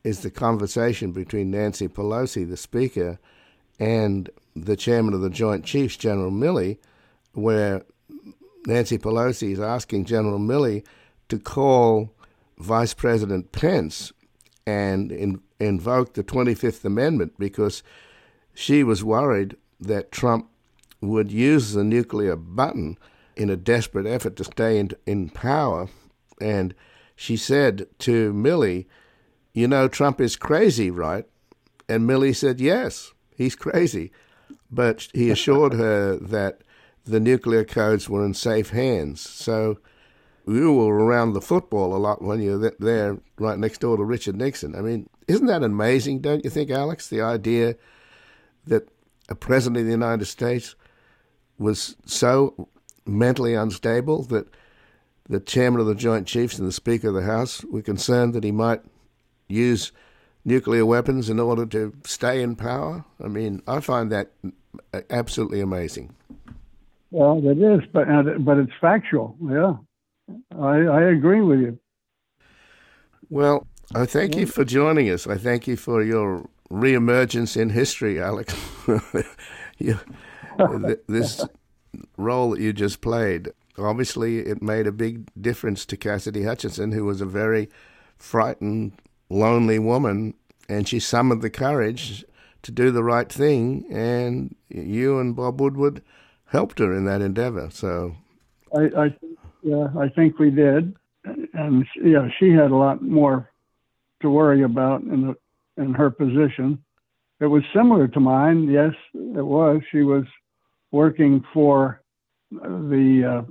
is 0.04 0.20
the 0.20 0.30
conversation 0.30 1.10
between 1.10 1.50
Nancy 1.50 1.88
Pelosi, 1.88 2.48
the 2.48 2.56
Speaker, 2.56 3.18
and 3.80 4.30
the 4.54 4.76
Chairman 4.76 5.12
of 5.12 5.20
the 5.20 5.30
Joint 5.30 5.64
Chiefs, 5.64 5.96
General 5.96 6.30
Milley, 6.30 6.78
where 7.32 7.82
Nancy 8.66 8.98
Pelosi 8.98 9.52
is 9.52 9.60
asking 9.60 10.04
General 10.04 10.38
Milley 10.38 10.84
to 11.28 11.38
call 11.40 12.12
Vice 12.58 12.94
President 12.94 13.50
Pence 13.50 14.12
and 14.66 15.10
in, 15.10 15.40
invoke 15.58 16.14
the 16.14 16.24
25th 16.24 16.84
Amendment 16.84 17.34
because 17.38 17.82
she 18.54 18.84
was 18.84 19.02
worried 19.02 19.56
that 19.80 20.12
Trump 20.12 20.48
would 21.00 21.30
use 21.30 21.72
the 21.72 21.84
nuclear 21.84 22.36
button 22.36 22.96
in 23.36 23.50
a 23.50 23.56
desperate 23.56 24.06
effort 24.06 24.36
to 24.36 24.44
stay 24.44 24.78
in, 24.78 24.90
in 25.06 25.28
power. 25.28 25.88
And 26.40 26.74
she 27.14 27.36
said 27.36 27.86
to 28.00 28.32
Milley, 28.32 28.86
you 29.52 29.68
know, 29.68 29.88
Trump 29.88 30.20
is 30.20 30.36
crazy, 30.36 30.90
right? 30.90 31.26
And 31.88 32.08
Milley 32.08 32.34
said, 32.34 32.60
Yes, 32.60 33.12
he's 33.36 33.54
crazy. 33.54 34.12
But 34.70 35.08
he 35.14 35.30
assured 35.30 35.74
her 35.74 36.16
that 36.20 36.62
the 37.04 37.20
nuclear 37.20 37.64
codes 37.64 38.08
were 38.08 38.24
in 38.24 38.34
safe 38.34 38.70
hands. 38.70 39.20
So 39.20 39.78
you 40.46 40.72
were 40.72 40.94
around 40.94 41.32
the 41.32 41.40
football 41.40 41.94
a 41.94 41.98
lot 41.98 42.22
when 42.22 42.40
you 42.40 42.58
were 42.58 42.74
there 42.78 43.18
right 43.38 43.58
next 43.58 43.80
door 43.80 43.96
to 43.96 44.04
Richard 44.04 44.36
Nixon. 44.36 44.74
I 44.76 44.80
mean, 44.80 45.08
isn't 45.28 45.46
that 45.46 45.62
amazing, 45.62 46.20
don't 46.20 46.44
you 46.44 46.50
think, 46.50 46.70
Alex? 46.70 47.08
The 47.08 47.20
idea 47.20 47.76
that 48.66 48.88
a 49.28 49.34
president 49.34 49.78
of 49.78 49.86
the 49.86 49.92
United 49.92 50.26
States 50.26 50.76
was 51.58 51.96
so 52.04 52.68
mentally 53.06 53.54
unstable 53.54 54.22
that 54.24 54.48
the 55.28 55.40
chairman 55.40 55.80
of 55.80 55.86
the 55.86 55.94
Joint 55.94 56.26
Chiefs 56.26 56.58
and 56.58 56.66
the 56.66 56.72
Speaker 56.72 57.08
of 57.08 57.14
the 57.14 57.22
House 57.22 57.64
were 57.64 57.82
concerned 57.82 58.34
that 58.34 58.44
he 58.44 58.52
might 58.52 58.82
use 59.48 59.92
nuclear 60.44 60.86
weapons 60.86 61.28
in 61.28 61.40
order 61.40 61.66
to 61.66 61.92
stay 62.04 62.42
in 62.42 62.56
power? 62.56 63.04
I 63.22 63.28
mean, 63.28 63.62
I 63.66 63.80
find 63.80 64.10
that 64.12 64.30
absolutely 65.10 65.60
amazing. 65.60 66.14
Well, 67.10 67.40
it 67.44 67.58
is, 67.58 67.80
but 67.92 68.06
but 68.44 68.58
it's 68.58 68.72
factual. 68.80 69.36
Yeah, 69.42 69.74
I, 70.58 70.76
I 70.78 71.02
agree 71.10 71.40
with 71.40 71.60
you. 71.60 71.78
Well, 73.30 73.66
I 73.94 74.06
thank 74.06 74.36
you 74.36 74.46
for 74.46 74.64
joining 74.64 75.08
us. 75.10 75.26
I 75.26 75.36
thank 75.36 75.66
you 75.66 75.76
for 75.76 76.02
your 76.02 76.48
reemergence 76.70 77.56
in 77.56 77.70
history, 77.70 78.20
Alex. 78.20 78.54
you, 79.78 79.98
this 81.06 81.44
role 82.16 82.50
that 82.50 82.60
you 82.60 82.72
just 82.72 83.00
played, 83.00 83.50
obviously, 83.78 84.38
it 84.38 84.62
made 84.62 84.86
a 84.86 84.92
big 84.92 85.28
difference 85.40 85.84
to 85.86 85.96
Cassidy 85.96 86.44
Hutchinson, 86.44 86.92
who 86.92 87.04
was 87.04 87.20
a 87.20 87.26
very 87.26 87.68
frightened 88.16 88.92
lonely 89.28 89.78
woman, 89.78 90.34
and 90.68 90.88
she 90.88 91.00
summoned 91.00 91.42
the 91.42 91.50
courage 91.50 92.24
to 92.62 92.72
do 92.72 92.90
the 92.90 93.04
right 93.04 93.30
thing, 93.30 93.84
and 93.90 94.54
you 94.68 95.18
and 95.18 95.36
Bob 95.36 95.60
Woodward 95.60 96.02
helped 96.46 96.78
her 96.78 96.92
in 96.92 97.04
that 97.04 97.22
endeavor. 97.22 97.68
So, 97.70 98.16
I, 98.74 99.04
I 99.04 99.16
yeah, 99.62 99.88
I 99.98 100.08
think 100.08 100.38
we 100.38 100.50
did, 100.50 100.94
and 101.24 101.86
yeah, 102.02 102.28
she 102.38 102.50
had 102.50 102.70
a 102.70 102.76
lot 102.76 103.02
more 103.02 103.50
to 104.22 104.30
worry 104.30 104.62
about 104.62 105.02
in 105.02 105.28
the 105.28 105.36
in 105.82 105.94
her 105.94 106.10
position. 106.10 106.82
It 107.40 107.46
was 107.46 107.62
similar 107.74 108.08
to 108.08 108.20
mine. 108.20 108.68
Yes, 108.70 108.94
it 109.12 109.44
was. 109.44 109.82
She 109.92 110.02
was 110.02 110.24
working 110.92 111.44
for 111.52 112.00
the 112.50 113.44
uh, 113.46 113.50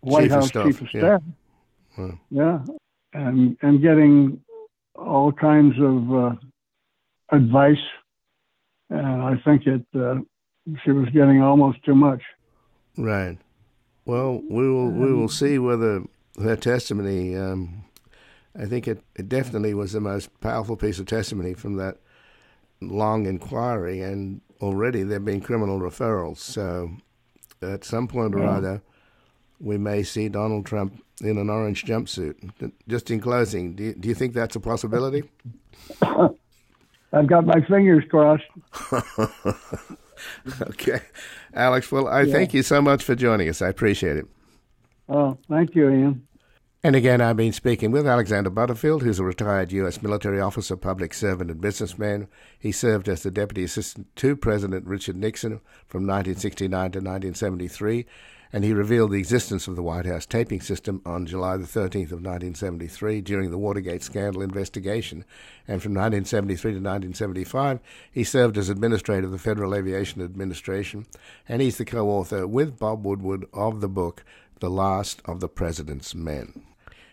White 0.00 0.22
chief 0.22 0.30
House 0.30 0.54
of 0.54 0.66
chief 0.66 0.80
of 0.80 0.88
staff. 0.88 1.22
Yeah. 1.98 2.12
yeah, 2.30 2.58
and 3.12 3.56
and 3.62 3.82
getting 3.82 4.40
all 4.94 5.32
kinds 5.32 5.74
of 5.80 6.12
uh, 6.12 6.34
advice, 7.30 7.76
and 8.90 9.22
I 9.22 9.34
think 9.44 9.66
it 9.66 9.84
uh, 9.94 10.16
she 10.84 10.92
was 10.92 11.08
getting 11.10 11.42
almost 11.42 11.84
too 11.84 11.94
much. 11.94 12.22
Right. 12.96 13.38
Well, 14.04 14.42
we 14.48 14.68
will 14.68 14.90
we 14.90 15.12
will 15.12 15.28
see 15.28 15.58
whether 15.58 16.02
her 16.40 16.56
testimony. 16.56 17.36
Um, 17.36 17.84
I 18.58 18.66
think 18.66 18.86
it, 18.86 19.02
it 19.16 19.30
definitely 19.30 19.72
was 19.72 19.92
the 19.92 20.00
most 20.00 20.28
powerful 20.40 20.76
piece 20.76 20.98
of 20.98 21.06
testimony 21.06 21.54
from 21.54 21.76
that 21.76 21.96
long 22.90 23.26
inquiry, 23.26 24.00
and 24.00 24.40
already 24.60 25.02
there 25.02 25.16
have 25.16 25.24
been 25.24 25.40
criminal 25.40 25.80
referrals. 25.80 26.38
So, 26.38 26.90
at 27.60 27.84
some 27.84 28.08
point 28.08 28.34
or 28.34 28.40
yeah. 28.40 28.50
other, 28.50 28.82
we 29.60 29.78
may 29.78 30.02
see 30.02 30.28
Donald 30.28 30.66
Trump 30.66 31.02
in 31.22 31.38
an 31.38 31.48
orange 31.48 31.84
jumpsuit. 31.84 32.52
Just 32.88 33.10
in 33.10 33.20
closing, 33.20 33.74
do 33.74 33.84
you, 33.84 33.94
do 33.94 34.08
you 34.08 34.14
think 34.14 34.34
that's 34.34 34.56
a 34.56 34.60
possibility? 34.60 35.22
I've 36.02 37.26
got 37.26 37.44
my 37.44 37.60
fingers 37.66 38.04
crossed. 38.08 38.44
okay. 40.62 41.00
Alex, 41.54 41.92
well, 41.92 42.08
I 42.08 42.22
yeah. 42.22 42.32
thank 42.32 42.54
you 42.54 42.62
so 42.62 42.80
much 42.80 43.04
for 43.04 43.14
joining 43.14 43.48
us. 43.48 43.60
I 43.60 43.68
appreciate 43.68 44.16
it. 44.16 44.26
Oh, 45.08 45.36
thank 45.48 45.74
you, 45.74 45.90
Ian. 45.90 46.26
And 46.84 46.96
again, 46.96 47.20
I've 47.20 47.36
been 47.36 47.52
speaking 47.52 47.92
with 47.92 48.08
Alexander 48.08 48.50
Butterfield, 48.50 49.04
who's 49.04 49.20
a 49.20 49.24
retired 49.24 49.70
U.S. 49.70 50.02
military 50.02 50.40
officer, 50.40 50.76
public 50.76 51.14
servant, 51.14 51.48
and 51.48 51.60
businessman. 51.60 52.26
He 52.58 52.72
served 52.72 53.08
as 53.08 53.22
the 53.22 53.30
deputy 53.30 53.62
assistant 53.62 54.08
to 54.16 54.34
President 54.34 54.84
Richard 54.84 55.14
Nixon 55.14 55.60
from 55.86 56.08
1969 56.08 56.70
to 56.70 56.98
1973, 56.98 58.04
and 58.52 58.64
he 58.64 58.72
revealed 58.72 59.12
the 59.12 59.20
existence 59.20 59.68
of 59.68 59.76
the 59.76 59.82
White 59.84 60.06
House 60.06 60.26
taping 60.26 60.60
system 60.60 61.00
on 61.06 61.24
July 61.24 61.56
the 61.56 61.66
13th 61.66 62.10
of 62.10 62.18
1973 62.18 63.20
during 63.20 63.52
the 63.52 63.58
Watergate 63.58 64.02
scandal 64.02 64.42
investigation. 64.42 65.24
And 65.68 65.80
from 65.80 65.92
1973 65.92 66.72
to 66.72 66.78
1975, 66.78 67.78
he 68.10 68.24
served 68.24 68.58
as 68.58 68.68
administrator 68.68 69.26
of 69.26 69.30
the 69.30 69.38
Federal 69.38 69.76
Aviation 69.76 70.20
Administration, 70.20 71.06
and 71.48 71.62
he's 71.62 71.78
the 71.78 71.84
co-author 71.84 72.44
with 72.44 72.80
Bob 72.80 73.06
Woodward 73.06 73.46
of 73.52 73.80
the 73.80 73.88
book 73.88 74.24
The 74.58 74.68
Last 74.68 75.22
of 75.24 75.38
the 75.38 75.48
President's 75.48 76.12
Men. 76.12 76.64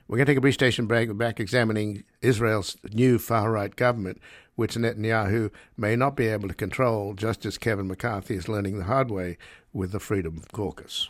We're 0.09 0.17
going 0.17 0.25
to 0.25 0.31
take 0.31 0.37
a 0.39 0.41
brief 0.41 0.55
station 0.55 0.87
break. 0.87 1.07
We're 1.07 1.13
back 1.13 1.39
examining 1.39 2.03
Israel's 2.23 2.77
new 2.93 3.19
far 3.19 3.51
right 3.51 3.75
government, 3.75 4.19
which 4.55 4.73
Netanyahu 4.73 5.51
may 5.77 5.95
not 5.95 6.15
be 6.15 6.25
able 6.25 6.47
to 6.47 6.55
control, 6.55 7.13
just 7.13 7.45
as 7.45 7.59
Kevin 7.59 7.87
McCarthy 7.87 8.33
is 8.33 8.49
learning 8.49 8.79
the 8.79 8.85
hard 8.85 9.11
way 9.11 9.37
with 9.71 9.91
the 9.91 9.99
Freedom 9.99 10.41
Caucus. 10.51 11.09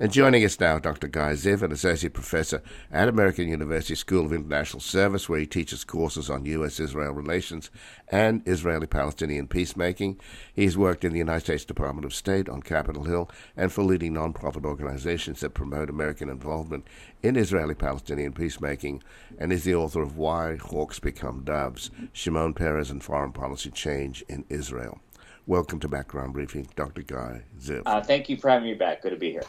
And 0.00 0.10
joining 0.10 0.46
us 0.46 0.58
now, 0.58 0.78
Dr. 0.78 1.08
Guy 1.08 1.32
Ziv, 1.32 1.60
an 1.60 1.72
associate 1.72 2.14
professor 2.14 2.62
at 2.90 3.06
American 3.06 3.48
University 3.48 3.94
School 3.94 4.24
of 4.24 4.32
International 4.32 4.80
Service, 4.80 5.28
where 5.28 5.40
he 5.40 5.44
teaches 5.44 5.84
courses 5.84 6.30
on 6.30 6.46
U.S. 6.46 6.80
Israel 6.80 7.12
relations 7.12 7.70
and 8.08 8.40
Israeli 8.46 8.86
Palestinian 8.86 9.46
peacemaking. 9.46 10.18
He's 10.54 10.78
worked 10.78 11.04
in 11.04 11.12
the 11.12 11.18
United 11.18 11.42
States 11.42 11.66
Department 11.66 12.06
of 12.06 12.14
State 12.14 12.48
on 12.48 12.62
Capitol 12.62 13.04
Hill 13.04 13.30
and 13.58 13.70
for 13.70 13.82
leading 13.82 14.14
nonprofit 14.14 14.64
organizations 14.64 15.40
that 15.40 15.50
promote 15.50 15.90
American 15.90 16.30
involvement 16.30 16.86
in 17.22 17.36
Israeli 17.36 17.74
Palestinian 17.74 18.32
peacemaking, 18.32 19.02
and 19.38 19.52
is 19.52 19.64
the 19.64 19.74
author 19.74 20.00
of 20.00 20.16
Why 20.16 20.56
Hawks 20.56 20.98
Become 20.98 21.44
Doves 21.44 21.90
Shimon 22.14 22.54
Peres 22.54 22.90
and 22.90 23.04
Foreign 23.04 23.32
Policy 23.32 23.70
Change 23.70 24.24
in 24.30 24.46
Israel. 24.48 24.98
Welcome 25.46 25.78
to 25.80 25.88
Background 25.88 26.32
Briefing, 26.32 26.68
Dr. 26.74 27.02
Guy 27.02 27.42
Ziv. 27.60 27.82
Uh, 27.84 28.00
thank 28.00 28.30
you 28.30 28.38
for 28.38 28.48
having 28.48 28.64
me 28.66 28.74
back. 28.74 29.02
Good 29.02 29.10
to 29.10 29.16
be 29.16 29.32
here. 29.32 29.42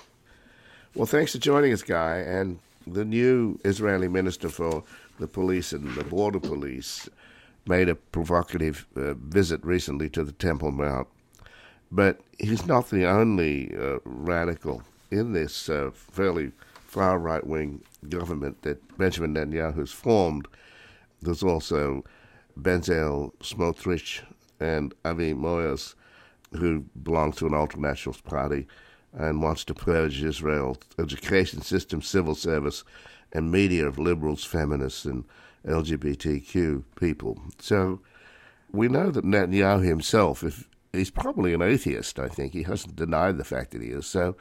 Well, 0.93 1.05
thanks 1.05 1.31
for 1.31 1.37
joining 1.37 1.71
us, 1.71 1.83
Guy. 1.83 2.17
And 2.17 2.59
the 2.85 3.05
new 3.05 3.57
Israeli 3.63 4.09
minister 4.09 4.49
for 4.49 4.83
the 5.19 5.27
police 5.27 5.71
and 5.71 5.95
the 5.95 6.03
border 6.03 6.39
police 6.39 7.07
made 7.65 7.87
a 7.87 7.95
provocative 7.95 8.85
uh, 8.97 9.13
visit 9.13 9.63
recently 9.63 10.09
to 10.09 10.25
the 10.25 10.33
Temple 10.33 10.71
Mount. 10.71 11.07
But 11.93 12.19
he's 12.39 12.65
not 12.65 12.89
the 12.89 13.05
only 13.05 13.73
uh, 13.73 13.99
radical 14.03 14.83
in 15.11 15.31
this 15.31 15.69
uh, 15.69 15.91
fairly 15.93 16.51
far 16.87 17.19
right 17.19 17.47
wing 17.47 17.83
government 18.09 18.61
that 18.63 18.97
Benjamin 18.97 19.33
Netanyahu 19.33 19.77
has 19.77 19.91
formed. 19.93 20.45
There's 21.21 21.43
also 21.43 22.03
Bezalel 22.59 23.31
Smotrich 23.39 24.23
and 24.59 24.93
Avi 25.05 25.33
Maoz, 25.33 25.95
who 26.51 26.83
belongs 27.01 27.37
to 27.37 27.47
an 27.47 27.53
ultra 27.53 27.79
nationalist 27.79 28.25
party 28.25 28.67
and 29.13 29.41
wants 29.41 29.63
to 29.65 29.73
purge 29.73 30.23
Israel's 30.23 30.77
education 30.97 31.61
system, 31.61 32.01
civil 32.01 32.35
service, 32.35 32.83
and 33.33 33.51
media 33.51 33.85
of 33.85 33.99
liberals, 33.99 34.43
feminists, 34.43 35.05
and 35.05 35.25
LGBTQ 35.65 36.83
people. 36.99 37.39
So 37.59 37.99
we 38.71 38.87
know 38.87 39.11
that 39.11 39.25
Netanyahu 39.25 39.85
himself, 39.85 40.43
if 40.43 40.67
he's 40.91 41.11
probably 41.11 41.53
an 41.53 41.61
atheist, 41.61 42.19
I 42.19 42.27
think 42.27 42.53
he 42.53 42.63
hasn't 42.63 42.95
denied 42.95 43.37
the 43.37 43.43
fact 43.43 43.71
that 43.71 43.81
he 43.81 43.89
is. 43.89 44.05
So 44.05 44.35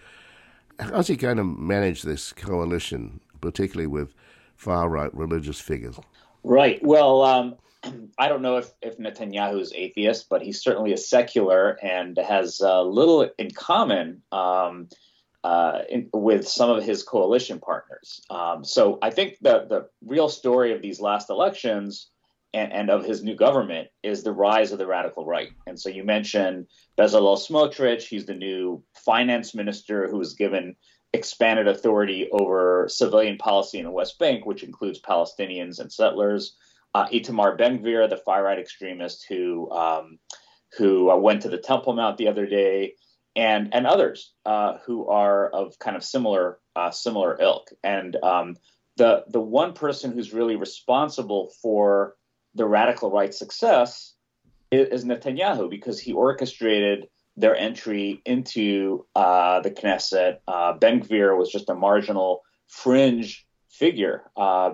how's 0.78 1.08
he 1.08 1.16
going 1.16 1.36
to 1.36 1.44
manage 1.44 2.02
this 2.02 2.32
coalition, 2.32 3.20
particularly 3.40 3.86
with 3.86 4.14
far 4.56 4.88
right 4.88 5.14
religious 5.14 5.60
figures? 5.60 5.98
Right. 6.42 6.82
Well, 6.82 7.22
um, 7.22 7.56
I 8.18 8.28
don't 8.28 8.42
know 8.42 8.58
if, 8.58 8.70
if 8.82 8.98
Netanyahu 8.98 9.60
is 9.60 9.72
atheist, 9.74 10.28
but 10.28 10.42
he's 10.42 10.62
certainly 10.62 10.92
a 10.92 10.98
secular 10.98 11.78
and 11.82 12.16
has 12.18 12.60
uh, 12.60 12.82
little 12.82 13.30
in 13.38 13.50
common 13.52 14.22
um, 14.32 14.88
uh, 15.42 15.80
in, 15.88 16.10
with 16.12 16.46
some 16.46 16.70
of 16.70 16.84
his 16.84 17.02
coalition 17.02 17.58
partners. 17.58 18.20
Um, 18.28 18.64
so 18.64 18.98
I 19.00 19.10
think 19.10 19.38
the, 19.40 19.66
the 19.68 19.88
real 20.04 20.28
story 20.28 20.74
of 20.74 20.82
these 20.82 21.00
last 21.00 21.30
elections 21.30 22.08
and, 22.52 22.72
and, 22.72 22.90
of 22.90 23.04
his 23.04 23.22
new 23.22 23.34
government 23.34 23.88
is 24.02 24.22
the 24.22 24.32
rise 24.32 24.72
of 24.72 24.78
the 24.78 24.86
radical 24.86 25.24
right. 25.24 25.50
And 25.66 25.80
so 25.80 25.88
you 25.88 26.04
mentioned 26.04 26.66
Bezalel 26.98 27.38
Smotrich. 27.38 28.02
He's 28.02 28.26
the 28.26 28.34
new 28.34 28.82
finance 28.94 29.54
minister 29.54 30.08
who 30.08 30.18
was 30.18 30.34
given 30.34 30.76
expanded 31.12 31.68
authority 31.68 32.28
over 32.30 32.86
civilian 32.88 33.38
policy 33.38 33.78
in 33.78 33.84
the 33.84 33.90
West 33.90 34.18
Bank, 34.18 34.44
which 34.44 34.62
includes 34.62 35.00
Palestinians 35.00 35.78
and 35.78 35.90
settlers 35.90 36.56
uh, 36.94 37.06
Itamar 37.08 37.56
Ben 37.56 37.78
Gvir, 37.78 38.08
the 38.08 38.16
far 38.16 38.42
right 38.42 38.58
extremist 38.58 39.26
who 39.28 39.70
um, 39.70 40.18
who 40.76 41.10
uh, 41.10 41.16
went 41.16 41.42
to 41.42 41.48
the 41.48 41.58
Temple 41.58 41.94
Mount 41.94 42.16
the 42.16 42.28
other 42.28 42.46
day, 42.46 42.94
and 43.36 43.72
and 43.74 43.86
others 43.86 44.32
uh, 44.44 44.78
who 44.86 45.06
are 45.08 45.48
of 45.48 45.78
kind 45.78 45.96
of 45.96 46.04
similar 46.04 46.58
uh, 46.76 46.90
similar 46.90 47.40
ilk. 47.40 47.70
And 47.84 48.16
um, 48.22 48.56
the 48.96 49.24
the 49.28 49.40
one 49.40 49.72
person 49.72 50.12
who's 50.12 50.32
really 50.32 50.56
responsible 50.56 51.52
for 51.62 52.16
the 52.54 52.66
radical 52.66 53.10
right 53.10 53.32
success 53.32 54.14
is, 54.70 54.88
is 54.88 55.04
Netanyahu 55.04 55.70
because 55.70 56.00
he 56.00 56.12
orchestrated 56.12 57.08
their 57.36 57.54
entry 57.56 58.20
into 58.26 59.06
uh, 59.14 59.60
the 59.60 59.70
Knesset. 59.70 60.38
Uh, 60.48 60.72
ben 60.72 61.00
Gvir 61.00 61.38
was 61.38 61.50
just 61.50 61.70
a 61.70 61.74
marginal 61.74 62.42
fringe 62.66 63.46
figure 63.70 64.24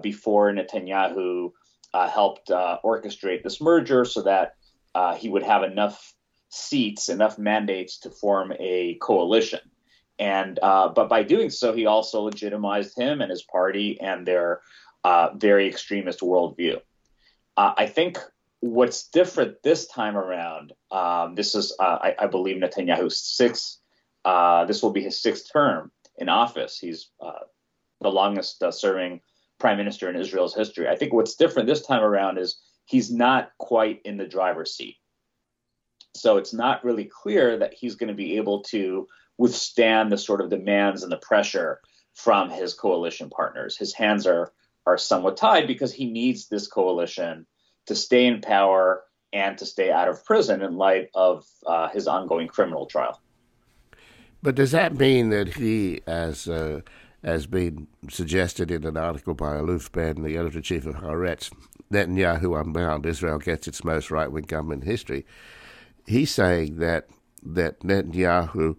before 0.02 0.52
Netanyahu 0.52 1.50
uh, 1.96 2.10
helped 2.10 2.50
uh, 2.50 2.78
orchestrate 2.84 3.42
this 3.42 3.58
merger 3.58 4.04
so 4.04 4.20
that 4.20 4.56
uh, 4.94 5.14
he 5.14 5.30
would 5.30 5.42
have 5.42 5.62
enough 5.62 6.12
seats, 6.50 7.08
enough 7.08 7.38
mandates 7.38 8.00
to 8.00 8.10
form 8.10 8.52
a 8.60 8.98
coalition. 9.00 9.60
And 10.18 10.58
uh, 10.62 10.88
but 10.88 11.08
by 11.08 11.22
doing 11.22 11.48
so, 11.48 11.72
he 11.72 11.86
also 11.86 12.20
legitimized 12.20 12.98
him 12.98 13.22
and 13.22 13.30
his 13.30 13.42
party 13.42 13.98
and 13.98 14.26
their 14.26 14.60
uh, 15.04 15.30
very 15.36 15.68
extremist 15.68 16.20
worldview. 16.20 16.80
Uh, 17.56 17.72
I 17.78 17.86
think 17.86 18.18
what's 18.60 19.08
different 19.08 19.62
this 19.62 19.86
time 19.86 20.18
around, 20.18 20.74
um, 20.90 21.34
this 21.34 21.54
is, 21.54 21.74
I, 21.80 22.14
I, 22.18 22.26
believe, 22.26 22.56
Netanyahu's 22.56 23.18
sixth. 23.18 23.78
this 24.68 24.82
will 24.82 24.92
be 24.92 25.02
his 25.02 25.22
sixth 25.22 25.50
term 25.50 25.90
in 26.18 26.28
office. 26.28 26.78
He's 26.78 27.10
the 28.02 28.10
longest 28.10 28.62
serving 28.72 29.20
prime 29.58 29.76
minister 29.76 30.08
in 30.08 30.16
Israel's 30.16 30.54
history. 30.54 30.88
I 30.88 30.96
think 30.96 31.12
what's 31.12 31.34
different 31.34 31.68
this 31.68 31.86
time 31.86 32.02
around 32.02 32.38
is 32.38 32.60
he's 32.84 33.10
not 33.10 33.50
quite 33.58 34.00
in 34.04 34.16
the 34.16 34.26
driver's 34.26 34.74
seat. 34.74 34.96
So 36.14 36.36
it's 36.38 36.54
not 36.54 36.84
really 36.84 37.04
clear 37.04 37.58
that 37.58 37.74
he's 37.74 37.94
going 37.94 38.08
to 38.08 38.14
be 38.14 38.36
able 38.36 38.62
to 38.64 39.06
withstand 39.38 40.10
the 40.10 40.18
sort 40.18 40.40
of 40.40 40.50
demands 40.50 41.02
and 41.02 41.12
the 41.12 41.18
pressure 41.18 41.80
from 42.14 42.48
his 42.48 42.72
coalition 42.74 43.28
partners. 43.28 43.76
His 43.76 43.92
hands 43.92 44.26
are 44.26 44.52
are 44.86 44.96
somewhat 44.96 45.36
tied 45.36 45.66
because 45.66 45.92
he 45.92 46.06
needs 46.06 46.48
this 46.48 46.68
coalition 46.68 47.44
to 47.86 47.94
stay 47.94 48.26
in 48.26 48.40
power 48.40 49.02
and 49.32 49.58
to 49.58 49.66
stay 49.66 49.90
out 49.90 50.08
of 50.08 50.24
prison 50.24 50.62
in 50.62 50.76
light 50.76 51.08
of 51.14 51.44
uh, 51.66 51.88
his 51.88 52.06
ongoing 52.06 52.46
criminal 52.46 52.86
trial. 52.86 53.20
But 54.42 54.54
does 54.54 54.70
that 54.70 54.96
mean 54.96 55.30
that 55.30 55.54
he, 55.54 56.02
as 56.06 56.48
uh, 56.48 56.82
as 57.26 57.46
been 57.46 57.88
suggested 58.08 58.70
in 58.70 58.84
an 58.84 58.96
article 58.96 59.34
by 59.34 59.56
Aluf 59.56 59.90
Ben, 59.90 60.22
the 60.22 60.36
editor 60.36 60.60
chief 60.60 60.86
of 60.86 60.94
Haaretz, 60.94 61.52
Netanyahu 61.92 62.58
Unbound, 62.60 63.04
Israel 63.04 63.38
gets 63.38 63.66
its 63.66 63.82
most 63.82 64.12
right 64.12 64.30
wing 64.30 64.44
government 64.44 64.84
in 64.84 64.88
history. 64.88 65.26
He's 66.06 66.30
saying 66.30 66.78
that 66.78 67.08
that 67.42 67.80
Netanyahu 67.80 68.76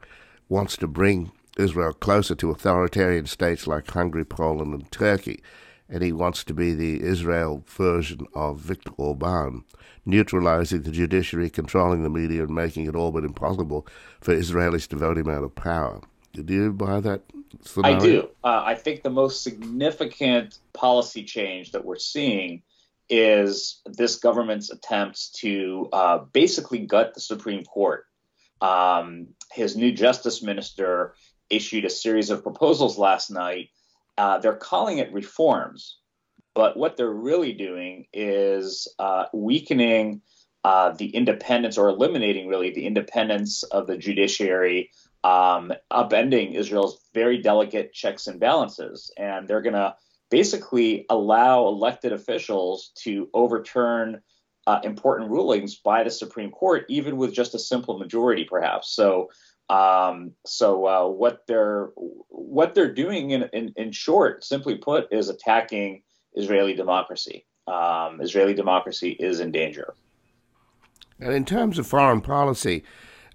wants 0.48 0.78
to 0.78 0.88
bring 0.88 1.34
Israel 1.58 1.92
closer 1.92 2.36
to 2.36 2.52
authoritarian 2.52 3.26
states 3.26 3.68
like 3.68 3.92
Hungary, 3.92 4.24
Poland, 4.26 4.74
and 4.74 4.92
Turkey. 4.92 5.42
and 5.90 6.04
he 6.04 6.12
wants 6.12 6.44
to 6.44 6.54
be 6.54 6.74
the 6.74 7.02
Israel 7.02 7.64
version 7.66 8.28
of 8.34 8.60
Viktor 8.60 8.92
Orban, 8.98 9.64
neutralizing 10.06 10.82
the 10.82 10.92
judiciary, 10.92 11.50
controlling 11.50 12.04
the 12.04 12.10
media, 12.10 12.44
and 12.44 12.54
making 12.54 12.86
it 12.86 12.96
all 12.96 13.12
but 13.12 13.24
impossible 13.24 13.88
for 14.20 14.36
Israelis 14.36 14.88
to 14.90 14.98
vote 14.98 15.18
him 15.18 15.30
out 15.30 15.44
of 15.44 15.56
power. 15.56 16.02
Do 16.34 16.54
you 16.54 16.74
buy 16.74 17.00
that? 17.02 17.22
I 17.84 17.98
do. 17.98 18.30
Uh, 18.44 18.64
I 18.66 18.76
think 18.76 19.04
the 19.04 19.10
most 19.10 19.44
significant 19.44 20.58
policy 20.74 21.24
change 21.24 21.72
that 21.72 21.86
we're 21.86 21.98
seeing 21.98 22.64
is 23.10 23.82
this 23.86 24.18
government's 24.18 24.70
attempts 24.70 25.30
to 25.30 25.90
uh, 25.94 26.18
basically 26.34 26.80
gut 26.80 27.14
the 27.14 27.22
Supreme 27.22 27.64
Court. 27.64 28.06
Um, 28.62 29.30
his 29.54 29.76
new 29.78 29.92
justice 29.92 30.42
minister 30.42 31.14
issued 31.50 31.86
a 31.86 31.90
series 31.90 32.30
of 32.30 32.44
proposals 32.44 32.98
last 32.98 33.30
night. 33.30 33.70
Uh, 34.18 34.40
they're 34.40 34.56
calling 34.56 34.98
it 34.98 35.14
reforms, 35.14 36.00
but 36.54 36.76
what 36.76 36.98
they're 36.98 37.10
really 37.10 37.54
doing 37.54 38.08
is 38.14 38.88
uh, 39.00 39.26
weakening 39.32 40.22
uh, 40.64 40.92
the 40.92 41.10
independence 41.10 41.78
or 41.78 41.88
eliminating 41.88 42.48
really 42.48 42.72
the 42.72 42.86
independence 42.86 43.64
of 43.64 43.88
the 43.88 43.98
judiciary, 43.98 44.92
um, 45.28 45.74
upending 45.92 46.56
Israel's 46.56 47.02
very 47.14 47.38
delicate 47.42 47.92
checks 47.92 48.28
and 48.28 48.40
balances. 48.40 49.12
And 49.18 49.48
they're 49.48 49.62
going 49.62 49.74
to 49.74 49.96
basically 50.30 51.06
allow 51.10 51.68
elected 51.68 52.14
officials 52.14 52.92
to 53.04 53.30
overturn 53.34 54.22
uh, 54.68 54.80
important 54.84 55.30
rulings 55.30 55.76
by 55.76 56.04
the 56.04 56.10
Supreme 56.10 56.52
Court, 56.52 56.86
even 56.88 57.18
with 57.18 57.34
just 57.34 57.56
a 57.56 57.60
simple 57.60 57.98
majority, 57.98 58.46
perhaps. 58.46 58.96
So, 58.96 59.30
um, 59.70 60.32
so 60.46 60.86
uh, 60.86 61.08
what 61.08 61.44
they're 61.48 61.90
what 62.30 62.74
they're 62.74 62.94
doing, 62.94 63.32
in, 63.32 63.50
in, 63.54 63.74
in 63.76 63.92
short, 63.92 64.44
simply 64.44 64.76
put, 64.76 65.12
is 65.12 65.30
attacking 65.30 66.04
Israeli 66.34 66.74
democracy. 66.74 67.46
Um, 67.68 68.22
Israeli 68.22 68.54
democracy 68.54 69.12
is 69.12 69.40
in 69.40 69.52
danger. 69.52 69.94
And 71.20 71.34
in 71.34 71.46
terms 71.46 71.80
of 71.80 71.88
foreign 71.88 72.22
policy, 72.22 72.84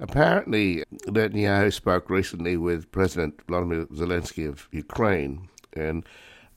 apparently 0.00 0.84
Netanyahu 1.06 1.72
spoke 1.72 2.10
recently 2.10 2.56
with 2.56 2.90
President 2.92 3.40
Vladimir 3.46 3.86
Zelensky 3.86 4.48
of 4.48 4.68
Ukraine 4.72 5.48
and 5.72 6.04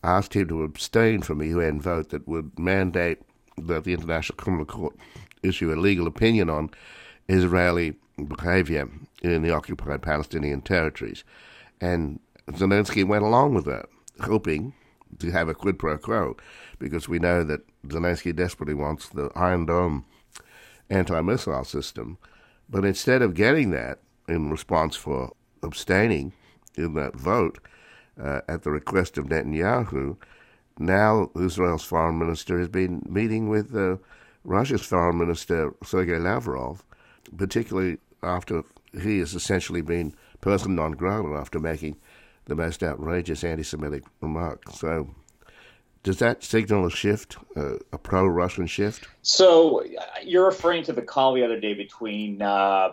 asked 0.03 0.35
him 0.35 0.47
to 0.47 0.63
abstain 0.63 1.21
from 1.21 1.41
a 1.41 1.45
UN 1.45 1.81
vote 1.81 2.09
that 2.09 2.27
would 2.27 2.57
mandate 2.59 3.19
that 3.57 3.83
the 3.83 3.93
International 3.93 4.35
Criminal 4.37 4.65
Court 4.65 4.95
issue 5.43 5.73
a 5.73 5.75
legal 5.75 6.07
opinion 6.07 6.49
on 6.49 6.69
Israeli 7.27 7.95
behavior 8.27 8.89
in 9.21 9.41
the 9.41 9.51
occupied 9.51 10.01
Palestinian 10.01 10.61
territories. 10.61 11.23
And 11.81 12.19
Zelensky 12.51 13.05
went 13.05 13.23
along 13.23 13.53
with 13.53 13.65
that, 13.65 13.87
hoping 14.21 14.73
to 15.19 15.31
have 15.31 15.49
a 15.49 15.55
quid 15.55 15.79
pro 15.79 15.97
quo, 15.97 16.37
because 16.79 17.09
we 17.09 17.19
know 17.19 17.43
that 17.43 17.61
Zelensky 17.87 18.35
desperately 18.35 18.75
wants 18.75 19.09
the 19.09 19.29
Iron 19.35 19.65
Dome 19.65 20.05
anti 20.89 21.19
missile 21.21 21.63
system. 21.63 22.17
But 22.69 22.85
instead 22.85 23.21
of 23.21 23.33
getting 23.33 23.71
that 23.71 23.99
in 24.27 24.49
response 24.49 24.95
for 24.95 25.33
abstaining 25.61 26.33
in 26.75 26.93
that 26.95 27.15
vote, 27.15 27.59
uh, 28.21 28.41
at 28.47 28.63
the 28.63 28.71
request 28.71 29.17
of 29.17 29.25
Netanyahu, 29.25 30.17
now 30.79 31.31
Israel's 31.39 31.83
foreign 31.83 32.17
minister 32.17 32.59
has 32.59 32.69
been 32.69 33.05
meeting 33.07 33.49
with 33.49 33.75
uh, 33.75 33.97
Russia's 34.43 34.81
foreign 34.81 35.17
minister 35.17 35.73
Sergei 35.83 36.19
Lavrov, 36.19 36.83
particularly 37.37 37.97
after 38.21 38.63
he 38.93 39.19
has 39.19 39.33
essentially 39.33 39.81
been 39.81 40.13
person 40.41 40.75
non 40.75 40.91
grata 40.91 41.29
after 41.37 41.59
making 41.59 41.97
the 42.45 42.55
most 42.55 42.83
outrageous 42.83 43.43
anti-Semitic 43.43 44.03
remark. 44.21 44.69
So, 44.71 45.15
does 46.05 46.19
that 46.19 46.43
signal 46.43 46.85
a 46.85 46.91
shift, 46.91 47.35
uh, 47.57 47.77
a 47.91 47.97
pro-Russian 47.97 48.67
shift? 48.67 49.07
So, 49.23 49.83
you're 50.23 50.45
referring 50.45 50.83
to 50.83 50.93
the 50.93 51.01
call 51.01 51.33
the 51.33 51.43
other 51.43 51.59
day 51.59 51.73
between 51.73 52.43
uh, 52.43 52.89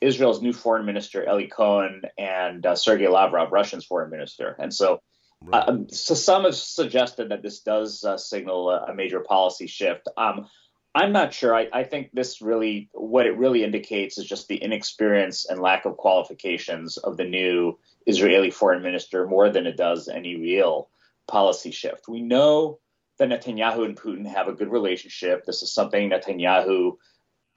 Israel's 0.00 0.42
new 0.42 0.52
foreign 0.52 0.84
minister 0.84 1.22
Eli 1.22 1.46
Cohen 1.46 2.02
and 2.18 2.66
uh, 2.66 2.74
Sergei 2.74 3.06
Lavrov, 3.06 3.52
Russia's 3.52 3.86
foreign 3.86 4.10
minister, 4.10 4.56
and 4.58 4.74
so. 4.74 5.00
Right. 5.42 5.62
Uh, 5.62 5.70
um, 5.70 5.88
so 5.90 6.14
some 6.14 6.44
have 6.44 6.56
suggested 6.56 7.28
that 7.28 7.42
this 7.42 7.60
does 7.60 8.02
uh, 8.02 8.16
signal 8.16 8.70
a, 8.70 8.86
a, 8.86 8.94
major 8.94 9.20
policy 9.20 9.66
shift. 9.66 10.08
Um, 10.16 10.46
I'm 10.94 11.12
not 11.12 11.34
sure. 11.34 11.54
I, 11.54 11.68
I, 11.74 11.84
think 11.84 12.08
this 12.14 12.40
really, 12.40 12.88
what 12.92 13.26
it 13.26 13.36
really 13.36 13.62
indicates 13.62 14.16
is 14.16 14.24
just 14.24 14.48
the 14.48 14.56
inexperience 14.56 15.44
and 15.44 15.60
lack 15.60 15.84
of 15.84 15.98
qualifications 15.98 16.96
of 16.96 17.18
the 17.18 17.26
new 17.26 17.78
Israeli 18.06 18.50
foreign 18.50 18.82
minister 18.82 19.26
more 19.26 19.50
than 19.50 19.66
it 19.66 19.76
does 19.76 20.08
any 20.08 20.36
real 20.36 20.88
policy 21.26 21.70
shift. 21.70 22.08
We 22.08 22.22
know 22.22 22.78
that 23.18 23.28
Netanyahu 23.28 23.84
and 23.84 23.96
Putin 23.96 24.26
have 24.26 24.48
a 24.48 24.52
good 24.52 24.70
relationship. 24.70 25.44
This 25.44 25.62
is 25.62 25.72
something 25.72 26.10
Netanyahu 26.10 26.96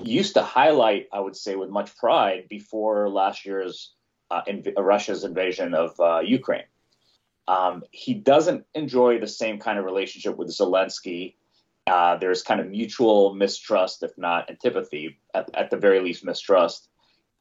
used 0.04 0.36
to 0.36 0.42
highlight, 0.42 1.08
I 1.12 1.20
would 1.20 1.36
say, 1.36 1.56
with 1.56 1.70
much 1.70 1.96
pride 1.98 2.48
before 2.50 3.10
last 3.10 3.46
year's 3.46 3.94
uh, 4.32 4.42
inv- 4.48 4.78
uh, 4.78 4.82
Russia's 4.82 5.24
invasion 5.24 5.74
of 5.74 6.00
uh, 6.00 6.20
Ukraine. 6.20 6.64
Um, 7.48 7.84
he 7.92 8.14
doesn't 8.14 8.66
enjoy 8.76 9.20
the 9.20 9.28
same 9.28 9.60
kind 9.60 9.80
of 9.80 9.86
relationship 9.86 10.38
with 10.38 10.50
Zelensky. 10.50 11.36
Uh, 11.88 12.18
there's 12.18 12.44
kind 12.44 12.62
of 12.62 12.70
mutual 12.70 13.34
mistrust, 13.34 14.04
if 14.04 14.16
not 14.18 14.50
antipathy, 14.50 15.20
at, 15.34 15.50
at 15.56 15.70
the 15.72 15.78
very 15.78 16.00
least 16.00 16.24
mistrust. 16.24 16.88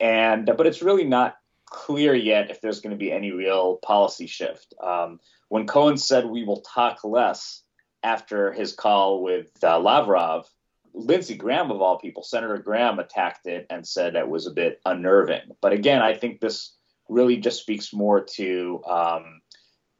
And 0.01 0.47
but 0.57 0.67
it's 0.67 0.81
really 0.81 1.05
not 1.05 1.37
clear 1.69 2.15
yet 2.15 2.51
if 2.51 2.61
there's 2.61 2.81
going 2.81 2.91
to 2.91 2.97
be 2.97 3.13
any 3.13 3.33
real 3.33 3.77
policy 3.77 4.27
shift. 4.27 4.75
Um, 4.83 5.21
when 5.49 5.67
Cohen 5.67 5.97
said 5.97 6.27
we 6.27 6.45
will 6.45 6.63
talk 6.63 7.05
less 7.05 7.63
after 8.03 8.53
his 8.53 8.73
call 8.73 9.23
with 9.23 9.51
uh, 9.63 9.79
Lavrov, 9.79 10.47
Lindsey 10.95 11.37
Graham, 11.37 11.71
of 11.71 11.81
all 11.81 11.99
people, 11.99 12.23
Senator 12.23 12.59
Graham 12.59 12.99
attacked 12.99 13.47
it 13.47 13.67
and 13.71 13.87
said 13.87 14.17
it 14.17 14.29
was 14.29 14.47
a 14.47 14.53
bit 14.53 14.81
unnerving. 14.85 15.57
But 15.61 15.73
again, 15.73 16.03
I 16.03 16.15
think 16.15 16.41
this 16.41 16.75
really 17.09 17.37
just 17.37 17.61
speaks 17.61 17.93
more 17.93 18.25
to 18.37 18.83
um, 18.87 19.41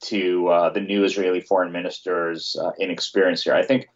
to 0.01 0.49
uh, 0.49 0.71
the 0.71 0.81
new 0.81 1.05
Israeli 1.05 1.41
foreign 1.41 1.73
minister's 1.73 2.57
uh, 2.57 2.71
inexperience 2.79 3.43
here. 3.43 3.55
I 3.55 3.65
think, 3.65 3.89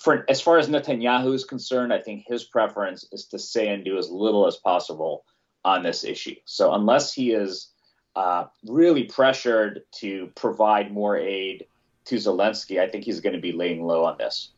for 0.00 0.24
as 0.28 0.40
far 0.40 0.58
as 0.58 0.68
Netanyahu 0.68 1.34
is 1.34 1.44
concerned, 1.44 1.92
I 1.92 2.00
think 2.00 2.24
his 2.26 2.44
preference 2.44 3.06
is 3.12 3.26
to 3.26 3.38
say 3.38 3.68
and 3.68 3.84
do 3.84 3.98
as 3.98 4.10
little 4.10 4.46
as 4.46 4.56
possible 4.56 5.24
on 5.64 5.82
this 5.82 6.04
issue. 6.04 6.36
So 6.44 6.72
unless 6.74 7.12
he 7.12 7.32
is 7.32 7.68
uh, 8.16 8.46
really 8.66 9.04
pressured 9.04 9.82
to 9.96 10.30
provide 10.34 10.92
more 10.92 11.16
aid 11.16 11.66
to 12.06 12.16
Zelensky, 12.16 12.80
I 12.80 12.88
think 12.88 13.04
he's 13.04 13.20
going 13.20 13.34
to 13.34 13.40
be 13.40 13.52
laying 13.52 13.84
low 13.84 14.04
on 14.04 14.16
this. 14.18 14.50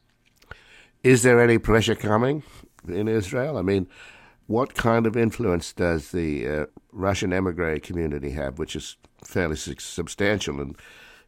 Is 1.03 1.23
there 1.23 1.41
any 1.41 1.59
pressure 1.59 1.95
coming 1.95 2.43
in 2.87 3.09
Israel? 3.09 3.57
I 3.57 3.63
mean, 3.63 3.89
what 4.47 4.75
kind 4.75 5.07
of 5.07 5.17
influence 5.17 5.73
does 5.73 6.11
the 6.11 6.49
uh, 6.49 6.67
Russian 6.93 7.33
emigre 7.33 7.79
community 7.79 8.31
have, 8.31 8.59
which 8.59 8.77
is 8.77 8.97
fairly 9.25 9.57
substantial? 9.57 10.61
And 10.61 10.77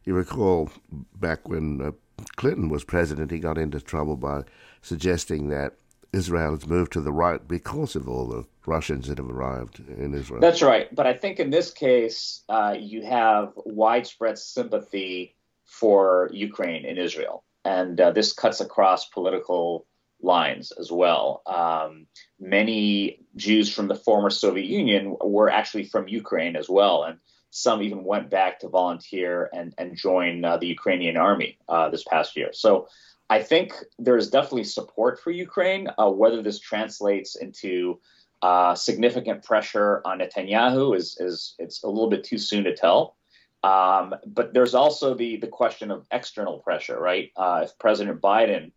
you 0.03 0.13
recall 0.13 0.69
back 1.15 1.47
when 1.47 1.81
uh, 1.81 1.91
Clinton 2.35 2.69
was 2.69 2.83
president, 2.83 3.31
he 3.31 3.39
got 3.39 3.57
into 3.57 3.79
trouble 3.79 4.17
by 4.17 4.43
suggesting 4.81 5.49
that 5.49 5.77
Israel 6.13 6.51
has 6.51 6.67
moved 6.67 6.93
to 6.93 7.01
the 7.01 7.11
right 7.11 7.45
because 7.47 7.95
of 7.95 8.07
all 8.07 8.27
the 8.27 8.45
Russians 8.65 9.07
that 9.07 9.17
have 9.17 9.29
arrived 9.29 9.79
in 9.79 10.13
Israel. 10.13 10.39
That's 10.39 10.61
right. 10.61 10.93
But 10.93 11.07
I 11.07 11.13
think 11.13 11.39
in 11.39 11.49
this 11.49 11.71
case, 11.71 12.43
uh, 12.47 12.75
you 12.79 13.03
have 13.03 13.53
widespread 13.65 14.37
sympathy 14.37 15.35
for 15.65 16.29
Ukraine 16.31 16.85
in 16.85 16.97
Israel 16.97 17.43
and 17.65 17.99
uh, 17.99 18.11
this 18.11 18.33
cuts 18.33 18.61
across 18.61 19.07
political 19.07 19.85
lines 20.21 20.71
as 20.71 20.91
well. 20.91 21.41
Um, 21.45 22.07
many 22.39 23.19
Jews 23.35 23.73
from 23.73 23.87
the 23.87 23.95
former 23.95 24.29
Soviet 24.29 24.65
Union 24.65 25.15
were 25.21 25.49
actually 25.49 25.85
from 25.85 26.07
Ukraine 26.07 26.55
as 26.55 26.69
well, 26.69 27.03
and 27.03 27.19
some 27.51 27.83
even 27.83 28.03
went 28.03 28.29
back 28.29 28.59
to 28.59 28.67
volunteer 28.67 29.49
and, 29.53 29.73
and 29.77 29.95
join 29.95 30.43
uh, 30.43 30.57
the 30.57 30.67
Ukrainian 30.67 31.17
army 31.17 31.57
uh, 31.69 31.89
this 31.89 32.03
past 32.03 32.35
year. 32.35 32.49
So 32.53 32.87
I 33.29 33.41
think 33.41 33.73
there's 33.97 34.29
definitely 34.29 34.65
support 34.65 35.19
for 35.19 35.31
Ukraine. 35.31 35.87
Uh, 35.97 36.09
whether 36.09 36.41
this 36.41 36.59
translates 36.59 37.35
into 37.35 37.99
uh, 38.41 38.75
significant 38.75 39.43
pressure 39.43 40.01
on 40.05 40.19
Netanyahu 40.19 40.95
is, 40.95 41.17
is 41.19 41.55
it's 41.59 41.83
a 41.83 41.87
little 41.87 42.09
bit 42.09 42.23
too 42.23 42.37
soon 42.37 42.65
to 42.65 42.75
tell. 42.75 43.15
Um, 43.63 44.13
but 44.27 44.53
there's 44.53 44.75
also 44.75 45.13
the 45.13 45.37
the 45.37 45.47
question 45.47 45.89
of 45.89 46.05
external 46.11 46.59
pressure, 46.59 46.99
right? 46.99 47.31
Uh, 47.37 47.61
if 47.63 47.79
President 47.79 48.19
Biden 48.19 48.71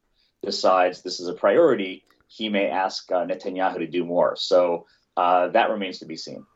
decides 0.44 1.02
this 1.02 1.18
is 1.18 1.26
a 1.26 1.34
priority, 1.34 2.04
he 2.28 2.48
may 2.48 2.68
ask 2.68 3.10
uh, 3.10 3.26
Netanyahu 3.26 3.78
to 3.78 3.86
do 3.88 4.04
more. 4.04 4.36
So 4.36 4.86
uh, 5.16 5.48
that 5.48 5.70
remains 5.70 5.98
to 5.98 6.06
be 6.06 6.16
seen. 6.16 6.46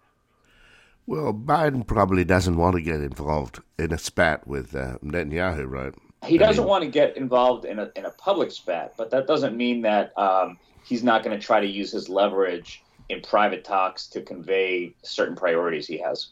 Well, 1.07 1.33
Biden 1.33 1.85
probably 1.85 2.25
doesn't 2.25 2.57
want 2.57 2.77
to 2.77 2.83
get 2.83 3.01
involved 3.01 3.61
in 3.77 3.93
a 3.93 3.99
spat 3.99 4.47
with 4.47 4.77
uh, 4.77 4.99
Netanyahu, 5.03 5.69
right? 5.69 5.95
He 6.25 6.37
doesn't 6.39 6.61
I 6.61 6.65
mean, 6.65 6.69
want 6.69 6.85
to 6.85 6.91
get 6.91 7.17
involved 7.17 7.65
in 7.65 7.79
a 7.79 7.91
in 7.97 8.05
a 8.05 8.11
public 8.11 8.51
spat, 8.53 8.95
but 8.97 9.11
that 9.11 9.27
doesn't 9.27 9.57
mean 9.57 9.83
that 9.83 10.17
um, 10.19 10.59
he's 10.85 11.03
not 11.03 11.23
going 11.25 11.39
to 11.39 11.45
try 11.45 11.61
to 11.61 11.67
use 11.67 11.93
his 11.93 12.09
leverage 12.09 12.83
in 13.09 13.21
private 13.23 13.65
talks 13.65 14.07
to 14.09 14.21
convey 14.21 14.95
certain 15.03 15.35
priorities 15.35 15.87
he 15.87 15.99
has. 15.99 16.29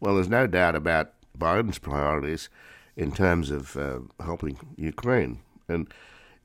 Well, 0.00 0.14
there's 0.14 0.28
no 0.28 0.46
doubt 0.46 0.74
about 0.74 1.12
Biden's 1.38 1.78
priorities. 1.78 2.48
in 2.96 3.12
terms 3.12 3.50
of 3.50 3.76
uh, 3.76 4.00
helping 4.20 4.58
Ukraine. 4.76 5.40
And 5.68 5.92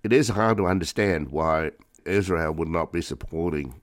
it 0.04 0.12
is 0.12 0.30
hard 0.30 0.58
to 0.58 0.68
understand 0.68 1.30
why 1.30 1.72
Israel 2.06 2.52
would 2.54 2.68
not 2.68 2.92
be 2.92 3.02
supporting 3.02 3.82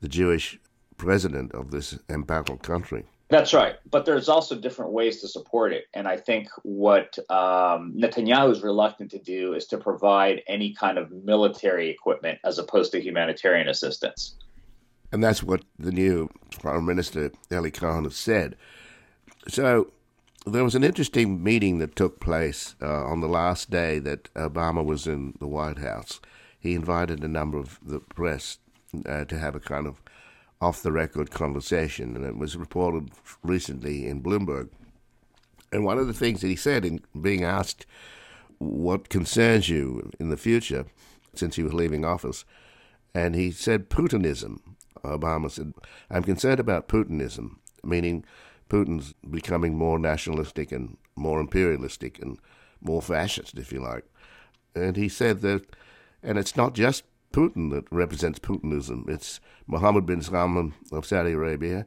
the 0.00 0.08
Jewish 0.08 0.58
president 0.96 1.52
of 1.52 1.70
this 1.70 1.98
embattled 2.08 2.62
country. 2.62 3.04
That's 3.30 3.52
right. 3.52 3.76
But 3.90 4.06
there's 4.06 4.28
also 4.28 4.56
different 4.56 4.92
ways 4.92 5.20
to 5.20 5.28
support 5.28 5.72
it. 5.72 5.84
And 5.92 6.08
I 6.08 6.16
think 6.16 6.48
what 6.62 7.18
um, 7.30 7.92
Netanyahu 7.94 8.50
is 8.52 8.62
reluctant 8.62 9.10
to 9.10 9.18
do 9.18 9.52
is 9.52 9.66
to 9.66 9.76
provide 9.76 10.42
any 10.48 10.72
kind 10.72 10.96
of 10.96 11.10
military 11.10 11.90
equipment 11.90 12.38
as 12.44 12.58
opposed 12.58 12.92
to 12.92 13.00
humanitarian 13.00 13.68
assistance. 13.68 14.36
And 15.12 15.22
that's 15.22 15.42
what 15.42 15.62
the 15.78 15.92
new 15.92 16.30
Prime 16.58 16.86
Minister 16.86 17.30
Eli 17.52 17.70
Cohen 17.70 18.04
has 18.04 18.16
said. 18.16 18.56
So 19.46 19.92
there 20.46 20.64
was 20.64 20.74
an 20.74 20.84
interesting 20.84 21.42
meeting 21.42 21.78
that 21.78 21.96
took 21.96 22.20
place 22.20 22.76
uh, 22.80 23.04
on 23.04 23.20
the 23.20 23.28
last 23.28 23.70
day 23.70 23.98
that 24.00 24.32
Obama 24.34 24.84
was 24.84 25.06
in 25.06 25.34
the 25.38 25.46
White 25.46 25.78
House. 25.78 26.20
He 26.58 26.74
invited 26.74 27.22
a 27.22 27.28
number 27.28 27.58
of 27.58 27.78
the 27.82 28.00
press 28.00 28.58
uh, 29.06 29.24
to 29.26 29.38
have 29.38 29.54
a 29.54 29.60
kind 29.60 29.86
of 29.86 30.00
off 30.60 30.82
the 30.82 30.92
record 30.92 31.30
conversation, 31.30 32.16
and 32.16 32.24
it 32.24 32.36
was 32.36 32.56
reported 32.56 33.10
recently 33.42 34.06
in 34.06 34.22
Bloomberg. 34.22 34.70
And 35.72 35.84
one 35.84 35.98
of 35.98 36.06
the 36.06 36.14
things 36.14 36.40
that 36.40 36.48
he 36.48 36.56
said 36.56 36.84
in 36.84 37.00
being 37.20 37.44
asked 37.44 37.86
what 38.58 39.08
concerns 39.08 39.68
you 39.68 40.10
in 40.18 40.30
the 40.30 40.36
future, 40.36 40.86
since 41.34 41.56
he 41.56 41.62
was 41.62 41.74
leaving 41.74 42.04
office, 42.04 42.44
and 43.14 43.34
he 43.34 43.50
said 43.50 43.88
Putinism. 43.88 44.60
Obama 45.04 45.50
said, 45.50 45.74
I'm 46.10 46.24
concerned 46.24 46.58
about 46.58 46.88
Putinism, 46.88 47.58
meaning 47.84 48.24
Putin's 48.68 49.14
becoming 49.30 49.76
more 49.76 49.98
nationalistic 49.98 50.72
and 50.72 50.96
more 51.14 51.40
imperialistic 51.40 52.20
and 52.20 52.38
more 52.80 53.00
fascist, 53.00 53.58
if 53.58 53.72
you 53.72 53.80
like. 53.80 54.04
And 54.74 54.96
he 54.96 55.08
said 55.08 55.40
that, 55.42 55.64
and 56.22 56.36
it's 56.36 56.56
not 56.56 56.74
just 56.74 57.04
Putin 57.32 57.70
that 57.70 57.84
represents 57.90 58.38
Putinism. 58.38 59.08
It's 59.08 59.40
Mohammed 59.66 60.06
bin 60.06 60.22
Salman 60.22 60.74
of 60.92 61.06
Saudi 61.06 61.32
Arabia 61.32 61.86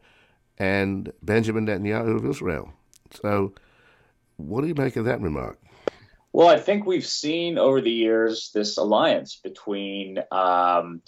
and 0.57 1.11
Benjamin 1.21 1.65
Netanyahu 1.65 2.17
of 2.17 2.25
Israel. 2.25 2.73
So, 3.11 3.53
what 4.37 4.61
do 4.61 4.67
you 4.67 4.75
make 4.75 4.95
of 4.95 5.05
that 5.05 5.21
remark? 5.21 5.59
Well, 6.33 6.47
I 6.47 6.57
think 6.57 6.85
we've 6.85 7.05
seen 7.05 7.57
over 7.57 7.81
the 7.81 7.91
years 7.91 8.51
this 8.53 8.77
alliance 8.77 9.35
between 9.43 10.19
um, 10.31 11.01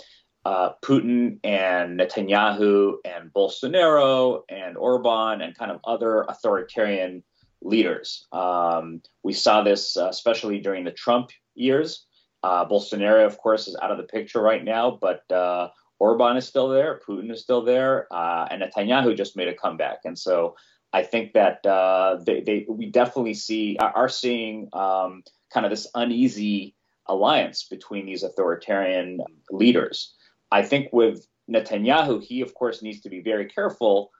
uh, 0.45 0.71
Putin 0.81 1.39
and 1.43 1.99
Netanyahu 1.99 2.95
and 3.05 3.31
Bolsonaro 3.33 4.41
and 4.49 4.77
Orban 4.77 5.41
and 5.41 5.57
kind 5.57 5.71
of 5.71 5.79
other 5.85 6.23
authoritarian 6.23 7.23
leaders. 7.61 8.27
Um, 8.33 9.01
we 9.23 9.31
saw 9.31 9.63
this 9.63 9.95
uh, 9.95 10.09
especially 10.09 10.59
during 10.59 10.83
the 10.83 10.91
Trump 10.91 11.29
years. 11.55 12.05
Uh, 12.43 12.65
Bolsonaro, 12.67 13.25
of 13.25 13.37
course, 13.37 13.67
is 13.67 13.77
out 13.81 13.91
of 13.91 13.97
the 13.97 14.03
picture 14.03 14.41
right 14.41 14.63
now, 14.63 14.97
but 14.99 15.29
uh, 15.31 15.69
Orban 15.99 16.35
is 16.35 16.45
still 16.45 16.67
there, 16.67 16.99
Putin 17.07 17.31
is 17.31 17.41
still 17.41 17.63
there, 17.63 18.07
uh, 18.11 18.47
and 18.51 18.61
Netanyahu 18.61 19.15
just 19.15 19.37
made 19.37 19.47
a 19.47 19.53
comeback. 19.53 19.99
And 20.03 20.19
so 20.19 20.55
I 20.91 21.03
think 21.03 21.33
that 21.33 21.65
uh, 21.65 22.17
they, 22.25 22.41
they, 22.41 22.65
we 22.67 22.87
definitely 22.87 23.33
see 23.33 23.77
are 23.79 24.09
seeing 24.09 24.67
um, 24.73 25.23
kind 25.53 25.65
of 25.65 25.69
this 25.69 25.87
uneasy 25.95 26.75
alliance 27.07 27.63
between 27.63 28.05
these 28.05 28.23
authoritarian 28.23 29.19
leaders. 29.49 30.13
I 30.51 30.63
think 30.63 30.89
with 30.91 31.25
Netanyahu, 31.49 32.23
he 32.23 32.41
of 32.41 32.53
course 32.53 32.81
needs 32.81 33.01
to 33.01 33.09
be 33.09 33.21
very 33.21 33.45
careful 33.45 34.11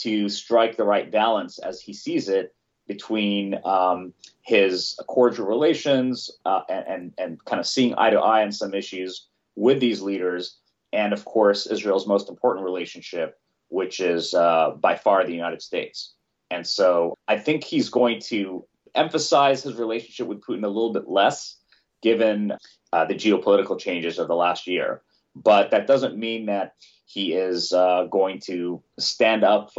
to 0.00 0.28
strike 0.28 0.76
the 0.76 0.84
right 0.84 1.10
balance 1.10 1.58
as 1.58 1.80
he 1.80 1.92
sees 1.92 2.28
it 2.28 2.54
between 2.90 3.56
um, 3.64 4.12
his 4.42 4.98
cordial 5.06 5.46
relations 5.46 6.28
uh, 6.44 6.62
and, 6.68 7.12
and 7.18 7.44
kind 7.44 7.60
of 7.60 7.66
seeing 7.66 7.94
eye 7.96 8.10
to 8.10 8.18
eye 8.18 8.42
on 8.42 8.50
some 8.50 8.74
issues 8.74 9.28
with 9.54 9.78
these 9.78 10.02
leaders, 10.02 10.56
and 10.92 11.12
of 11.12 11.24
course, 11.24 11.68
Israel's 11.68 12.08
most 12.08 12.28
important 12.28 12.64
relationship, 12.64 13.38
which 13.68 14.00
is 14.00 14.34
uh, 14.34 14.70
by 14.70 14.96
far 14.96 15.24
the 15.24 15.32
United 15.32 15.62
States. 15.62 16.14
And 16.50 16.66
so 16.66 17.14
I 17.28 17.38
think 17.38 17.62
he's 17.62 17.90
going 17.90 18.18
to 18.22 18.64
emphasize 18.96 19.62
his 19.62 19.76
relationship 19.76 20.26
with 20.26 20.40
Putin 20.40 20.64
a 20.64 20.74
little 20.76 20.92
bit 20.92 21.08
less, 21.08 21.58
given 22.02 22.54
uh, 22.92 23.04
the 23.04 23.14
geopolitical 23.14 23.78
changes 23.78 24.18
of 24.18 24.26
the 24.26 24.34
last 24.34 24.66
year. 24.66 25.02
But 25.36 25.70
that 25.70 25.86
doesn't 25.86 26.16
mean 26.16 26.46
that 26.46 26.74
he 27.04 27.34
is 27.34 27.72
uh, 27.72 28.08
going 28.10 28.40
to 28.46 28.82
stand 28.98 29.44
up 29.44 29.70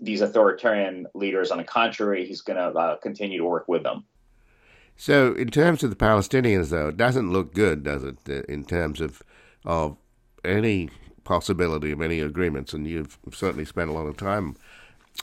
these 0.00 0.20
authoritarian 0.20 1.06
leaders. 1.14 1.50
On 1.50 1.58
the 1.58 1.64
contrary, 1.64 2.26
he's 2.26 2.40
going 2.40 2.56
to 2.56 2.78
uh, 2.78 2.96
continue 2.96 3.38
to 3.38 3.44
work 3.44 3.68
with 3.68 3.82
them. 3.82 4.04
So, 4.96 5.32
in 5.34 5.48
terms 5.48 5.82
of 5.82 5.90
the 5.90 5.96
Palestinians, 5.96 6.70
though, 6.70 6.88
it 6.88 6.96
doesn't 6.96 7.32
look 7.32 7.54
good, 7.54 7.82
does 7.82 8.04
it? 8.04 8.18
Uh, 8.28 8.42
in 8.48 8.64
terms 8.64 9.00
of 9.00 9.22
of 9.64 9.96
any 10.44 10.90
possibility 11.24 11.92
of 11.92 12.02
any 12.02 12.20
agreements, 12.20 12.72
and 12.72 12.86
you've 12.86 13.18
certainly 13.32 13.64
spent 13.64 13.90
a 13.90 13.92
lot 13.92 14.06
of 14.06 14.16
time 14.16 14.56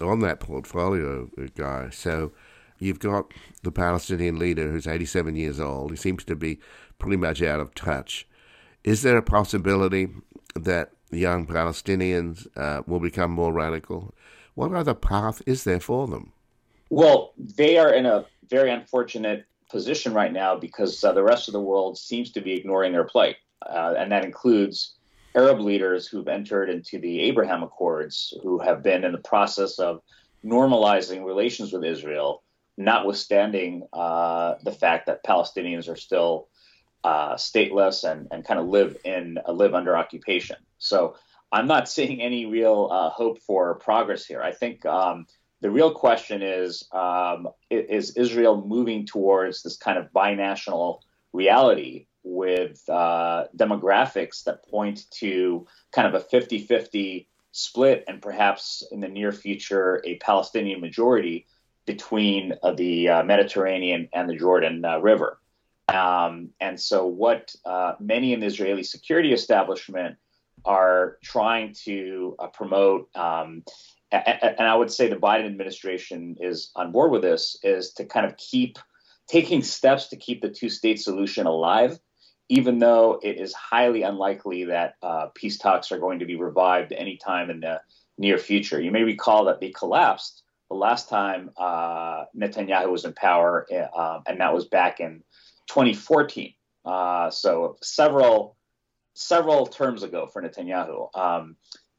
on 0.02 0.20
that 0.22 0.40
portfolio, 0.40 1.30
uh, 1.38 1.48
guy. 1.56 1.90
So, 1.92 2.32
you've 2.80 3.00
got 3.00 3.34
the 3.64 3.72
Palestinian 3.72 4.40
leader 4.40 4.72
who's 4.72 4.88
87 4.88 5.36
years 5.36 5.60
old. 5.60 5.92
He 5.92 5.98
seems 5.98 6.24
to 6.26 6.36
be 6.36 6.60
pretty 6.98 7.18
much 7.18 7.42
out 7.42 7.60
of 7.60 7.76
touch. 7.76 8.28
Is 8.84 9.02
there 9.02 9.18
a 9.18 9.24
possibility 9.24 10.10
that 10.56 10.92
young 11.12 11.46
Palestinians 11.46 12.48
uh, 12.56 12.84
will 12.88 13.00
become 13.00 13.32
more 13.32 13.54
radical? 13.54 14.14
What 14.60 14.74
other 14.74 14.94
path 14.94 15.42
is 15.46 15.64
there 15.64 15.80
for 15.80 16.06
them? 16.06 16.34
Well, 16.90 17.32
they 17.38 17.78
are 17.78 17.94
in 17.94 18.06
a 18.06 18.26
very 18.50 18.70
unfortunate 18.70 19.46
position 19.72 20.14
right 20.14 20.34
now 20.34 20.58
because 20.58 21.02
uh, 21.02 21.14
the 21.14 21.24
rest 21.24 21.48
of 21.48 21.54
the 21.54 21.62
world 21.62 21.98
seems 21.98 22.34
to 22.34 22.42
be 22.42 22.56
ignoring 22.56 22.92
their 22.92 23.06
plight. 23.06 23.38
Uh, 23.66 23.94
and 23.98 24.12
that 24.12 24.26
includes 24.26 24.96
Arab 25.34 25.62
leaders 25.62 26.08
who've 26.08 26.28
entered 26.28 26.70
into 26.70 27.00
the 27.00 27.22
Abraham 27.22 27.64
Accords, 27.64 28.34
who 28.44 28.60
have 28.60 28.84
been 28.84 29.06
in 29.06 29.14
the 29.14 29.20
process 29.20 29.80
of 29.80 30.02
normalizing 30.44 31.24
relations 31.24 31.72
with 31.72 31.86
Israel, 31.86 32.44
notwithstanding 32.76 33.88
uh, 33.94 34.56
the 34.66 34.74
fact 34.74 35.06
that 35.06 35.24
Palestinians 35.24 35.88
are 35.88 35.96
still 35.96 36.50
uh, 37.06 37.36
stateless 37.36 38.04
and, 38.04 38.28
and 38.30 38.44
kind 38.44 38.60
of 38.60 38.68
live 38.68 38.98
in 39.06 39.38
uh, 39.48 39.54
live 39.54 39.74
under 39.74 39.96
occupation. 39.96 40.58
So 40.80 41.16
I'm 41.52 41.68
not 41.68 41.90
seeing 41.90 42.22
any 42.22 42.46
real 42.46 42.90
uh, 42.92 43.10
hope 43.10 43.40
for 43.40 43.76
progress 43.76 44.26
here. 44.26 44.42
I 44.42 44.52
think 44.52 44.86
um, 44.86 45.26
the 45.62 45.72
real 45.72 45.92
question 45.92 46.42
is 46.42 46.88
um, 46.92 47.48
is 47.70 48.12
Israel 48.12 48.64
moving 48.66 49.06
towards 49.06 49.64
this 49.64 49.78
kind 49.78 49.98
of 49.98 50.12
binational 50.14 51.00
reality 51.34 52.08
with 52.24 52.88
uh, 52.90 53.46
demographics 53.56 54.44
that 54.44 54.66
point 54.66 55.10
to 55.12 55.66
kind 55.92 56.08
of 56.08 56.14
a 56.14 56.20
50 56.20 56.60
50 56.60 57.28
split 57.52 58.04
and 58.08 58.22
perhaps 58.22 58.84
in 58.92 59.00
the 59.00 59.08
near 59.08 59.32
future 59.32 60.02
a 60.06 60.16
Palestinian 60.18 60.80
majority 60.82 61.48
between 61.86 62.54
uh, 62.62 62.72
the 62.74 63.10
uh, 63.10 63.24
Mediterranean 63.24 64.10
and 64.14 64.30
the 64.30 64.36
Jordan 64.36 64.86
uh, 64.86 65.00
River. 65.00 65.40
Um, 65.88 66.50
and 66.60 66.80
so, 66.80 67.08
what 67.08 67.56
uh, 67.66 67.94
many 68.00 68.34
in 68.34 68.42
the 68.42 68.46
Israeli 68.46 68.84
security 68.84 69.34
establishment 69.34 70.18
are 70.66 71.18
trying 71.24 71.74
to 71.86 72.36
uh, 72.40 72.48
promote, 72.48 73.10
um, 73.16 73.64
and 74.12 74.68
I 74.68 74.76
would 74.76 74.92
say 74.92 75.08
the 75.08 75.16
Biden 75.16 75.46
administration 75.46 76.36
is 76.40 76.72
on 76.76 76.92
board 76.92 77.12
with 77.12 77.22
this, 77.22 77.58
is 77.64 77.94
to 77.94 78.06
kind 78.06 78.26
of 78.26 78.38
keep 78.38 78.80
taking 79.28 79.62
steps 79.62 80.08
to 80.08 80.18
keep 80.18 80.42
the 80.42 80.50
two 80.50 80.70
state 80.70 81.00
solution 81.00 81.46
alive, 81.46 82.00
even 82.50 82.80
though 82.80 83.20
it 83.22 83.38
is 83.38 83.54
highly 83.54 84.02
unlikely 84.02 84.66
that 84.66 84.96
uh, 85.04 85.28
peace 85.36 85.58
talks 85.58 85.92
are 85.92 86.00
going 86.00 86.20
to 86.20 86.26
be 86.26 86.36
revived 86.36 86.92
anytime 86.92 87.50
in 87.50 87.60
the 87.60 87.80
near 88.18 88.38
future. 88.38 88.82
You 88.82 88.92
may 88.92 89.04
recall 89.04 89.46
that 89.46 89.60
they 89.60 89.70
collapsed 89.70 90.44
the 90.70 90.76
last 90.76 91.10
time 91.10 91.52
uh, 91.58 92.26
Netanyahu 92.36 92.92
was 92.92 93.06
in 93.06 93.14
power, 93.14 93.68
uh, 93.72 94.20
and 94.28 94.40
that 94.40 94.54
was 94.54 94.66
back 94.66 95.00
in 95.00 95.24
2014. 95.68 96.54
Uh, 96.86 97.30
so 97.30 97.78
several 97.82 98.56
several 99.14 99.66
terms 99.66 100.04
ago 100.04 100.28
for 100.28 100.42
Netanyahu. 100.42 101.16
Um, 101.18 101.56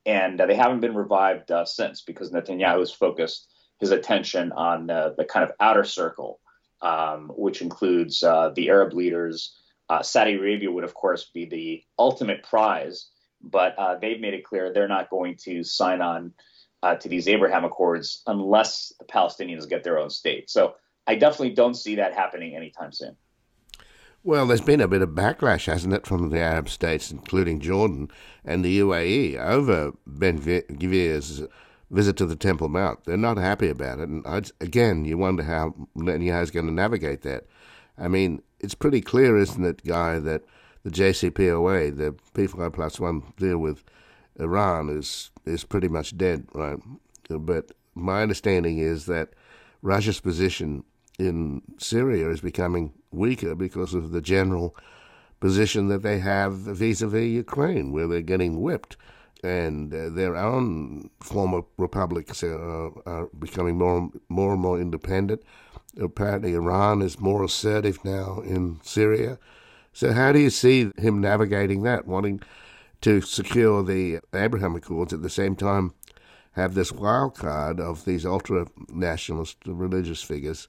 and 0.07 0.41
uh, 0.41 0.47
they 0.47 0.55
haven't 0.55 0.81
been 0.81 0.95
revived 0.95 1.51
uh, 1.51 1.65
since 1.65 2.03
because 2.03 2.31
Netanyahu 2.31 2.81
has 2.81 2.93
focused 2.93 3.49
his 3.79 3.91
attention 3.91 4.53
on 4.53 4.91
uh, 4.91 5.11
the 5.17 5.25
kind 5.25 5.45
of 5.45 5.53
outer 5.61 5.85
circle, 5.85 6.41
um, 6.83 7.31
which 7.35 7.63
includes 7.63 8.23
uh, 8.23 8.51
the 8.55 8.69
Arab 8.69 8.93
leaders. 8.93 9.57
Uh, 9.89 10.03
Saudi 10.03 10.35
Arabia 10.35 10.71
would, 10.71 10.85
of 10.85 10.95
course, 10.95 11.31
be 11.33 11.45
the 11.45 11.83
ultimate 11.99 12.43
prize, 12.43 13.11
but 13.43 13.79
uh, 13.79 13.97
they've 13.97 14.21
made 14.21 14.35
it 14.35 14.45
clear 14.45 14.73
they're 14.73 14.89
not 14.89 15.11
going 15.11 15.37
to 15.37 15.63
sign 15.65 16.01
on 16.01 16.33
to 17.01 17.11
these 17.11 17.29
Abraham 17.29 17.67
Accords 17.67 18.23
unless 18.27 18.95
the 18.99 19.05
Palestinians 19.05 19.69
get 19.69 19.85
their 19.85 19.99
own 19.99 20.09
state. 20.09 20.49
So 20.49 20.77
I 21.07 21.17
definitely 21.17 21.51
don't 21.51 21.75
see 21.75 21.97
that 21.97 22.15
happening 22.15 22.57
anytime 22.57 22.91
soon. 22.93 23.17
Well, 24.23 24.47
there's 24.47 24.61
been 24.61 24.83
a 24.83 24.89
bit 24.89 25.01
of 25.01 25.11
backlash, 25.11 25.65
hasn't 25.65 25.95
it, 25.95 26.07
from 26.07 26.29
the 26.29 26.41
Arab 26.41 26.69
states, 26.69 27.11
including 27.11 27.59
Jordan 27.59 28.11
and 28.45 28.63
the 28.63 28.79
UAE, 28.81 29.39
over 29.39 29.93
Ben 30.07 30.39
Gvir's 30.39 31.43
visit 31.91 32.19
to 32.19 32.27
the 32.27 32.37
Temple 32.37 32.69
Mount. 32.69 33.05
They're 33.05 33.17
not 33.17 33.39
happy 33.39 33.71
about 33.71 33.99
it. 33.99 34.11
And 34.11 34.27
I'd, 34.27 34.51
again, 34.61 35.07
you 35.07 35.17
wonder 35.17 35.43
how 35.43 35.75
Netanyahu 35.97 36.43
is 36.43 36.51
going 36.51 36.67
to 36.67 36.73
navigate 36.73 37.23
that. 37.23 37.47
I 37.97 38.09
mean, 38.09 38.43
it's 38.61 38.75
pretty 38.75 39.01
clear, 39.01 39.39
isn't 39.39 39.65
it, 39.65 39.85
Guy, 39.85 40.19
that 40.19 40.43
the 40.83 40.91
JCPOA, 40.91 41.97
the 41.97 42.15
P5 42.35 42.75
plus 42.75 43.01
one 43.01 43.33
deal 43.39 43.59
with 43.59 43.85
Iran, 44.39 44.91
is 44.91 45.31
is 45.47 45.65
pretty 45.65 45.89
much 45.89 46.17
dead, 46.19 46.47
right? 46.53 46.79
But 47.29 47.73
my 47.95 48.23
understanding 48.23 48.79
is 48.79 49.07
that 49.07 49.31
Russia's 49.81 50.21
position 50.21 50.85
in 51.19 51.63
Syria 51.79 52.29
is 52.29 52.41
becoming 52.41 52.93
weaker 53.11 53.55
because 53.55 53.95
of 53.95 54.13
the 54.13 54.21
general 54.21 54.77
position 55.41 55.89
that 55.89 56.03
they 56.03 56.19
have 56.19 56.55
vis-a-vis 56.55 57.29
Ukraine, 57.29 57.93
where 57.93 58.07
they're 58.07 58.21
getting 58.21 58.61
whipped 58.61 58.97
and 59.43 59.93
uh, 59.95 60.11
their 60.11 60.37
own 60.37 61.09
former 61.21 61.63
republics 61.79 62.43
are, 62.43 62.93
are 63.09 63.27
becoming 63.39 63.79
more, 63.79 64.11
more 64.29 64.53
and 64.53 64.61
more 64.61 64.79
independent. 64.79 65.43
Apparently, 66.01 66.55
Iran 66.55 67.03
is 67.03 67.21
more 67.21 67.43
assertive 67.43 68.05
now 68.05 68.41
in 68.41 68.81
Syria. 68.83 69.39
So, 69.93 70.13
how 70.13 70.33
do 70.33 70.39
you 70.39 70.51
see 70.51 70.91
him 70.97 71.21
navigating 71.21 71.83
that, 71.83 72.07
wanting 72.07 72.43
to 73.01 73.23
secure 73.23 73.83
the 73.83 74.21
Abraham 74.35 74.77
Accords 74.77 75.13
at 75.13 75.23
the 75.23 75.31
same 75.31 75.57
time 75.57 75.95
have 76.53 76.75
this 76.75 76.93
wild 76.93 77.35
card 77.35 77.81
of 77.81 78.05
these 78.05 78.27
ultra 78.27 78.67
nationalist 78.89 79.57
religious 79.67 80.23
figures 80.23 80.69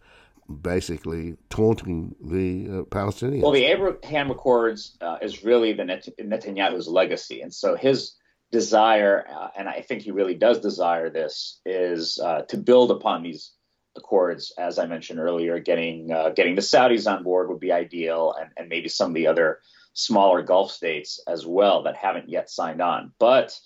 basically 0.61 1.37
taunting 1.49 2.15
the 2.21 2.67
uh, 2.67 2.83
Palestinians? 2.83 3.41
Well, 3.41 3.51
the 3.51 3.65
Abraham 3.65 4.31
Accords 4.31 4.97
uh, 5.01 5.17
is 5.21 5.43
really 5.43 5.73
the 5.73 5.85
Net- 5.85 6.09
Netanyahu's 6.19 6.87
legacy. 6.87 7.41
And 7.41 7.53
so 7.53 7.75
his 7.75 8.15
desire, 8.51 9.25
uh, 9.33 9.47
and 9.57 9.69
I 9.69 9.81
think 9.81 10.01
he 10.01 10.11
really 10.11 10.35
does 10.35 10.59
desire 10.59 11.09
this, 11.09 11.59
is 11.65 12.19
uh, 12.19 12.43
to 12.43 12.57
build 12.57 12.91
upon 12.91 13.23
these 13.23 13.51
accords. 13.95 14.53
As 14.57 14.79
I 14.79 14.85
mentioned 14.85 15.19
earlier, 15.19 15.59
getting 15.59 16.11
uh, 16.11 16.29
getting 16.29 16.55
the 16.55 16.61
Saudis 16.61 17.11
on 17.11 17.23
board 17.23 17.49
would 17.49 17.59
be 17.59 17.71
ideal, 17.71 18.33
and, 18.39 18.49
and 18.57 18.69
maybe 18.69 18.89
some 18.89 19.11
of 19.11 19.15
the 19.15 19.27
other 19.27 19.59
smaller 19.93 20.41
Gulf 20.41 20.71
states 20.71 21.21
as 21.27 21.45
well 21.45 21.83
that 21.83 21.97
haven't 21.97 22.29
yet 22.29 22.49
signed 22.49 22.81
on. 22.81 23.11
But 23.19 23.57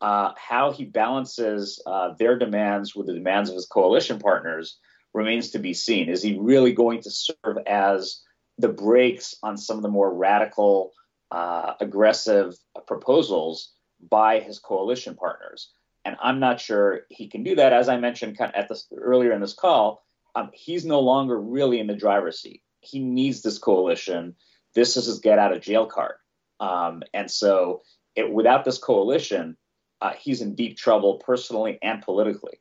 uh, 0.00 0.32
how 0.36 0.72
he 0.72 0.84
balances 0.84 1.82
their 2.18 2.38
demands 2.38 2.94
with 2.94 3.06
the 3.06 3.14
demands 3.14 3.50
of 3.50 3.56
his 3.56 3.66
coalition 3.66 4.18
partners 4.18 4.78
remains 5.14 5.50
to 5.50 5.58
be 5.58 5.72
seen. 5.72 6.08
Is 6.08 6.22
he 6.22 6.38
really 6.38 6.72
going 6.72 7.00
to 7.02 7.10
serve 7.10 7.58
as 7.66 8.20
the 8.58 8.68
brakes 8.68 9.34
on 9.42 9.56
some 9.56 9.76
of 9.76 9.82
the 9.82 9.88
more 9.88 10.12
radical, 10.14 10.92
uh, 11.30 11.74
aggressive 11.80 12.54
proposals 12.86 13.72
by 14.10 14.40
his 14.40 14.58
coalition 14.58 15.14
partners. 15.14 15.72
And 16.04 16.16
I'm 16.22 16.38
not 16.38 16.60
sure 16.60 17.02
he 17.08 17.28
can 17.28 17.42
do 17.42 17.56
that. 17.56 17.72
As 17.72 17.88
I 17.88 17.96
mentioned 17.96 18.36
kind 18.36 18.52
of 18.54 18.60
at 18.60 18.68
this 18.68 18.86
earlier 18.96 19.32
in 19.32 19.40
this 19.40 19.54
call, 19.54 20.04
um, 20.34 20.50
he's 20.52 20.84
no 20.84 21.00
longer 21.00 21.40
really 21.40 21.80
in 21.80 21.86
the 21.86 21.96
driver's 21.96 22.40
seat. 22.40 22.62
He 22.80 22.98
needs 22.98 23.40
this 23.40 23.58
coalition. 23.58 24.36
This 24.74 24.96
is 24.96 25.06
his 25.06 25.20
get 25.20 25.38
out 25.38 25.52
of 25.52 25.62
jail 25.62 25.86
card. 25.86 26.16
Um, 26.60 27.02
and 27.14 27.30
so, 27.30 27.82
it, 28.14 28.30
without 28.30 28.64
this 28.64 28.78
coalition, 28.78 29.56
uh, 30.00 30.12
he's 30.12 30.42
in 30.42 30.54
deep 30.54 30.76
trouble 30.76 31.18
personally 31.24 31.78
and 31.82 32.02
politically. 32.02 32.60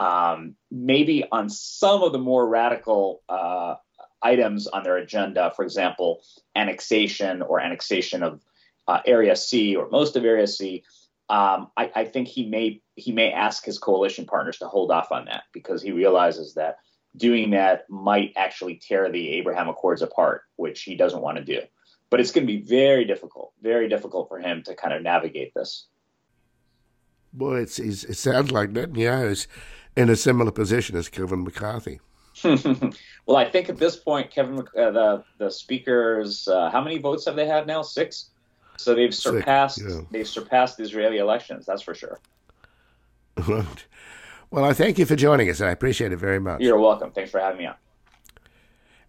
Um, 0.00 0.56
maybe 0.70 1.24
on 1.30 1.50
some 1.50 2.02
of 2.02 2.12
the 2.12 2.18
more 2.18 2.48
radical 2.48 3.20
uh, 3.28 3.74
items 4.22 4.66
on 4.66 4.82
their 4.82 4.96
agenda, 4.96 5.52
for 5.54 5.62
example, 5.62 6.22
annexation 6.56 7.42
or 7.42 7.60
annexation 7.60 8.22
of 8.22 8.40
uh, 8.88 9.00
Area 9.04 9.36
C 9.36 9.76
or 9.76 9.90
most 9.90 10.16
of 10.16 10.24
Area 10.24 10.46
C, 10.46 10.84
um, 11.28 11.70
I, 11.76 11.92
I, 11.94 12.04
think 12.06 12.28
he 12.28 12.48
may 12.48 12.80
he 12.96 13.12
may 13.12 13.30
ask 13.30 13.62
his 13.62 13.78
coalition 13.78 14.24
partners 14.24 14.58
to 14.60 14.68
hold 14.68 14.90
off 14.90 15.12
on 15.12 15.26
that 15.26 15.44
because 15.52 15.82
he 15.82 15.92
realizes 15.92 16.54
that 16.54 16.78
doing 17.14 17.50
that 17.50 17.88
might 17.90 18.32
actually 18.36 18.76
tear 18.76 19.12
the 19.12 19.28
Abraham 19.34 19.68
Accords 19.68 20.00
apart, 20.00 20.44
which 20.56 20.82
he 20.82 20.96
doesn't 20.96 21.20
want 21.20 21.36
to 21.36 21.44
do. 21.44 21.60
But 22.08 22.20
it's 22.20 22.32
going 22.32 22.46
to 22.46 22.52
be 22.52 22.62
very 22.62 23.04
difficult, 23.04 23.52
very 23.62 23.86
difficult 23.86 24.28
for 24.28 24.40
him 24.40 24.62
to 24.64 24.74
kind 24.74 24.94
of 24.94 25.02
navigate 25.02 25.52
this. 25.54 25.88
Boy, 27.32 27.60
it's, 27.60 27.78
it's 27.78 28.02
it 28.02 28.16
sounds 28.16 28.50
like 28.50 28.70
Netanyahu's 28.70 29.46
in 29.96 30.08
a 30.08 30.16
similar 30.16 30.50
position 30.50 30.96
as 30.96 31.08
Kevin 31.08 31.44
McCarthy. 31.44 32.00
well, 32.44 33.36
I 33.36 33.44
think 33.44 33.68
at 33.68 33.76
this 33.76 33.96
point, 33.96 34.30
Kevin, 34.30 34.60
uh, 34.60 34.90
the 34.90 35.24
the 35.38 35.50
speakers, 35.50 36.48
uh, 36.48 36.70
how 36.70 36.80
many 36.80 36.98
votes 36.98 37.26
have 37.26 37.36
they 37.36 37.46
had 37.46 37.66
now? 37.66 37.82
Six. 37.82 38.30
So 38.76 38.94
they've 38.94 39.14
surpassed 39.14 39.76
Sick, 39.76 39.88
yeah. 39.88 40.00
they've 40.10 40.28
surpassed 40.28 40.78
the 40.78 40.84
Israeli 40.84 41.18
elections. 41.18 41.66
That's 41.66 41.82
for 41.82 41.94
sure. 41.94 42.18
well, 44.50 44.64
I 44.64 44.72
thank 44.72 44.98
you 44.98 45.04
for 45.04 45.16
joining 45.16 45.50
us. 45.50 45.60
And 45.60 45.68
I 45.68 45.72
appreciate 45.72 46.12
it 46.12 46.16
very 46.16 46.40
much. 46.40 46.62
You're 46.62 46.78
welcome. 46.78 47.10
Thanks 47.10 47.30
for 47.30 47.40
having 47.40 47.58
me 47.58 47.66
on. 47.66 47.74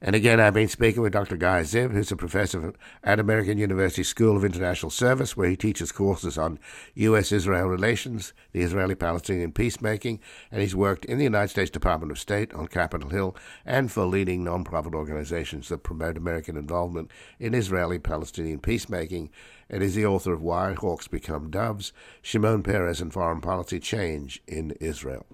And 0.03 0.15
again, 0.15 0.39
I've 0.39 0.55
been 0.55 0.67
speaking 0.67 1.03
with 1.03 1.13
Dr. 1.13 1.37
Guy 1.37 1.61
Ziv, 1.61 1.91
who's 1.91 2.11
a 2.11 2.15
professor 2.15 2.73
at 3.03 3.19
American 3.19 3.59
University 3.59 4.01
School 4.01 4.35
of 4.35 4.43
International 4.43 4.89
Service, 4.89 5.37
where 5.37 5.47
he 5.47 5.55
teaches 5.55 5.91
courses 5.91 6.39
on 6.39 6.57
U.S. 6.95 7.31
Israel 7.31 7.67
relations, 7.67 8.33
the 8.51 8.61
Israeli 8.61 8.95
Palestinian 8.95 9.51
peacemaking, 9.51 10.19
and 10.51 10.59
he's 10.59 10.75
worked 10.75 11.05
in 11.05 11.19
the 11.19 11.23
United 11.23 11.49
States 11.49 11.69
Department 11.69 12.11
of 12.11 12.17
State 12.17 12.51
on 12.55 12.67
Capitol 12.67 13.11
Hill 13.11 13.35
and 13.63 13.91
for 13.91 14.05
leading 14.05 14.43
nonprofit 14.43 14.95
organizations 14.95 15.69
that 15.69 15.83
promote 15.83 16.17
American 16.17 16.57
involvement 16.57 17.11
in 17.39 17.53
Israeli 17.53 17.99
Palestinian 17.99 18.59
peacemaking 18.59 19.29
and 19.71 19.81
is 19.81 19.95
the 19.95 20.05
author 20.05 20.33
of 20.33 20.43
Why 20.43 20.73
Hawks 20.73 21.07
Become 21.07 21.49
Doves 21.49 21.93
Shimon 22.21 22.61
Peres 22.61 23.01
and 23.01 23.11
Foreign 23.11 23.41
Policy 23.41 23.79
Change 23.79 24.43
in 24.45 24.77
Israel. 24.81 25.25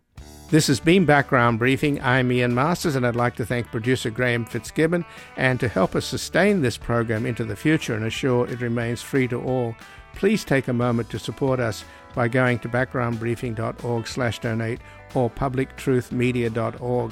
This 0.50 0.68
has 0.68 0.80
been 0.80 1.04
Background 1.04 1.60
Briefing. 1.60 2.02
I'm 2.02 2.32
Ian 2.32 2.56
Masters, 2.56 2.96
and 2.96 3.06
I'd 3.06 3.18
like 3.18 3.36
to 3.36 3.46
thank 3.46 3.68
producer 3.68 4.10
Graham 4.10 4.46
Fitzgibbon. 4.46 5.04
And 5.36 5.60
to 5.60 5.68
help 5.68 5.94
us 5.96 6.06
sustain 6.06 6.62
this 6.62 6.78
program 6.78 7.26
into 7.26 7.44
the 7.44 7.58
future 7.58 7.96
and 7.96 8.06
assure 8.06 8.48
it 8.48 8.62
remains 8.62 9.02
free 9.02 9.28
to 9.28 9.42
all, 9.42 9.76
please 10.16 10.46
take 10.46 10.70
a 10.70 10.74
moment 10.74 11.10
to 11.10 11.20
support 11.20 11.60
us 11.60 11.84
by 12.16 12.30
going 12.30 12.60
to 12.60 12.70
backgroundbriefing.org/donate 12.70 14.80
or 15.14 15.30
publictruthmedia.org 15.30 17.12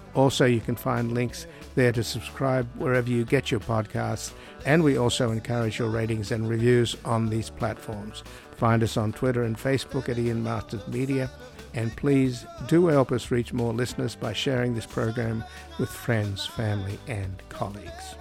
Also, 0.13 0.45
you 0.45 0.59
can 0.59 0.75
find 0.75 1.13
links 1.13 1.47
there 1.75 1.91
to 1.91 2.03
subscribe 2.03 2.67
wherever 2.75 3.09
you 3.09 3.23
get 3.23 3.51
your 3.51 3.59
podcasts, 3.61 4.33
and 4.65 4.83
we 4.83 4.97
also 4.97 5.31
encourage 5.31 5.79
your 5.79 5.89
ratings 5.89 6.31
and 6.31 6.49
reviews 6.49 6.95
on 7.05 7.29
these 7.29 7.49
platforms. 7.49 8.23
Find 8.57 8.83
us 8.83 8.97
on 8.97 9.13
Twitter 9.13 9.43
and 9.43 9.57
Facebook 9.57 10.09
at 10.09 10.19
Ian 10.19 10.43
Masters 10.43 10.87
Media, 10.87 11.31
and 11.73 11.95
please 11.95 12.45
do 12.67 12.87
help 12.87 13.11
us 13.11 13.31
reach 13.31 13.53
more 13.53 13.73
listeners 13.73 14.15
by 14.15 14.33
sharing 14.33 14.75
this 14.75 14.85
program 14.85 15.43
with 15.79 15.89
friends, 15.89 16.45
family, 16.45 16.99
and 17.07 17.41
colleagues. 17.49 18.15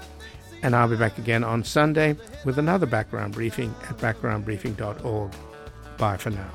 And 0.62 0.76
I'll 0.76 0.88
be 0.88 0.96
back 0.96 1.18
again 1.18 1.42
on 1.42 1.64
Sunday 1.64 2.16
with 2.44 2.58
another 2.58 2.86
background 2.86 3.34
briefing 3.34 3.74
at 3.88 3.96
backgroundbriefing.org. 3.98 5.32
Bye 5.98 6.16
for 6.16 6.30
now. 6.30 6.50